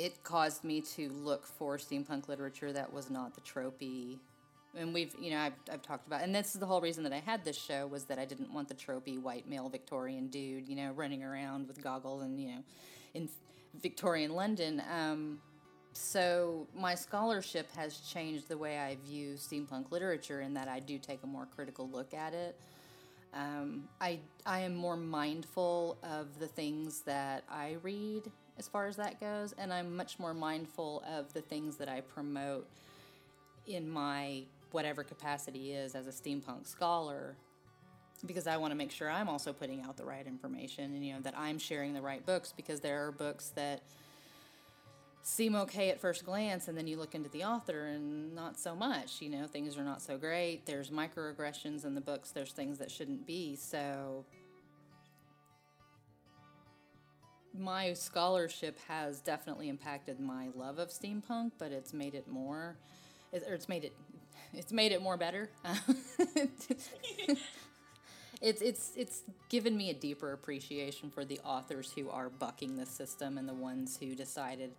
it 0.00 0.24
caused 0.24 0.64
me 0.64 0.80
to 0.80 1.10
look 1.10 1.46
for 1.46 1.76
steampunk 1.76 2.26
literature 2.26 2.72
that 2.72 2.90
was 2.90 3.10
not 3.10 3.34
the 3.34 3.40
tropey. 3.42 4.18
And 4.74 4.94
we've 4.94 5.14
you 5.20 5.30
know 5.30 5.38
I've, 5.38 5.52
I've 5.70 5.82
talked 5.82 6.06
about 6.06 6.22
and 6.22 6.34
this 6.34 6.54
is 6.54 6.60
the 6.60 6.66
whole 6.66 6.80
reason 6.80 7.02
that 7.02 7.12
i 7.12 7.18
had 7.18 7.44
this 7.44 7.60
show 7.60 7.88
was 7.88 8.04
that 8.04 8.20
i 8.20 8.24
didn't 8.24 8.54
want 8.54 8.68
the 8.68 8.74
tropey 8.74 9.20
white 9.20 9.48
male 9.48 9.68
victorian 9.68 10.28
dude 10.28 10.68
you 10.68 10.76
know 10.76 10.92
running 10.92 11.24
around 11.24 11.66
with 11.66 11.82
goggles 11.82 12.22
and 12.22 12.40
you 12.40 12.48
know 12.48 12.62
in 13.14 13.28
victorian 13.82 14.32
london. 14.32 14.80
Um, 14.90 15.40
so 15.92 16.68
my 16.72 16.94
scholarship 16.94 17.70
has 17.72 17.96
changed 17.98 18.48
the 18.48 18.56
way 18.56 18.78
i 18.78 18.96
view 19.04 19.34
steampunk 19.34 19.90
literature 19.90 20.40
in 20.40 20.54
that 20.54 20.68
i 20.68 20.78
do 20.78 20.98
take 20.98 21.18
a 21.24 21.26
more 21.26 21.46
critical 21.46 21.88
look 21.88 22.14
at 22.14 22.32
it. 22.32 22.56
Um, 23.32 23.84
I, 24.00 24.18
I 24.44 24.60
am 24.60 24.74
more 24.74 24.96
mindful 24.96 25.98
of 26.04 26.38
the 26.38 26.46
things 26.46 27.02
that 27.02 27.42
i 27.50 27.76
read 27.82 28.30
as 28.60 28.68
far 28.68 28.86
as 28.86 28.96
that 28.96 29.18
goes 29.18 29.54
and 29.58 29.72
i'm 29.72 29.96
much 29.96 30.18
more 30.18 30.34
mindful 30.34 31.02
of 31.10 31.32
the 31.32 31.40
things 31.40 31.76
that 31.76 31.88
i 31.88 32.00
promote 32.00 32.68
in 33.66 33.88
my 33.88 34.42
whatever 34.70 35.02
capacity 35.02 35.72
is 35.72 35.94
as 35.94 36.06
a 36.06 36.10
steampunk 36.10 36.66
scholar 36.66 37.34
because 38.26 38.46
I 38.46 38.58
want 38.58 38.72
to 38.72 38.76
make 38.76 38.90
sure 38.90 39.10
I'm 39.10 39.30
also 39.30 39.50
putting 39.52 39.80
out 39.80 39.96
the 39.96 40.04
right 40.04 40.26
information 40.26 40.94
and 40.94 41.04
you 41.04 41.14
know 41.14 41.20
that 41.20 41.34
I'm 41.38 41.58
sharing 41.58 41.94
the 41.94 42.02
right 42.02 42.24
books 42.24 42.52
because 42.54 42.80
there 42.80 43.06
are 43.06 43.12
books 43.12 43.48
that 43.56 43.80
seem 45.22 45.54
okay 45.54 45.90
at 45.90 46.00
first 46.00 46.24
glance 46.24 46.68
and 46.68 46.76
then 46.76 46.86
you 46.86 46.98
look 46.98 47.14
into 47.14 47.30
the 47.30 47.44
author 47.44 47.86
and 47.86 48.34
not 48.34 48.58
so 48.58 48.74
much 48.74 49.20
you 49.20 49.30
know 49.30 49.46
things 49.46 49.76
are 49.76 49.82
not 49.82 50.02
so 50.02 50.16
great 50.16 50.66
there's 50.66 50.90
microaggressions 50.90 51.84
in 51.84 51.94
the 51.94 52.00
books 52.00 52.30
there's 52.30 52.52
things 52.52 52.78
that 52.78 52.90
shouldn't 52.90 53.26
be 53.26 53.56
so 53.56 54.24
my 57.58 57.92
scholarship 57.92 58.78
has 58.88 59.20
definitely 59.20 59.68
impacted 59.68 60.20
my 60.20 60.48
love 60.54 60.78
of 60.78 60.88
steampunk 60.88 61.50
but 61.58 61.72
it's 61.72 61.92
made 61.92 62.14
it 62.14 62.28
more 62.28 62.76
or 63.32 63.54
it's 63.54 63.68
made 63.68 63.84
it 63.84 63.92
it's 64.54 64.72
made 64.72 64.92
it 64.92 65.02
more 65.02 65.16
better. 65.16 65.50
it's 68.40 68.62
it's 68.62 68.92
it's 68.96 69.22
given 69.48 69.76
me 69.76 69.90
a 69.90 69.94
deeper 69.94 70.32
appreciation 70.32 71.10
for 71.10 71.24
the 71.24 71.38
authors 71.44 71.92
who 71.92 72.08
are 72.10 72.28
bucking 72.28 72.76
the 72.76 72.86
system 72.86 73.38
and 73.38 73.48
the 73.48 73.54
ones 73.54 73.98
who 74.00 74.14
decided 74.14 74.70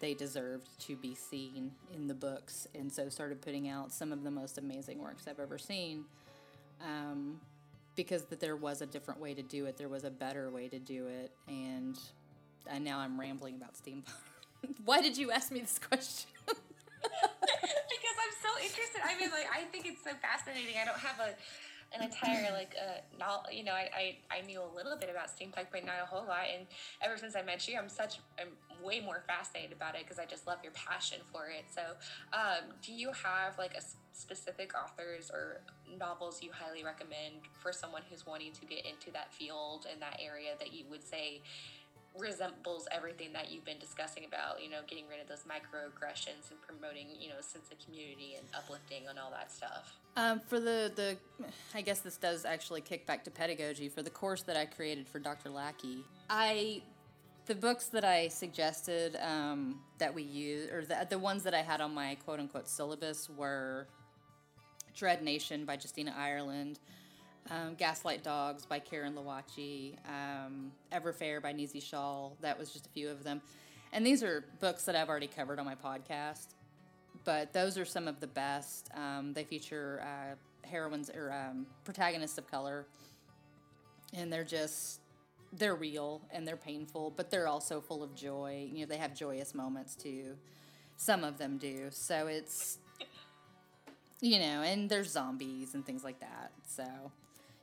they 0.00 0.14
deserved 0.14 0.68
to 0.78 0.94
be 0.96 1.14
seen 1.14 1.72
in 1.92 2.06
the 2.06 2.14
books, 2.14 2.68
and 2.74 2.92
so 2.92 3.08
started 3.08 3.42
putting 3.42 3.68
out 3.68 3.92
some 3.92 4.12
of 4.12 4.22
the 4.22 4.30
most 4.30 4.56
amazing 4.58 5.02
works 5.02 5.26
I've 5.26 5.40
ever 5.40 5.58
seen. 5.58 6.04
Um, 6.80 7.40
because 7.98 8.22
that 8.26 8.38
there 8.38 8.54
was 8.54 8.80
a 8.80 8.86
different 8.86 9.18
way 9.18 9.34
to 9.34 9.42
do 9.42 9.66
it, 9.66 9.76
there 9.76 9.88
was 9.88 10.04
a 10.04 10.10
better 10.10 10.50
way 10.50 10.68
to 10.68 10.78
do 10.78 11.08
it, 11.08 11.32
and 11.48 11.98
and 12.70 12.84
now 12.84 13.00
I'm 13.00 13.18
rambling 13.18 13.56
about 13.56 13.74
steampunk. 13.74 14.14
Why 14.84 15.02
did 15.02 15.18
you 15.18 15.32
ask 15.32 15.50
me 15.50 15.58
this 15.58 15.80
question? 15.80 16.30
Because 17.88 18.16
I'm 18.22 18.36
so 18.38 18.52
interested. 18.62 19.00
I 19.02 19.18
mean, 19.18 19.30
like, 19.30 19.48
I 19.50 19.64
think 19.72 19.86
it's 19.86 20.02
so 20.04 20.10
fascinating. 20.22 20.76
I 20.80 20.84
don't 20.84 20.98
have 20.98 21.18
a 21.18 21.34
an 21.94 22.02
entire 22.02 22.52
like 22.52 22.74
uh 22.78 23.00
not 23.18 23.48
you 23.52 23.64
know 23.64 23.72
I, 23.72 23.88
I 24.30 24.38
i 24.38 24.46
knew 24.46 24.60
a 24.60 24.70
little 24.76 24.96
bit 24.98 25.08
about 25.10 25.28
steampunk 25.28 25.66
but 25.72 25.84
not 25.86 25.94
a 26.02 26.06
whole 26.06 26.26
lot. 26.26 26.44
And 26.54 26.66
ever 27.02 27.16
since 27.16 27.34
i 27.34 27.42
met 27.42 27.66
you 27.66 27.78
i'm 27.78 27.88
such 27.88 28.18
i'm 28.38 28.48
way 28.84 29.00
more 29.00 29.22
fascinated 29.26 29.72
about 29.72 29.94
it 29.94 30.02
because 30.02 30.18
i 30.18 30.24
just 30.24 30.46
love 30.46 30.58
your 30.62 30.72
passion 30.72 31.18
for 31.32 31.46
it. 31.46 31.64
So 31.74 31.82
um 32.32 32.74
do 32.82 32.92
you 32.92 33.10
have 33.12 33.58
like 33.58 33.74
a 33.74 33.80
specific 34.12 34.72
authors 34.74 35.30
or 35.32 35.60
novels 35.98 36.42
you 36.42 36.50
highly 36.52 36.84
recommend 36.84 37.36
for 37.52 37.72
someone 37.72 38.02
who's 38.10 38.26
wanting 38.26 38.52
to 38.52 38.66
get 38.66 38.84
into 38.84 39.10
that 39.12 39.32
field 39.32 39.86
and 39.90 40.02
that 40.02 40.20
area 40.22 40.50
that 40.58 40.72
you 40.72 40.84
would 40.90 41.02
say 41.02 41.40
resembles 42.18 42.86
everything 42.90 43.32
that 43.32 43.50
you've 43.50 43.64
been 43.64 43.78
discussing 43.78 44.24
about, 44.24 44.62
you 44.62 44.70
know, 44.70 44.78
getting 44.86 45.04
rid 45.08 45.20
of 45.20 45.28
those 45.28 45.44
microaggressions 45.44 46.50
and 46.50 46.60
promoting, 46.60 47.06
you 47.18 47.28
know, 47.28 47.36
a 47.38 47.42
sense 47.42 47.70
of 47.70 47.78
community 47.84 48.34
and 48.36 48.46
uplifting 48.56 49.06
and 49.08 49.18
all 49.18 49.30
that 49.30 49.50
stuff. 49.50 49.96
Um, 50.16 50.40
for 50.46 50.58
the, 50.58 50.92
the, 50.94 51.16
I 51.74 51.80
guess 51.80 52.00
this 52.00 52.16
does 52.16 52.44
actually 52.44 52.80
kick 52.80 53.06
back 53.06 53.24
to 53.24 53.30
pedagogy. 53.30 53.88
For 53.88 54.02
the 54.02 54.10
course 54.10 54.42
that 54.42 54.56
I 54.56 54.66
created 54.66 55.06
for 55.06 55.18
Dr. 55.18 55.50
Lackey, 55.50 56.04
I, 56.28 56.82
the 57.46 57.54
books 57.54 57.86
that 57.86 58.04
I 58.04 58.28
suggested 58.28 59.16
um, 59.22 59.80
that 59.98 60.12
we 60.12 60.22
use, 60.22 60.70
or 60.70 60.84
the, 60.84 61.06
the 61.08 61.18
ones 61.18 61.44
that 61.44 61.54
I 61.54 61.62
had 61.62 61.80
on 61.80 61.94
my 61.94 62.16
quote 62.24 62.40
unquote 62.40 62.68
syllabus 62.68 63.30
were 63.30 63.86
Dread 64.94 65.22
Nation 65.22 65.64
by 65.64 65.74
Justina 65.74 66.12
Ireland, 66.18 66.80
um, 67.50 67.74
Gaslight 67.74 68.22
Dogs 68.22 68.66
by 68.66 68.78
Karin 68.78 69.14
Lowachee, 69.14 69.94
um, 70.08 70.72
Everfair 70.92 71.42
by 71.42 71.52
Nisi 71.52 71.80
Shawl. 71.80 72.36
That 72.40 72.58
was 72.58 72.70
just 72.70 72.86
a 72.86 72.90
few 72.90 73.08
of 73.08 73.24
them. 73.24 73.40
And 73.92 74.04
these 74.04 74.22
are 74.22 74.44
books 74.60 74.84
that 74.84 74.94
I've 74.94 75.08
already 75.08 75.26
covered 75.26 75.58
on 75.58 75.64
my 75.64 75.74
podcast, 75.74 76.48
but 77.24 77.52
those 77.52 77.78
are 77.78 77.84
some 77.84 78.06
of 78.06 78.20
the 78.20 78.26
best. 78.26 78.90
Um, 78.94 79.32
they 79.32 79.44
feature 79.44 80.02
uh, 80.04 80.34
heroines 80.68 81.10
or 81.10 81.32
um, 81.32 81.66
protagonists 81.84 82.36
of 82.38 82.46
color, 82.50 82.86
and 84.12 84.32
they're 84.32 84.44
just 84.44 85.00
they're 85.54 85.74
real 85.74 86.20
and 86.30 86.46
they're 86.46 86.58
painful, 86.58 87.14
but 87.16 87.30
they're 87.30 87.48
also 87.48 87.80
full 87.80 88.02
of 88.02 88.14
joy. 88.14 88.68
You 88.70 88.80
know, 88.80 88.86
they 88.86 88.98
have 88.98 89.14
joyous 89.14 89.54
moments 89.54 89.94
too. 89.94 90.36
Some 90.96 91.24
of 91.24 91.38
them 91.38 91.56
do. 91.56 91.86
So 91.90 92.26
it's 92.26 92.78
you 94.20 94.38
know, 94.38 94.62
and 94.62 94.90
there's 94.90 95.10
zombies 95.10 95.74
and 95.74 95.86
things 95.86 96.04
like 96.04 96.20
that. 96.20 96.52
So 96.66 96.84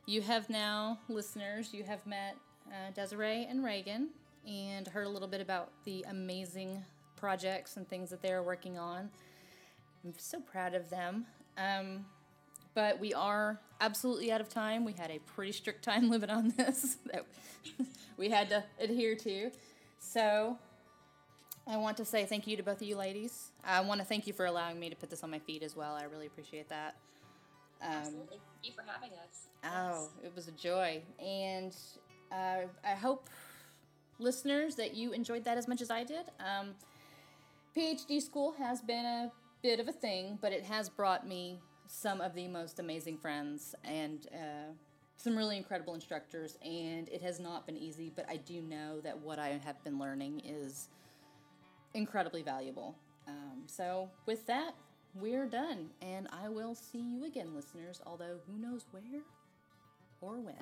you 0.06 0.22
have 0.22 0.48
now, 0.48 0.98
listeners, 1.08 1.74
you 1.74 1.82
have 1.84 2.06
met 2.06 2.36
uh, 2.68 2.92
Desiree 2.94 3.46
and 3.50 3.64
Reagan 3.64 4.10
and 4.46 4.86
heard 4.86 5.06
a 5.06 5.10
little 5.10 5.28
bit 5.28 5.40
about 5.40 5.70
the 5.84 6.04
amazing 6.08 6.84
projects 7.16 7.76
and 7.76 7.88
things 7.88 8.10
that 8.10 8.22
they 8.22 8.32
are 8.32 8.42
working 8.42 8.78
on. 8.78 9.10
I'm 10.04 10.14
so 10.16 10.40
proud 10.40 10.74
of 10.74 10.88
them. 10.90 11.26
Um, 11.58 12.06
but 12.74 13.00
we 13.00 13.14
are 13.14 13.58
absolutely 13.80 14.30
out 14.30 14.40
of 14.40 14.48
time. 14.48 14.84
We 14.84 14.92
had 14.92 15.10
a 15.10 15.18
pretty 15.18 15.52
strict 15.52 15.82
time 15.82 16.08
limit 16.10 16.30
on 16.30 16.54
this 16.56 16.98
that 17.12 17.26
we 18.16 18.30
had 18.30 18.48
to 18.50 18.62
adhere 18.78 19.16
to. 19.16 19.50
So 19.98 20.56
I 21.66 21.78
want 21.78 21.96
to 21.96 22.04
say 22.04 22.26
thank 22.26 22.46
you 22.46 22.56
to 22.56 22.62
both 22.62 22.80
of 22.80 22.86
you 22.86 22.96
ladies. 22.96 23.50
I 23.64 23.80
want 23.80 24.00
to 24.00 24.06
thank 24.06 24.28
you 24.28 24.32
for 24.32 24.46
allowing 24.46 24.78
me 24.78 24.88
to 24.88 24.94
put 24.94 25.10
this 25.10 25.24
on 25.24 25.30
my 25.32 25.40
feed 25.40 25.64
as 25.64 25.74
well. 25.74 25.96
I 25.96 26.04
really 26.04 26.26
appreciate 26.26 26.68
that. 26.68 26.94
Um, 27.82 27.90
Absolutely. 27.90 28.26
Thank 28.28 28.40
you 28.62 28.72
for 28.72 28.84
having 28.86 29.10
us. 29.18 29.45
Oh, 29.64 30.08
it 30.24 30.32
was 30.34 30.48
a 30.48 30.52
joy. 30.52 31.02
And 31.18 31.74
uh, 32.32 32.62
I 32.84 32.94
hope 32.94 33.28
listeners 34.18 34.76
that 34.76 34.94
you 34.94 35.12
enjoyed 35.12 35.44
that 35.44 35.58
as 35.58 35.68
much 35.68 35.80
as 35.80 35.90
I 35.90 36.04
did. 36.04 36.26
Um, 36.40 36.74
PhD 37.76 38.22
school 38.22 38.54
has 38.58 38.80
been 38.80 39.04
a 39.04 39.30
bit 39.62 39.80
of 39.80 39.88
a 39.88 39.92
thing, 39.92 40.38
but 40.40 40.52
it 40.52 40.64
has 40.64 40.88
brought 40.88 41.26
me 41.26 41.60
some 41.86 42.20
of 42.20 42.34
the 42.34 42.48
most 42.48 42.78
amazing 42.78 43.18
friends 43.18 43.74
and 43.84 44.26
uh, 44.32 44.72
some 45.16 45.36
really 45.36 45.56
incredible 45.56 45.94
instructors, 45.94 46.58
and 46.64 47.08
it 47.08 47.22
has 47.22 47.40
not 47.40 47.66
been 47.66 47.76
easy, 47.76 48.12
but 48.14 48.26
I 48.28 48.36
do 48.36 48.60
know 48.62 49.00
that 49.00 49.18
what 49.18 49.38
I 49.38 49.60
have 49.64 49.82
been 49.84 49.98
learning 49.98 50.42
is 50.44 50.88
incredibly 51.94 52.42
valuable. 52.42 52.96
Um, 53.26 53.62
so, 53.66 54.10
with 54.26 54.46
that, 54.46 54.74
we're 55.14 55.46
done, 55.46 55.88
and 56.02 56.28
I 56.30 56.48
will 56.48 56.74
see 56.74 57.00
you 57.00 57.24
again, 57.24 57.54
listeners, 57.54 58.00
although 58.06 58.38
who 58.46 58.58
knows 58.58 58.84
where 58.90 59.02
or 60.20 60.40
when. 60.40 60.54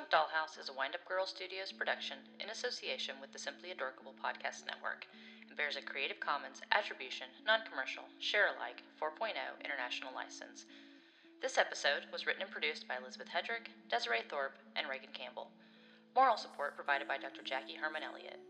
Steampunk 0.00 0.08
Dollhouse 0.08 0.56
is 0.58 0.70
a 0.70 0.72
Wind 0.72 0.94
Up 0.94 1.04
Girl 1.04 1.26
Studios 1.26 1.72
production 1.72 2.16
in 2.40 2.48
association 2.48 3.16
with 3.20 3.32
the 3.32 3.38
Simply 3.38 3.70
Adorkable 3.70 4.14
Podcast 4.16 4.64
Network 4.64 5.04
and 5.46 5.56
bears 5.58 5.76
a 5.76 5.82
Creative 5.84 6.18
Commons 6.18 6.62
Attribution, 6.72 7.28
Non 7.44 7.60
Commercial, 7.68 8.04
Share 8.18 8.48
Alike 8.56 8.80
4.0 8.96 9.36
International 9.60 10.14
License. 10.16 10.64
This 11.42 11.58
episode 11.58 12.08
was 12.10 12.24
written 12.24 12.40
and 12.40 12.50
produced 12.50 12.88
by 12.88 12.96
Elizabeth 12.96 13.28
Hedrick, 13.28 13.68
Desiree 13.92 14.24
Thorpe, 14.24 14.56
and 14.72 14.88
Reagan 14.88 15.12
Campbell. 15.12 15.52
Moral 16.16 16.40
support 16.40 16.76
provided 16.80 17.04
by 17.04 17.18
Dr. 17.20 17.44
Jackie 17.44 17.76
Herman 17.76 18.00
Elliott. 18.00 18.40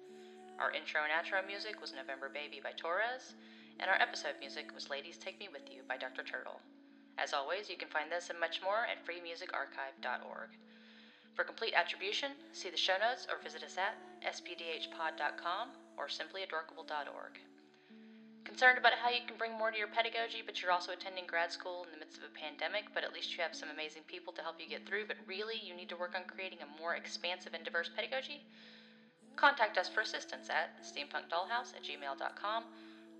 Our 0.62 0.70
intro 0.70 1.02
and 1.02 1.10
outro 1.10 1.42
music 1.42 1.80
was 1.80 1.90
November 1.90 2.30
Baby 2.30 2.60
by 2.62 2.78
Torres, 2.78 3.34
and 3.82 3.90
our 3.90 3.98
episode 3.98 4.38
music 4.38 4.70
was 4.70 4.86
Ladies 4.86 5.18
Take 5.18 5.40
Me 5.40 5.48
With 5.50 5.66
You 5.66 5.82
by 5.88 5.98
Dr. 5.98 6.22
Turtle. 6.22 6.62
As 7.18 7.34
always, 7.34 7.66
you 7.66 7.76
can 7.76 7.90
find 7.90 8.06
this 8.06 8.30
and 8.30 8.38
much 8.38 8.62
more 8.62 8.86
at 8.86 9.02
freemusicarchive.org. 9.02 10.54
For 11.40 11.44
complete 11.48 11.72
attribution, 11.72 12.32
see 12.52 12.68
the 12.68 12.76
show 12.76 13.00
notes 13.00 13.24
or 13.24 13.40
visit 13.40 13.64
us 13.64 13.80
at 13.80 13.96
spdhpod.com 14.20 15.68
or 15.96 16.04
simplyadorkable.org. 16.04 17.34
Concerned 18.44 18.76
about 18.76 19.00
how 19.00 19.08
you 19.08 19.24
can 19.26 19.38
bring 19.38 19.56
more 19.56 19.70
to 19.70 19.78
your 19.78 19.88
pedagogy, 19.88 20.44
but 20.44 20.60
you're 20.60 20.70
also 20.70 20.92
attending 20.92 21.24
grad 21.24 21.50
school 21.50 21.88
in 21.88 21.92
the 21.92 21.96
midst 21.96 22.18
of 22.18 22.24
a 22.28 22.38
pandemic, 22.38 22.92
but 22.92 23.04
at 23.04 23.14
least 23.14 23.32
you 23.32 23.40
have 23.40 23.56
some 23.56 23.70
amazing 23.72 24.02
people 24.04 24.34
to 24.34 24.42
help 24.42 24.60
you 24.60 24.68
get 24.68 24.84
through, 24.84 25.06
but 25.08 25.16
really 25.24 25.56
you 25.64 25.74
need 25.74 25.88
to 25.88 25.96
work 25.96 26.12
on 26.14 26.28
creating 26.28 26.58
a 26.60 26.78
more 26.78 26.94
expansive 26.94 27.54
and 27.54 27.64
diverse 27.64 27.88
pedagogy? 27.88 28.44
Contact 29.36 29.78
us 29.78 29.88
for 29.88 30.02
assistance 30.02 30.50
at 30.50 30.76
steampunkdollhouse 30.84 31.72
at 31.72 31.80
gmail.com 31.80 32.64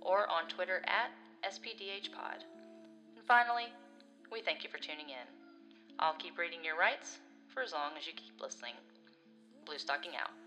or 0.02 0.28
on 0.28 0.44
Twitter 0.46 0.84
at 0.84 1.08
spdhpod. 1.48 2.44
And 3.16 3.24
finally, 3.24 3.72
we 4.30 4.42
thank 4.42 4.62
you 4.62 4.68
for 4.68 4.76
tuning 4.76 5.08
in. 5.08 5.26
I'll 5.98 6.20
keep 6.20 6.36
reading 6.36 6.62
your 6.62 6.76
rights 6.76 7.16
for 7.53 7.62
as 7.62 7.72
long 7.72 7.92
as 7.98 8.07
you 8.07 8.12
keep 8.12 8.40
listening. 8.40 8.74
Blue 9.66 9.78
Stocking 9.78 10.12
out. 10.16 10.39